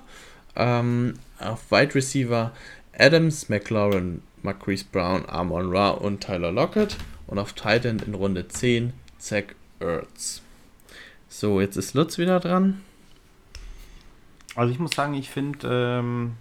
[0.55, 2.52] Ähm, auf Wide Receiver
[2.97, 6.97] Adams, McLaurin, Marquise Brown, Amon Ra und Tyler Lockett.
[7.26, 9.44] Und auf Tight End in Runde 10 Zach
[9.80, 10.43] Ertz.
[11.28, 12.82] So, jetzt ist Lutz wieder dran.
[14.55, 16.36] Also ich muss sagen, ich finde ähm,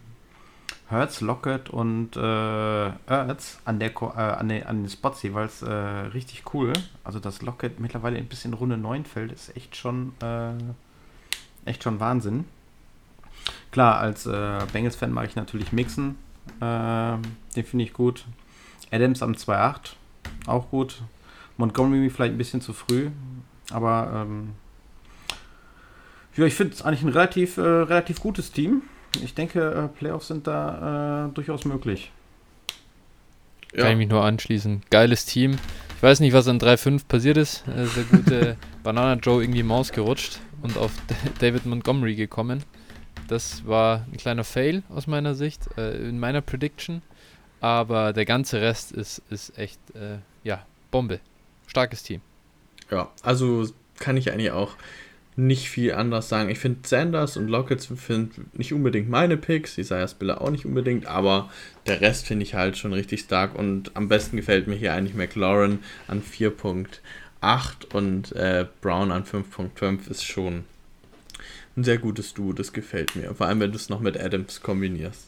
[0.87, 5.71] Hertz, Lockett und äh, Ertz an, der, äh, an, den, an den Spots jeweils äh,
[5.71, 6.73] richtig cool.
[7.03, 10.53] Also dass Lockett mittlerweile ein bisschen Runde 9 fällt, ist echt schon, äh,
[11.67, 12.45] echt schon Wahnsinn.
[13.71, 16.17] Klar, als äh, Bengals-Fan mache ich natürlich Mixen.
[16.61, 17.17] Äh,
[17.55, 18.25] den finde ich gut.
[18.91, 19.93] Adams am 2.8,
[20.45, 21.01] auch gut.
[21.57, 23.09] Montgomery vielleicht ein bisschen zu früh,
[23.71, 24.49] aber ähm,
[26.35, 28.81] ja, ich finde es eigentlich ein relativ, relativ gutes Team
[29.23, 32.11] ich denke, äh, Playoffs sind da äh, durchaus möglich.
[33.73, 33.83] Ja.
[33.83, 34.83] Kann ich mich nur anschließen.
[34.89, 35.57] Geiles Team.
[35.97, 37.67] Ich weiß nicht, was an 3-5 passiert ist.
[37.67, 40.91] Äh, der gute Banana Joe irgendwie Maus gerutscht und auf
[41.39, 42.63] David Montgomery gekommen.
[43.27, 47.01] Das war ein kleiner Fail aus meiner Sicht, äh, in meiner Prediction.
[47.59, 51.19] Aber der ganze Rest ist, ist echt, äh, ja, Bombe.
[51.67, 52.21] Starkes Team.
[52.91, 53.67] Ja, also
[53.99, 54.75] kann ich eigentlich auch
[55.35, 56.49] nicht viel anders sagen.
[56.49, 61.05] Ich finde Sanders und Lockett sind nicht unbedingt meine Picks, Isaiah Spiller auch nicht unbedingt,
[61.07, 61.49] aber
[61.87, 65.15] der Rest finde ich halt schon richtig stark und am besten gefällt mir hier eigentlich
[65.15, 70.63] McLaurin an 4.8 und äh, Brown an 5.5 ist schon
[71.75, 73.35] ein sehr gutes Duo, das gefällt mir.
[73.35, 75.27] Vor allem, wenn du es noch mit Adams kombinierst.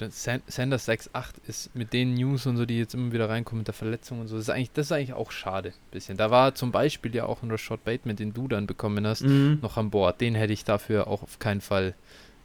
[0.00, 1.08] Sanders 6-8
[1.46, 4.28] ist mit den News und so, die jetzt immer wieder reinkommen mit der Verletzung und
[4.28, 5.72] so, das ist eigentlich, das ist eigentlich auch schade.
[5.90, 6.16] Bisschen.
[6.16, 9.58] Da war zum Beispiel ja auch ein Rashad Bateman, den du dann bekommen hast, mhm.
[9.62, 10.20] noch an Bord.
[10.20, 11.94] Den hätte ich dafür auch auf keinen Fall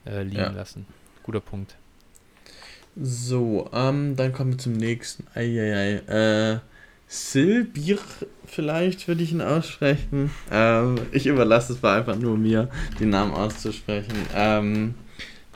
[0.06, 0.52] äh, liegen ja.
[0.52, 0.86] lassen.
[1.24, 1.76] Guter Punkt.
[2.96, 5.26] So, ähm, dann kommen wir zum nächsten.
[5.34, 5.96] Eieiei.
[6.08, 6.60] Äh,
[7.08, 8.00] Silbir,
[8.46, 10.32] vielleicht würde ich ihn aussprechen.
[10.52, 12.70] Ähm, ich überlasse es war einfach nur mir,
[13.00, 14.14] den Namen auszusprechen.
[14.34, 14.96] Ähm,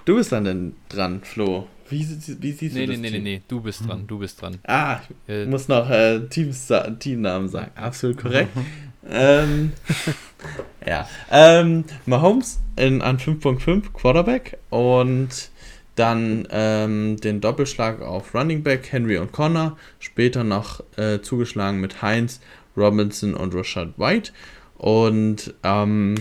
[0.06, 1.68] du bist dann denn dran, Flo.
[1.90, 3.02] Wie, wie siehst nee, du das?
[3.02, 4.60] Nee, nee, nee, nee, du bist dran, du bist dran.
[4.64, 7.72] Ah, ich äh, muss noch äh, Teams, Teamnamen sagen.
[7.76, 8.50] Absolut korrekt.
[9.10, 9.74] ähm,
[10.86, 11.08] ja.
[11.32, 15.50] Ähm, Mahomes in, an 5.5 Quarterback und
[15.98, 19.78] Dann ähm, den Doppelschlag auf Running Back Henry und Connor.
[19.98, 22.40] Später noch äh, zugeschlagen mit Heinz,
[22.78, 24.32] Robinson und Rashad White.
[24.78, 26.14] Und ähm,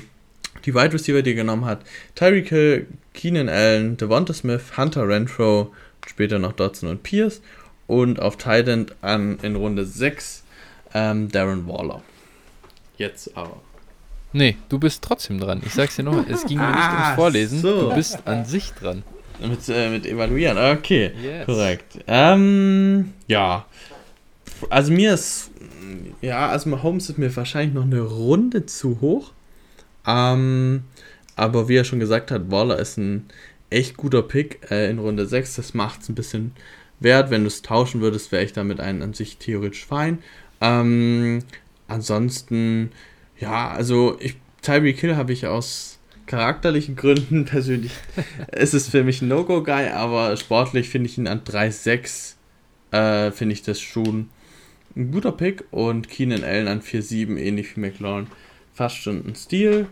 [0.66, 1.80] die Wide Receiver, die er genommen hat,
[2.14, 5.72] Tyreek Hill, Keenan Allen, Devonta Smith, Hunter Renfro,
[6.06, 7.40] später noch Dodson und Pierce.
[7.86, 10.42] Und auf Titan an in Runde 6
[10.92, 12.02] ähm, Darren Waller.
[12.98, 13.60] Jetzt aber.
[14.32, 15.62] Nee, du bist trotzdem dran.
[15.64, 17.60] Ich sag's dir noch, es ging mir nicht ums Ah, Vorlesen.
[17.60, 17.88] so.
[17.90, 19.04] Du bist an sich dran.
[19.40, 21.12] Mit, äh, mit Evaluieren, okay.
[21.22, 21.46] Yes.
[21.46, 21.98] Korrekt.
[22.08, 23.66] Ähm, ja.
[24.68, 25.50] Also mir ist,
[26.22, 29.32] ja, also Mahomes ist mir wahrscheinlich noch eine Runde zu hoch.
[30.06, 30.84] Ähm,
[31.34, 33.26] aber wie er schon gesagt hat, Waller ist ein
[33.70, 35.56] echt guter Pick äh, in Runde 6.
[35.56, 36.52] Das macht es ein bisschen
[37.00, 37.30] wert.
[37.30, 40.18] Wenn du es tauschen würdest, wäre ich damit einen an sich theoretisch fein.
[40.60, 41.40] Ähm,
[41.88, 42.90] ansonsten,
[43.38, 47.92] ja, also ich, Tyreek Hill habe ich aus charakterlichen Gründen persönlich,
[48.52, 52.36] ist es für mich ein No-Go-Guy, aber sportlich finde ich ihn an 3,6
[52.92, 54.30] äh, finde ich das schon
[54.96, 58.28] ein guter Pick und Keenan Allen an 4,7, ähnlich wie McLaurin,
[58.76, 59.88] fast schon ein Stil.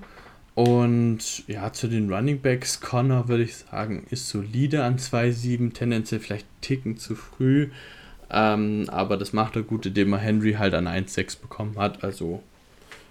[0.55, 6.21] Und ja, zu den Running Backs, Connor würde ich sagen, ist solide an 2,7, tendenziell
[6.21, 7.71] vielleicht Ticken zu früh.
[8.31, 12.05] Ähm, aber das macht er gut, indem er Henry halt an 1,6 bekommen hat.
[12.05, 12.43] Also,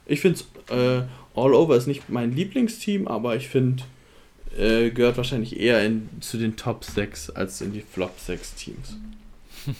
[0.05, 1.03] ich finde es äh,
[1.35, 3.83] all over ist nicht mein Lieblingsteam, aber ich finde,
[4.57, 8.97] äh, gehört wahrscheinlich eher in, zu den Top 6 als in die Flop 6 Teams.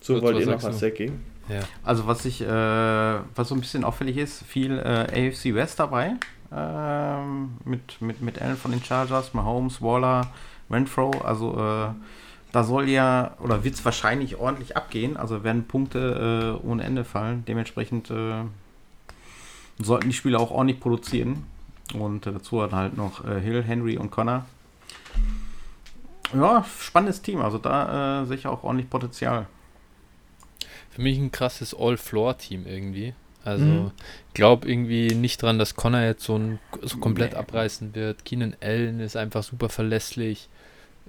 [0.00, 1.12] so, wollt ihr noch was du?
[1.48, 1.60] Ja.
[1.82, 6.14] Also was ich, äh, was so ein bisschen auffällig ist, viel äh, AFC West dabei.
[6.52, 10.28] Ähm, mit, mit, mit Allen von den Chargers, Mahomes, Waller,
[10.70, 11.10] Renfro.
[11.22, 11.88] Also äh,
[12.52, 15.16] da soll ja, oder wird es wahrscheinlich ordentlich abgehen.
[15.16, 17.44] Also werden Punkte äh, ohne Ende fallen.
[17.46, 18.44] Dementsprechend äh,
[19.78, 21.46] sollten die Spieler auch ordentlich produzieren.
[21.92, 24.46] Und äh, dazu hat halt noch äh, Hill, Henry und Connor.
[26.32, 27.42] Ja, spannendes Team.
[27.42, 29.46] Also da sehe ich auch ordentlich Potenzial.
[30.94, 33.14] Für mich ein krasses All-Floor-Team irgendwie.
[33.44, 33.90] Also, Mhm.
[34.32, 37.38] glaub irgendwie nicht dran, dass Connor jetzt so, ein, so komplett Nee.
[37.38, 38.24] abreißen wird.
[38.24, 40.48] Keenan Allen ist einfach super verlässlich.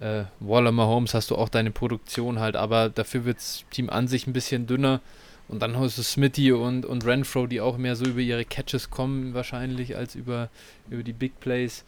[0.01, 4.07] Äh, Waller Mahomes hast du auch deine Produktion halt, aber dafür wird das Team an
[4.09, 4.99] sich ein bisschen dünner.
[5.47, 8.89] Und dann hast du Smitty und, und Renfro, die auch mehr so über ihre Catches
[8.89, 10.49] kommen wahrscheinlich, als über,
[10.89, 11.85] über die Big Plays.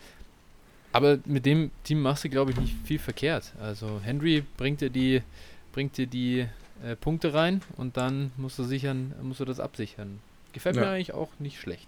[0.93, 3.51] Aber mit dem Team machst du, glaube ich, nicht viel verkehrt.
[3.59, 5.21] Also Henry bringt dir die,
[5.73, 6.45] bringt dir die
[6.85, 10.19] äh, Punkte rein und dann musst du sichern, musst du das absichern.
[10.53, 10.91] Gefällt mir Ja.
[10.93, 11.87] eigentlich auch nicht schlecht.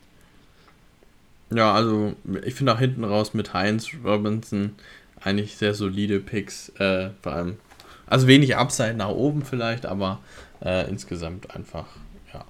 [1.51, 4.75] Ja, also ich finde auch hinten raus mit Heinz Robinson
[5.21, 6.69] eigentlich sehr solide Picks.
[6.79, 7.57] Äh, vor allem,
[8.05, 10.19] also wenig Upside nach oben vielleicht, aber
[10.63, 11.87] äh, insgesamt einfach,
[12.33, 12.45] ja,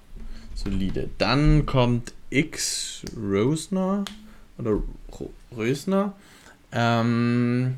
[0.54, 1.10] solide.
[1.18, 4.04] Dann kommt X Rosner
[4.58, 4.82] oder
[5.56, 6.14] Rösner.
[6.72, 7.76] Ähm,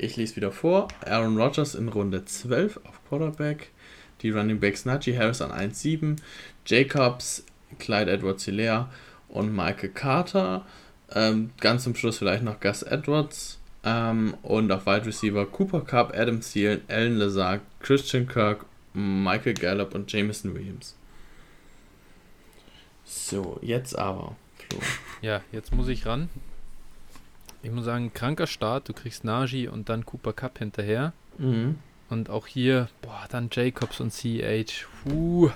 [0.00, 0.88] ich lese wieder vor.
[1.04, 3.70] Aaron Rodgers in Runde 12 auf Quarterback.
[4.22, 6.16] Die Running Backs Najee Harris an 1,7.
[6.66, 7.44] Jacobs,
[7.78, 8.88] Clyde Edwards Hilaire
[9.28, 10.66] und Michael Carter.
[11.12, 13.58] Ähm, ganz zum Schluss vielleicht noch Gus Edwards.
[13.84, 19.94] Ähm, und auf Wide Receiver Cooper Cup, Adam Thielen, Alan Lazar, Christian Kirk, Michael Gallup
[19.94, 20.94] und Jameson Williams.
[23.04, 24.80] So, jetzt aber, Flo.
[25.22, 26.28] Ja, jetzt muss ich ran.
[27.62, 28.88] Ich muss sagen, kranker Start.
[28.88, 31.12] Du kriegst Najee und dann Cooper Cup hinterher.
[31.38, 31.78] Mhm.
[32.08, 34.86] Und auch hier, boah, dann Jacobs und CH.
[35.04, 35.50] Puh,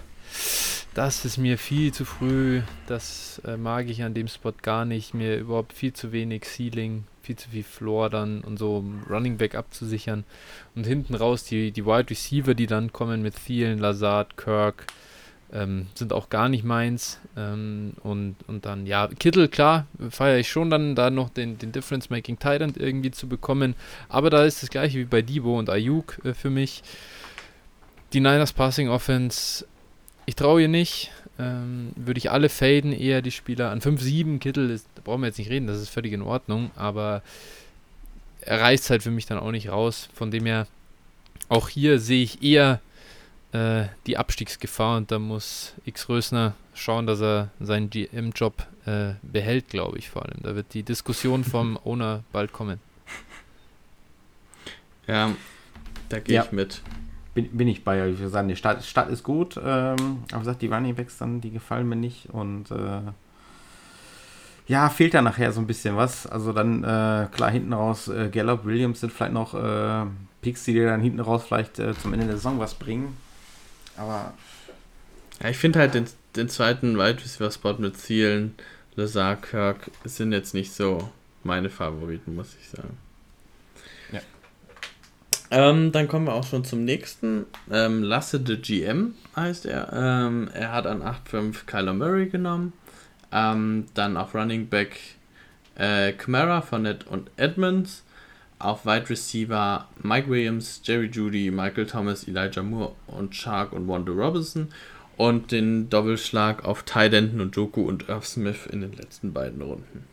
[0.95, 2.63] das ist mir viel zu früh.
[2.87, 5.15] Das äh, mag ich an dem Spot gar nicht.
[5.15, 9.39] Mir überhaupt viel zu wenig Ceiling, viel zu viel Floor dann und so, um Running
[9.39, 10.25] Back abzusichern.
[10.77, 14.87] Und hinten raus die, die Wide Receiver, die dann kommen mit Thielen, Lazard, Kirk,
[15.55, 17.19] ähm, sind auch gar nicht meins.
[17.37, 21.73] Ähm, und, und dann, ja, Kittel, klar, feiere ich schon dann, da noch den, den
[21.73, 23.75] Difference-Making Titan irgendwie zu bekommen.
[24.09, 26.83] Aber da ist das gleiche wie bei Debo und Ayuk äh, für mich.
[28.13, 29.67] Die Niners Passing Offense,
[30.27, 31.13] ich traue ihr nicht.
[31.37, 34.39] Ähm, würde ich alle faden, eher die Spieler an 5-7.
[34.39, 36.71] Kittel, ist, da brauchen wir jetzt nicht reden, das ist völlig in Ordnung.
[36.77, 37.23] Aber
[38.41, 40.09] er reißt halt für mich dann auch nicht raus.
[40.15, 40.67] Von dem her,
[41.49, 42.81] auch hier sehe ich eher
[43.55, 49.69] äh, die Abstiegsgefahr und da muss X Rösner schauen, dass er seinen GM-Job äh, behält,
[49.69, 50.39] glaube ich vor allem.
[50.43, 52.81] Da wird die Diskussion vom Owner bald kommen.
[55.07, 55.31] Ja,
[56.09, 56.45] da gehe Ja.
[56.45, 56.83] ich mit.
[57.35, 58.15] Bin, bin ich bei euch.
[58.15, 59.57] Ich würde sagen, die Stadt, Stadt ist gut.
[59.63, 62.31] Ähm, aber gesagt, die Running Backs dann, die gefallen mir nicht.
[62.31, 63.01] Und äh,
[64.67, 66.27] ja, fehlt da nachher so ein bisschen was.
[66.27, 70.07] Also dann, äh, klar, hinten raus, äh, Gallup, Williams sind vielleicht noch äh,
[70.43, 73.17] Picks, die dir dann hinten raus vielleicht äh, zum Ende der Saison was bringen.
[73.97, 74.35] Aber
[75.43, 76.07] Ja, ich finde halt den,
[76.37, 78.55] den zweiten Wide Receiver Spot mit Zielen,
[78.97, 81.11] Lazar, Kirk sind jetzt nicht so
[81.43, 82.97] meine Favoriten, muss ich sagen.
[85.51, 87.47] Ähm, dann kommen wir auch schon zum nächsten.
[87.71, 89.93] Ähm, Lasse de GM heißt er.
[89.93, 92.73] Ähm, er hat an 8.5 Kyler Murray genommen.
[93.31, 94.99] Ähm, dann auf Running Back
[95.77, 98.04] äh, Camara, Fournette und Edmonds.
[98.65, 104.11] Auf Wide Receiver Mike Williams, Jerry Judy, Michael Thomas, Elijah Moore und Shark und Wanda
[104.11, 104.69] Robinson.
[105.19, 110.05] Und den Doppelschlag auf Tidenten und Joku und Irv Smith in den letzten beiden Runden.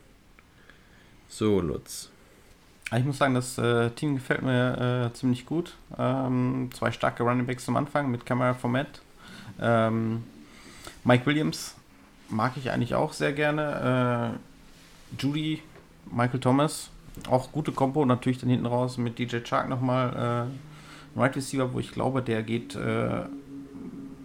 [1.30, 2.10] So, Lutz.
[2.94, 5.76] Ich muss sagen, das äh, Team gefällt mir äh, ziemlich gut.
[5.98, 9.02] Ähm, zwei starke Running Backs zum Anfang mit Camera Format.
[9.62, 10.24] Ähm,
[11.06, 11.76] Mike Williams
[12.28, 14.36] mag ich eigentlich auch sehr gerne.
[14.36, 15.62] Äh, Judy,
[16.12, 16.90] Michael Thomas,
[17.30, 18.06] auch gute Kompo.
[18.06, 20.50] Natürlich dann hinten raus mit DJ Chark nochmal
[21.16, 23.24] äh, Right Receiver, wo ich glaube, der geht äh,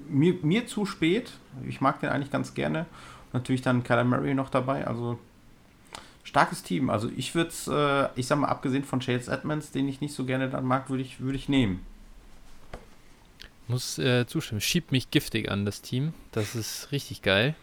[0.09, 1.33] mir, mir zu spät.
[1.69, 2.87] Ich mag den eigentlich ganz gerne.
[3.33, 4.87] Natürlich dann Kyler Murray noch dabei.
[4.87, 5.19] Also
[6.25, 6.91] starkes Team.
[6.91, 10.15] Also ich würde es, äh, ich sag mal, abgesehen von Chase Edmonds, den ich nicht
[10.15, 11.85] so gerne dann mag, würde ich, würd ich nehmen.
[13.69, 14.61] Muss äh, zustimmen.
[14.61, 16.13] Schiebt mich giftig an, das Team.
[16.33, 17.57] Das ist richtig geil.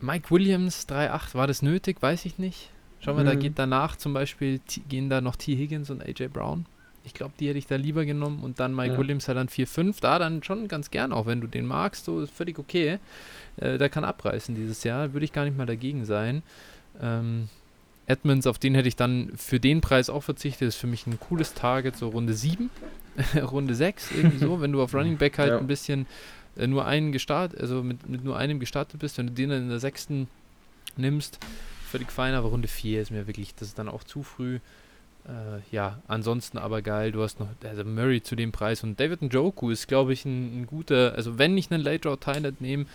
[0.00, 2.02] Mike Williams 3.8, war das nötig?
[2.02, 2.70] Weiß ich nicht.
[3.00, 3.28] Schauen wir, mhm.
[3.28, 5.56] da geht danach zum Beispiel, gehen da noch T.
[5.56, 6.66] Higgins und AJ Brown.
[7.02, 8.98] Ich glaube, die hätte ich da lieber genommen und dann Mike ja.
[8.98, 9.96] Williams hat dann 4-5.
[10.00, 12.98] Da dann schon ganz gern, auch wenn du den magst, so ist völlig okay.
[13.56, 16.42] Äh, der kann abreißen dieses Jahr, würde ich gar nicht mal dagegen sein.
[17.00, 17.48] Ähm,
[18.06, 20.68] Edmonds, auf den hätte ich dann für den Preis auch verzichtet.
[20.68, 22.68] Das ist für mich ein cooles Target, so Runde 7,
[23.42, 24.60] Runde 6, irgendwie so.
[24.60, 25.58] Wenn du auf Running Back halt ja.
[25.58, 26.06] ein bisschen
[26.56, 29.62] äh, nur einen gestartet, also mit, mit nur einem gestartet bist, wenn du den dann
[29.62, 30.28] in der sechsten
[30.96, 31.38] nimmst,
[31.90, 34.60] völlig fein, aber Runde 4 ist mir wirklich, das ist dann auch zu früh.
[35.26, 37.12] Äh, ja, ansonsten aber geil.
[37.12, 40.62] Du hast noch also Murray zu dem Preis und David Njoku ist, glaube ich, ein,
[40.62, 42.86] ein, guter, also wenn ich einen Late Round Thailand nehme,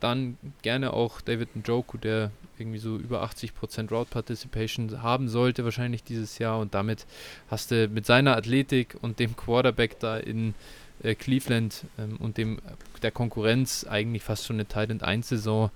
[0.00, 6.02] dann gerne auch David Njoku, der irgendwie so über 80% Route Participation haben sollte, wahrscheinlich
[6.02, 6.58] dieses Jahr.
[6.60, 7.06] Und damit
[7.50, 10.54] hast du mit seiner Athletik und dem Quarterback da in
[11.02, 12.58] äh, Cleveland ähm, und dem
[13.02, 15.70] der Konkurrenz eigentlich fast schon eine Titan 1 Saison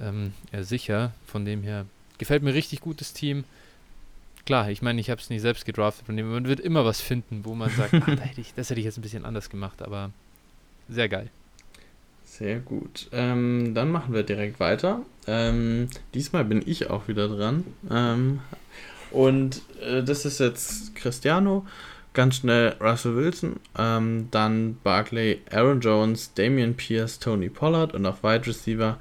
[0.00, 1.12] ähm, sicher.
[1.26, 1.86] Von dem her
[2.18, 3.44] gefällt mir richtig gutes Team.
[4.46, 7.00] Klar, ich meine, ich habe es nicht selbst gedraftet, von dem man wird immer was
[7.00, 9.50] finden, wo man sagt, ach, da hätte ich, das hätte ich jetzt ein bisschen anders
[9.50, 10.10] gemacht, aber
[10.88, 11.30] sehr geil.
[12.24, 13.08] Sehr gut.
[13.12, 15.02] Ähm, dann machen wir direkt weiter.
[15.26, 17.64] Ähm, diesmal bin ich auch wieder dran.
[17.90, 18.40] Ähm,
[19.10, 21.66] und äh, das ist jetzt Cristiano.
[22.12, 23.56] Ganz schnell Russell Wilson.
[23.76, 28.98] Ähm, dann Barkley, Aaron Jones, Damian Pierce, Tony Pollard und auf Wide Receiver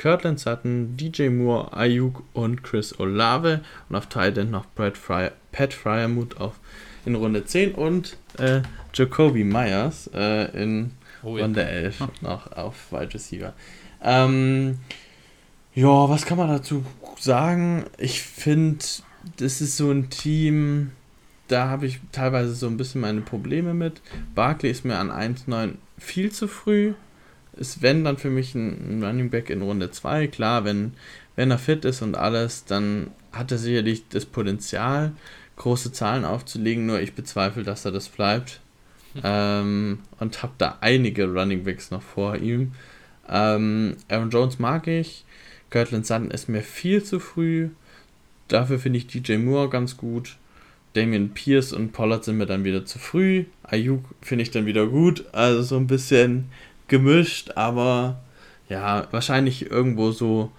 [0.00, 3.60] Kirtland Sutton, DJ Moore, Ayuk und Chris Olave.
[3.90, 6.54] Und auf Tight End noch Brad Fryer, Pat Fryermuth auf
[7.04, 8.62] in Runde 10 und äh,
[8.94, 11.44] Jacoby Myers äh, in oh, ja.
[11.44, 13.52] Runde 11 noch auf Wide Receiver.
[14.02, 14.78] Ähm,
[15.74, 16.82] ja, was kann man dazu
[17.18, 17.84] sagen?
[17.98, 18.82] Ich finde,
[19.36, 20.92] das ist so ein Team,
[21.48, 24.00] da habe ich teilweise so ein bisschen meine Probleme mit.
[24.34, 26.94] Barkley ist mir an 1,9 viel zu früh.
[27.56, 30.28] Ist wenn dann für mich ein Running Back in Runde 2.
[30.28, 30.92] Klar, wenn,
[31.36, 35.12] wenn er fit ist und alles, dann hat er sicherlich das Potenzial,
[35.56, 38.60] große Zahlen aufzulegen, nur ich bezweifle, dass er das bleibt.
[39.24, 42.72] ähm, und habe da einige Running Backs noch vor ihm.
[43.28, 45.24] Ähm, Aaron Jones mag ich.
[45.70, 47.70] Kirtland Sutton ist mir viel zu früh.
[48.48, 50.36] Dafür finde ich DJ Moore ganz gut.
[50.94, 53.44] Damien Pierce und Pollard sind mir dann wieder zu früh.
[53.62, 55.24] Ayuk finde ich dann wieder gut.
[55.32, 56.46] Also so ein bisschen
[56.90, 58.20] gemischt, aber
[58.68, 60.52] ja, wahrscheinlich irgendwo so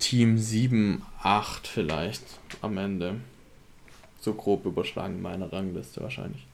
[0.00, 2.24] Team 7, 8 vielleicht
[2.62, 3.20] am Ende.
[4.20, 6.44] So grob überschlagen meine Rangliste wahrscheinlich.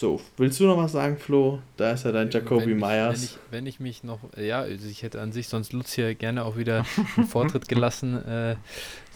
[0.00, 1.58] So, willst du noch was sagen, Flo?
[1.76, 3.10] Da ist ja dein Jacoby Myers.
[3.18, 6.14] Wenn ich, wenn ich mich noch, ja, also ich hätte an sich sonst Lutz hier
[6.14, 6.86] gerne auch wieder
[7.18, 8.56] einen Vortritt gelassen, äh,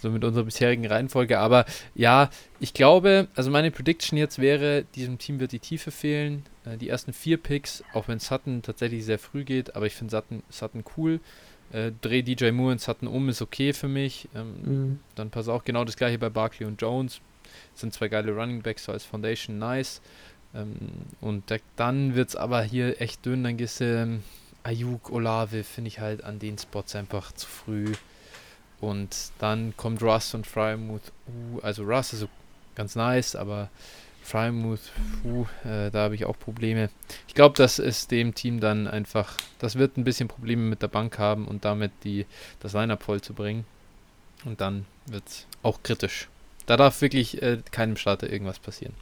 [0.03, 1.39] so mit unserer bisherigen Reihenfolge.
[1.39, 2.29] Aber ja,
[2.61, 6.43] ich glaube, also meine Prediction jetzt wäre, diesem Team wird die Tiefe fehlen.
[6.67, 10.11] Äh, die ersten vier Picks, auch wenn Sutton tatsächlich sehr früh geht, aber ich finde
[10.11, 11.21] Sutton, Sutton cool.
[11.73, 14.29] Äh, dreh DJ Moore und Sutton um, ist okay für mich.
[14.35, 15.01] Ähm, mhm.
[15.15, 17.23] Dann pass auch genau das gleiche bei Barkley und Jones.
[17.73, 20.03] Das sind zwei geile Running Backs so als Foundation, nice.
[20.55, 20.77] Ähm,
[21.21, 23.45] und da, dann wird es aber hier echt dünn.
[23.45, 24.23] Dann gehst du ähm,
[24.63, 27.93] Ayuk, Olave, finde ich halt an den Spots einfach zu früh.
[28.81, 31.13] Und dann kommt Russ und Frymouth.
[31.27, 32.29] Uh, also Russ ist so
[32.75, 33.71] ganz nice, aber
[34.23, 34.93] Frymouth,
[35.25, 36.91] uh, äh, da habe ich auch Probleme.
[37.29, 40.89] Ich glaube, dass es dem Team dann einfach, das wird ein bisschen Probleme mit der
[40.89, 42.27] Bank haben und damit die,
[42.61, 43.65] das Lineup voll zu bringen.
[44.45, 46.29] Und dann wird es auch kritisch.
[46.67, 48.95] Da darf wirklich äh, keinem Starter irgendwas passieren.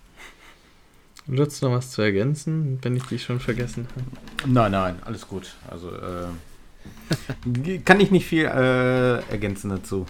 [1.26, 4.52] Du noch was zu ergänzen, wenn ich dich schon vergessen habe?
[4.52, 5.54] Nein, nein, alles gut.
[5.70, 10.06] Also äh, kann ich nicht viel äh, ergänzen dazu.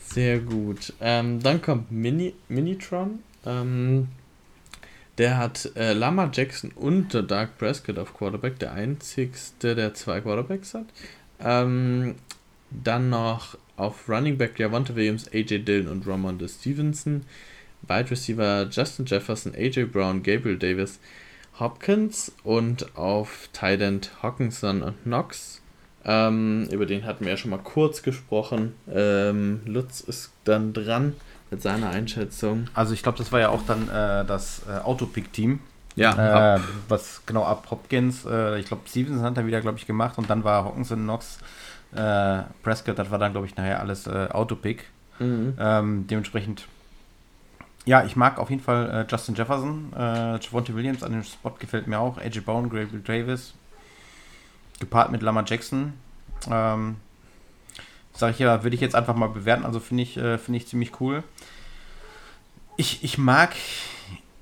[0.00, 0.92] Sehr gut.
[1.00, 3.18] Ähm, dann kommt Mini, Minitron.
[3.44, 4.08] Ähm,
[5.18, 10.74] der hat äh, Lama Jackson und Dark Prescott auf Quarterback, der einzigste, der zwei Quarterbacks
[10.74, 10.86] hat.
[11.40, 12.14] Ähm,
[12.70, 17.24] dann noch auf Running Back Javonte Williams, AJ Dillon und Ramonda Stevenson.
[17.82, 20.98] Wide Receiver Justin Jefferson, AJ Brown, Gabriel Davis,
[21.58, 25.62] Hopkins und auf Tight End Hawkinson und Knox.
[26.04, 28.74] Ähm, über den hatten wir ja schon mal kurz gesprochen.
[28.92, 31.14] Ähm, Lutz ist dann dran
[31.50, 32.68] mit seiner Einschätzung.
[32.74, 35.60] Also ich glaube, das war ja auch dann äh, das äh, Autopick-Team.
[35.96, 36.56] Ja.
[36.56, 40.18] Äh, was genau ab Hopkins, äh, ich glaube, Stevenson hat er wieder, glaube ich, gemacht
[40.18, 41.38] und dann war Hawkinson, Knox,
[41.94, 44.84] äh, Prescott, das war dann, glaube ich, nachher alles äh, Autopick.
[45.18, 45.54] Mhm.
[45.58, 46.66] Ähm, dementsprechend,
[47.86, 51.54] ja, ich mag auf jeden Fall äh, Justin Jefferson, äh, Javonte Williams an dem Spot
[51.58, 53.54] gefällt mir auch, AJ Brown, Gabriel Davis,
[54.80, 55.92] gepaart mit Lama Jackson.
[56.50, 56.96] Ähm,
[58.12, 60.66] sag ich ja, würde ich jetzt einfach mal bewerten, also finde ich, äh, finde ich
[60.66, 61.22] ziemlich cool.
[62.76, 63.54] Ich, ich mag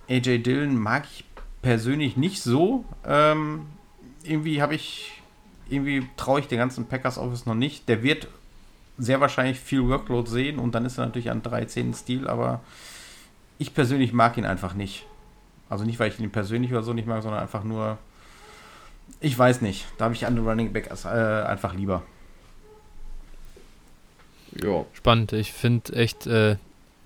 [0.08, 1.24] AJ Dillon, mag ich
[1.60, 2.86] persönlich nicht so.
[3.06, 3.66] Ähm,
[4.22, 5.20] irgendwie habe ich,
[5.68, 7.90] irgendwie traue ich den ganzen Packers Office noch nicht.
[7.90, 8.26] Der wird
[8.96, 12.60] sehr wahrscheinlich viel Workload sehen und dann ist er natürlich an 13 Stil, aber
[13.58, 15.06] ich persönlich mag ihn einfach nicht.
[15.68, 17.98] Also nicht, weil ich ihn persönlich oder so nicht mag, sondern einfach nur,
[19.20, 19.86] ich weiß nicht.
[19.98, 22.02] Da habe ich andere Running Back äh, einfach lieber.
[24.62, 24.84] Ja.
[24.92, 25.32] Spannend.
[25.32, 26.56] Ich finde echt, äh,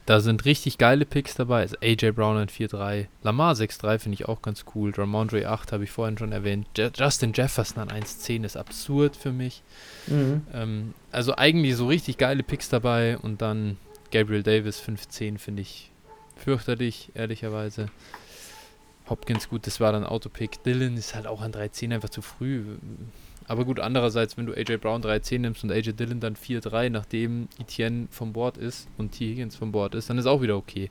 [0.07, 1.61] da sind richtig geile Picks dabei.
[1.61, 3.07] Also AJ Brown an 4-3.
[3.23, 4.93] Lamar 6-3 finde ich auch ganz cool.
[4.97, 6.67] Ramondre 8 habe ich vorhin schon erwähnt.
[6.77, 9.63] Je Justin Jefferson an 1-10 ist absurd für mich.
[10.07, 10.43] Mhm.
[10.53, 13.19] Ähm, also eigentlich so richtig geile Picks dabei.
[13.19, 13.77] Und dann
[14.11, 15.91] Gabriel Davis 5-10 finde ich
[16.39, 17.89] fürchterlich, ehrlicherweise.
[19.09, 20.63] Hopkins, gut, das war dann Autopick.
[20.65, 22.63] Dylan ist halt auch an 3-10 einfach zu früh.
[23.47, 27.49] Aber gut, andererseits, wenn du AJ Brown 3-10 nimmst und AJ Dillon dann 4-3, nachdem
[27.59, 29.31] Etienne vom Bord ist und T.
[29.31, 30.91] Higgins vom Bord ist, dann ist auch wieder okay.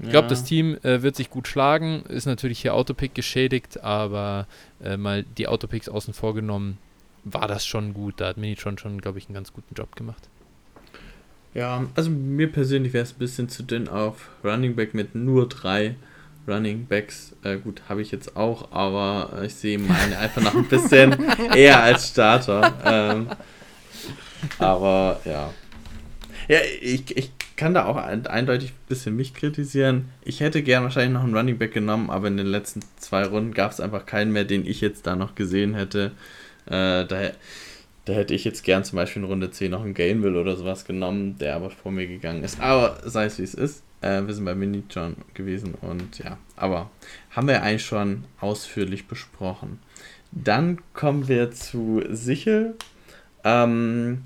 [0.00, 0.30] Ich glaube, Ja.
[0.30, 4.48] das Team äh, wird sich gut schlagen, ist natürlich hier Autopick geschädigt, aber
[4.82, 6.78] äh, mal die Autopicks außen vor genommen,
[7.22, 8.14] war das schon gut.
[8.20, 10.28] Da hat Minitron schon, glaube ich, einen ganz guten Job gemacht.
[11.56, 15.48] Ja, also mir persönlich wäre es ein bisschen zu dünn auf Running Back mit nur
[15.48, 15.94] drei
[16.46, 17.34] Running Backs.
[17.44, 21.16] Äh, gut, habe ich jetzt auch, aber äh, ich sehe meine einfach noch ein bisschen
[21.54, 22.74] eher als Starter.
[22.84, 23.28] Ähm,
[24.58, 25.54] aber ja.
[26.46, 30.10] Ja, ich, ich kann da auch ein, eindeutig ein bisschen mich kritisieren.
[30.22, 33.54] Ich hätte gern wahrscheinlich noch einen Running Back genommen, aber in den letzten zwei Runden
[33.54, 36.12] gab es einfach keinen mehr, den ich jetzt da noch gesehen hätte.
[36.66, 37.30] Äh, da,
[38.06, 40.84] da hätte ich jetzt gern zum Beispiel in Runde 10 noch einen Gainwell oder sowas
[40.84, 42.60] genommen, der aber vor mir gegangen ist.
[42.60, 43.82] Aber sei es wie es ist.
[44.00, 46.90] Äh, wir sind bei Mini John gewesen und ja, aber
[47.30, 49.80] haben wir eigentlich schon ausführlich besprochen.
[50.30, 52.76] Dann kommen wir zu Sichel.
[53.42, 54.22] Ähm,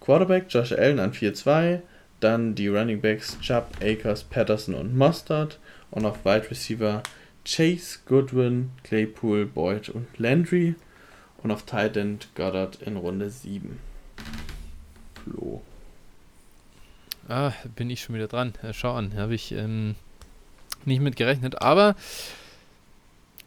[0.00, 1.80] Quarterback Josh Allen an 4-2.
[2.20, 5.58] Dann die Running Backs Chubb, Akers, Patterson und Mustard.
[5.90, 7.02] Und auf Wide Receiver
[7.44, 10.74] Chase, Goodwin, Claypool, Boyd und Landry.
[11.42, 13.78] Und auf Tight End Goddard in Runde 7.
[15.24, 15.62] Flo.
[17.28, 18.52] Ah, bin ich schon wieder dran.
[18.72, 19.94] Schau an, habe ich ähm,
[20.84, 21.62] nicht mit gerechnet.
[21.62, 21.96] Aber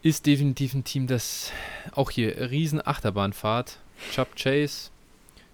[0.02, 1.52] ist definitiv ein Team, das
[1.92, 3.78] auch hier riesen Achterbahnfahrt.
[4.12, 4.90] Chubb Chase.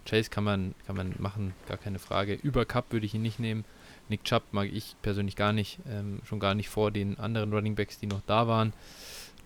[0.05, 2.35] Chase kann man, kann man machen, gar keine Frage.
[2.35, 3.65] Über Cup würde ich ihn nicht nehmen.
[4.09, 5.79] Nick Chubb mag ich persönlich gar nicht.
[5.89, 8.73] Ähm, schon gar nicht vor den anderen Running Backs, die noch da waren.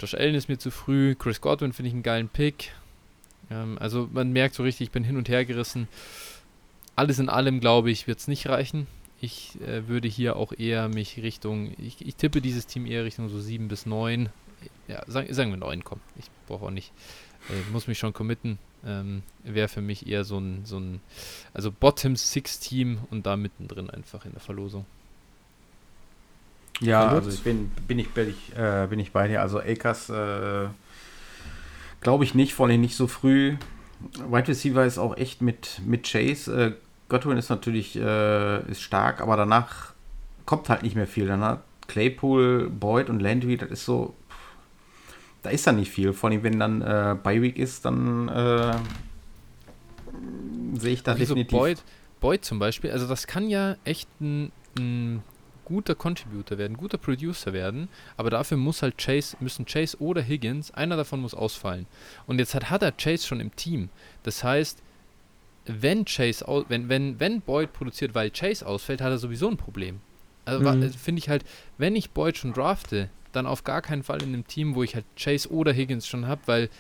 [0.01, 1.14] Josh Allen ist mir zu früh.
[1.14, 2.73] Chris Godwin finde ich einen geilen Pick.
[3.51, 5.89] Ähm, also man merkt so richtig, ich bin hin und her gerissen.
[6.94, 8.86] Alles in allem, glaube ich, wird es nicht reichen.
[9.20, 13.28] Ich äh, würde hier auch eher mich Richtung, ich, ich tippe dieses Team eher Richtung
[13.28, 14.28] so 7 bis 9.
[14.89, 16.01] Ja, sagen, sagen wir 9, komm.
[16.18, 16.93] Ich brauche auch nicht,
[17.51, 18.59] äh, muss mich schon committen.
[18.85, 21.01] Ähm, Wäre für mich eher so ein, so ein,
[21.55, 24.86] also Bottom 6 Team und da mittendrin einfach in der Verlosung.
[26.81, 29.40] Ja, also ich bin, bin, ich, bin, ich, äh, bin ich bei dir.
[29.40, 30.68] Also Akers äh,
[32.07, 33.57] glaube ich nicht, vor allem nicht so früh.
[34.31, 36.66] Wide Receiver ist auch echt mit, mit Chase.
[36.66, 36.73] Äh,
[37.09, 39.93] Godwin ist natürlich äh, ist stark, aber danach
[40.45, 41.27] kommt halt nicht mehr viel.
[41.27, 44.15] Dann hat Claypool, Boyd und Landry, das ist so,
[45.43, 46.12] da ist dann nicht viel.
[46.12, 48.77] Vor allem, wenn dann äh, Bi-Week ist, dann äh,
[50.74, 51.59] sehe ich da Wieso definitiv.
[51.59, 51.83] Boyd,
[52.20, 55.24] Boyd zum Beispiel, also das kann ja echt ein, ein
[55.66, 60.70] guter Contributor werden, guter Producer werden, aber dafür muss halt Chase, müssen Chase oder Higgins,
[60.70, 61.86] einer davon muss ausfallen.
[62.26, 63.90] Und jetzt hat, hat er Chase schon im Team.
[64.22, 64.82] Das heißt,
[65.66, 70.01] wenn Chase wenn, wenn, wenn Boyd produziert, weil Chase ausfällt, hat er sowieso ein Problem.
[70.44, 70.82] Also Mhm.
[70.84, 71.44] äh, finde ich halt,
[71.76, 74.94] wenn ich Boyd schon drafte, dann auf gar keinen Fall in einem Team, wo ich
[74.94, 76.70] halt Chase oder Higgins schon habe, weil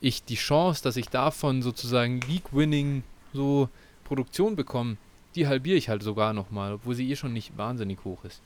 [0.00, 3.02] ich die Chance, dass ich davon sozusagen League-Winning
[3.32, 3.68] so
[4.04, 4.96] Produktion bekomme,
[5.36, 8.40] die halbiere ich halt sogar nochmal, obwohl sie eh schon nicht wahnsinnig hoch ist.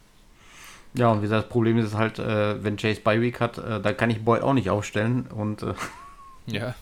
[0.95, 3.93] Ja, und wie gesagt, das Problem ist halt, äh, wenn Chase Byweek hat, äh, da
[3.93, 5.75] kann ich Boyd auch nicht aufstellen und äh,
[6.47, 6.75] ja.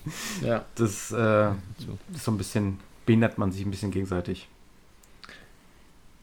[0.42, 0.64] ja.
[0.76, 1.98] Das, äh, so.
[2.14, 4.48] ist so ein bisschen, behindert man sich ein bisschen gegenseitig.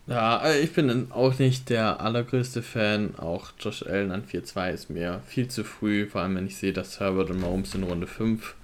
[0.08, 3.16] Ja, äh, ich bin auch nicht der allergrößte Fan.
[3.18, 6.74] Auch Josh Allen an 4-2 ist mir viel zu früh, vor allem wenn ich sehe,
[6.74, 8.56] dass Herbert und Mahomes in Runde 5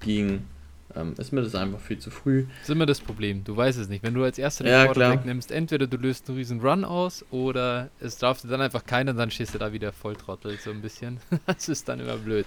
[0.00, 0.44] ging.
[0.94, 2.46] Ähm, ist mir das einfach viel zu früh.
[2.60, 3.44] Das ist immer das Problem.
[3.44, 4.02] Du weißt es nicht.
[4.02, 7.24] Wenn du als erster den ja, Quarterback nimmst, entweder du löst einen riesen Run aus
[7.30, 10.82] oder es darf dann einfach keiner, dann stehst du da wieder voll trottelt so ein
[10.82, 11.18] bisschen.
[11.46, 12.46] das ist dann immer blöd.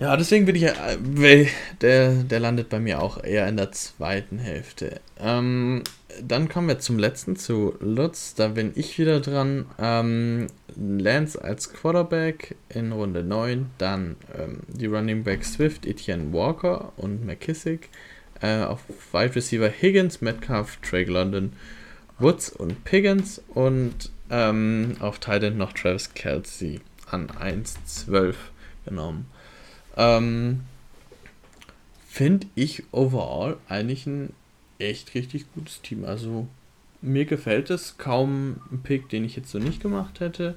[0.00, 1.46] Ja, deswegen bin ich äh,
[1.80, 5.00] der, der landet bei mir auch eher in der zweiten Hälfte.
[5.18, 5.82] Ähm,
[6.22, 8.34] dann kommen wir zum letzten, zu Lutz.
[8.34, 9.66] Da bin ich wieder dran.
[9.80, 10.46] Ähm,
[10.76, 13.70] Lance als Quarterback in Runde 9.
[13.78, 17.88] Dann ähm, die Running Back Swift, Etienne Walker und McKissick.
[18.40, 18.80] Äh, auf
[19.12, 21.54] Wide Receiver Higgins, Metcalf, Drake London,
[22.20, 23.42] Woods und Piggins.
[23.48, 26.80] Und ähm, auf Titan noch Travis Kelsey
[27.10, 28.34] an 1,12
[28.84, 29.26] genommen.
[29.98, 30.60] Ähm,
[32.06, 34.32] Finde ich overall eigentlich ein
[34.78, 36.04] echt richtig gutes Team.
[36.04, 36.48] Also
[37.02, 40.56] mir gefällt es kaum ein Pick, den ich jetzt so nicht gemacht hätte.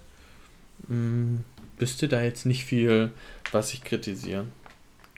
[0.88, 1.43] Hm,
[1.77, 3.11] wüsste da jetzt nicht viel,
[3.51, 4.51] was ich kritisieren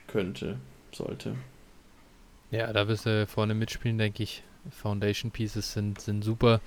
[0.08, 0.58] könnte,
[0.92, 1.36] sollte.
[2.52, 4.44] Ja, da wirst du vorne mitspielen, denke ich.
[4.70, 6.62] Foundation Pieces sind, sind super.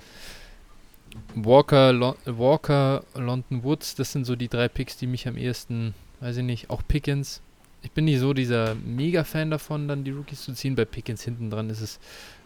[1.35, 5.95] Walker, Lo Walker, London Woods, das sind so die drei Picks, die mich am ehesten,
[6.21, 7.41] weiß ich nicht, auch Pickens,
[7.87, 10.75] ich bin nicht so dieser Mega-Fan davon, dann die Rookies zu ziehen.
[10.75, 12.01] Bei Pickens hinten dran ist es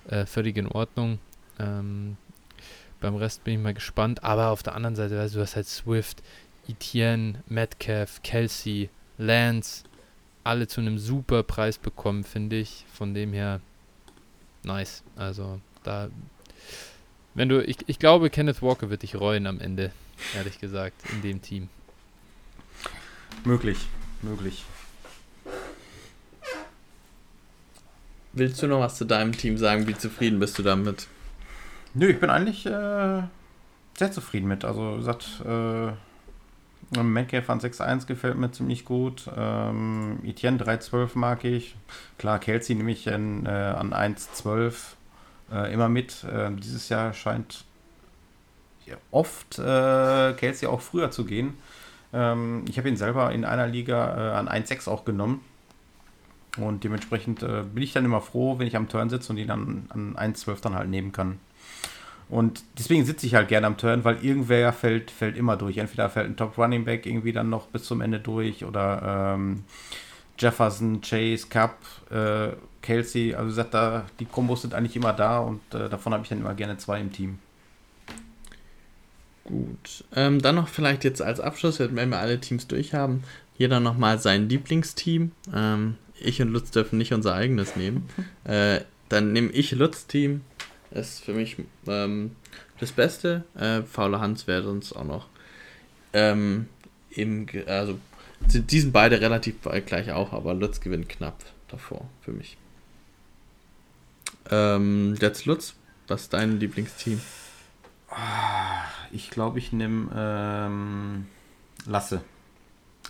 [0.07, 1.19] äh, völlig in Ordnung.
[1.59, 2.19] Ähm,
[3.01, 4.23] beim Rest bin ich mal gespannt.
[4.23, 6.23] Aber auf der anderen Seite, du, du hast halt Swift,
[6.69, 9.85] Etienne, Metcalf, Kelsey, Lance,
[10.45, 12.85] alle zu einem super Preis bekommen, finde ich.
[12.93, 13.62] Von dem her,
[14.62, 15.03] nice.
[15.17, 16.11] Also, da,
[17.33, 19.91] wenn du, ich, ich glaube, Kenneth Walker wird dich reuen am Ende,
[20.37, 21.71] ehrlich gesagt, in dem Team.
[23.43, 23.79] Möglich,
[24.21, 24.67] möglich.
[28.32, 29.86] Willst du noch was zu deinem Team sagen?
[29.86, 31.09] Wie zufrieden bist du damit?
[31.94, 33.23] Nö, ich bin eigentlich äh,
[33.98, 34.65] sehr zufrieden mit.
[34.65, 39.28] Also, wie gesagt, äh, Metcalf an 6-1 gefällt mir ziemlich gut.
[39.36, 41.77] Ähm, Etienne 3-12 mag ich.
[42.19, 44.74] Klar, Kelsey nehme ich in, äh, an 1-12
[45.52, 46.24] äh, immer mit.
[46.24, 47.65] Äh, dieses Jahr scheint
[49.11, 51.55] oft äh, Kelsey auch früher zu gehen.
[52.12, 55.44] Ähm, ich habe ihn selber in einer Liga äh, an 1-6 auch genommen.
[56.62, 59.49] Und dementsprechend äh, bin ich dann immer froh, wenn ich am Turn sitze und ihn
[59.49, 61.39] dann an 1,12 dann halt nehmen kann.
[62.28, 65.78] Und deswegen sitze ich halt gerne am Turn, weil irgendwer fällt, fällt immer durch.
[65.78, 69.65] Entweder fällt ein Top Running Back irgendwie dann noch bis zum Ende durch oder ähm,
[70.39, 71.78] Jefferson, Chase, Cup,
[72.11, 72.51] äh,
[72.82, 73.35] Kelsey.
[73.35, 76.41] Also sagt da, die Kombos sind eigentlich immer da und äh, davon habe ich dann
[76.41, 77.41] immer gerne zwei im Team.
[79.43, 80.05] Gut.
[80.15, 83.24] Ähm, dann noch vielleicht jetzt als Abschluss, wenn wir alle Teams durch haben,
[83.59, 85.32] jeder nochmal sein Lieblingsteam.
[85.53, 88.09] Ähm, ich und Lutz dürfen nicht unser eigenes nehmen.
[88.45, 90.43] äh, dann nehme ich Lutz-Team.
[90.91, 91.57] Ist für mich
[91.87, 92.37] ähm,
[92.79, 93.45] das Beste.
[93.55, 95.29] Äh, Faule Hans wäre sonst auch noch.
[96.13, 96.69] Ähm,
[97.11, 97.99] im, also
[98.41, 99.57] die sind beide relativ
[99.87, 102.57] gleich auch, aber Lutz gewinnt knapp davor für mich.
[104.51, 105.75] Ähm, jetzt Lutz,
[106.09, 107.21] was ist dein Lieblingsteam?
[108.09, 108.83] Ah,
[109.13, 111.27] ich glaube, ich nehme ähm,
[111.87, 112.23] Lasse.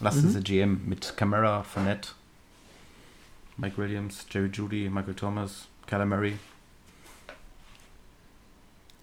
[0.01, 0.37] Lasse mhm.
[0.37, 2.11] ist GM mit Camera, Fournette
[3.61, 6.39] Mike Williams, Jerry Judy, Michael Thomas, Kyler Murray.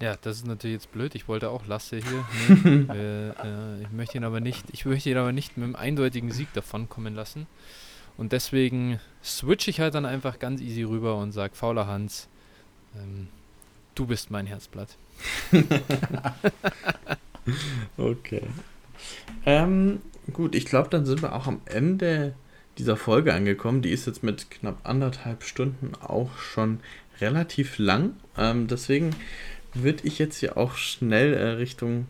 [0.01, 1.13] Ja, das ist natürlich jetzt blöd.
[1.13, 2.25] Ich wollte auch Lasse hier.
[2.89, 6.31] äh, äh, ich möchte ihn aber nicht, ich möchte ihn aber nicht mit einem eindeutigen
[6.31, 7.45] Sieg davon kommen lassen.
[8.17, 12.27] Und deswegen switche ich halt dann einfach ganz easy rüber und sage, fauler Hans,
[12.95, 13.27] ähm,
[13.93, 14.97] du bist mein Herzblatt.
[17.97, 18.41] okay.
[19.45, 20.01] Ähm,
[20.33, 22.33] gut, ich glaube, dann sind wir auch am Ende
[22.77, 23.81] dieser Folge angekommen.
[23.81, 26.79] Die ist jetzt mit knapp anderthalb Stunden auch schon
[27.19, 28.13] relativ lang.
[28.37, 29.15] Ähm, deswegen
[29.73, 32.07] würde ich jetzt hier auch schnell äh, Richtung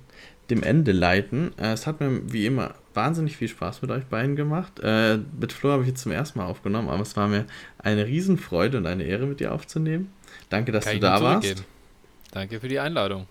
[0.50, 1.52] dem Ende leiten.
[1.58, 4.80] Äh, es hat mir wie immer wahnsinnig viel Spaß mit euch beiden gemacht.
[4.82, 7.46] Äh, mit Flo habe ich jetzt zum ersten Mal aufgenommen, aber es war mir
[7.78, 10.12] eine Riesenfreude und eine Ehre, mit dir aufzunehmen.
[10.50, 11.64] Danke, dass Kann du da warst.
[12.32, 13.28] Danke für die Einladung.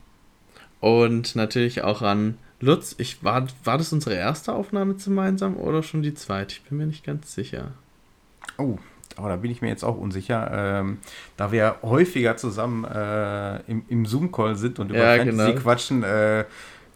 [0.80, 6.02] Und natürlich auch an Lutz, ich, war, war das unsere erste Aufnahme gemeinsam oder schon
[6.02, 6.54] die zweite?
[6.54, 7.72] Ich bin mir nicht ganz sicher.
[8.56, 8.78] Oh,
[9.16, 10.50] aber da bin ich mir jetzt auch unsicher.
[10.52, 10.98] Ähm,
[11.36, 15.60] da wir häufiger zusammen äh, im, im Zoom-Call sind und über ja, Fantasy genau.
[15.60, 16.44] quatschen, äh,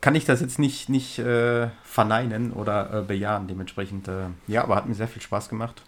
[0.01, 3.47] kann ich das jetzt nicht, nicht äh, verneinen oder äh, bejahen.
[3.47, 5.83] Dementsprechend, äh, ja, aber hat mir sehr viel Spaß gemacht.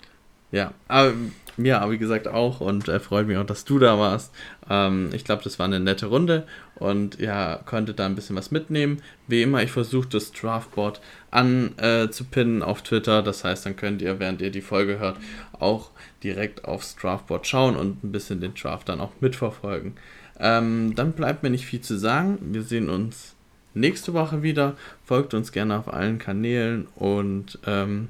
[0.53, 1.15] Ja, aber
[1.57, 4.33] mir, aber wie gesagt auch und äh, freut mich auch, dass du da warst.
[4.70, 6.47] Ähm, ich glaube, das war eine nette Runde
[6.77, 9.03] und ja, konnte da ein bisschen was mitnehmen.
[9.27, 11.01] Wie immer, ich versuche das Draftboard
[11.31, 13.23] anzupinnen äh, auf Twitter.
[13.23, 15.16] Das heißt, dann könnt ihr, während ihr die Folge hört,
[15.59, 15.91] auch
[16.23, 19.95] direkt aufs Draftboard schauen und ein bisschen den Draft dann auch mitverfolgen.
[20.39, 22.39] Ähm, dann bleibt mir nicht viel zu sagen.
[22.41, 23.35] Wir sehen uns
[23.74, 24.77] nächste Woche wieder.
[25.05, 28.09] Folgt uns gerne auf allen Kanälen und ähm,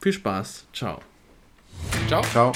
[0.00, 0.66] viel Spaß.
[0.72, 1.00] Ciao.
[2.08, 2.22] Ciao.
[2.22, 2.52] Ciao.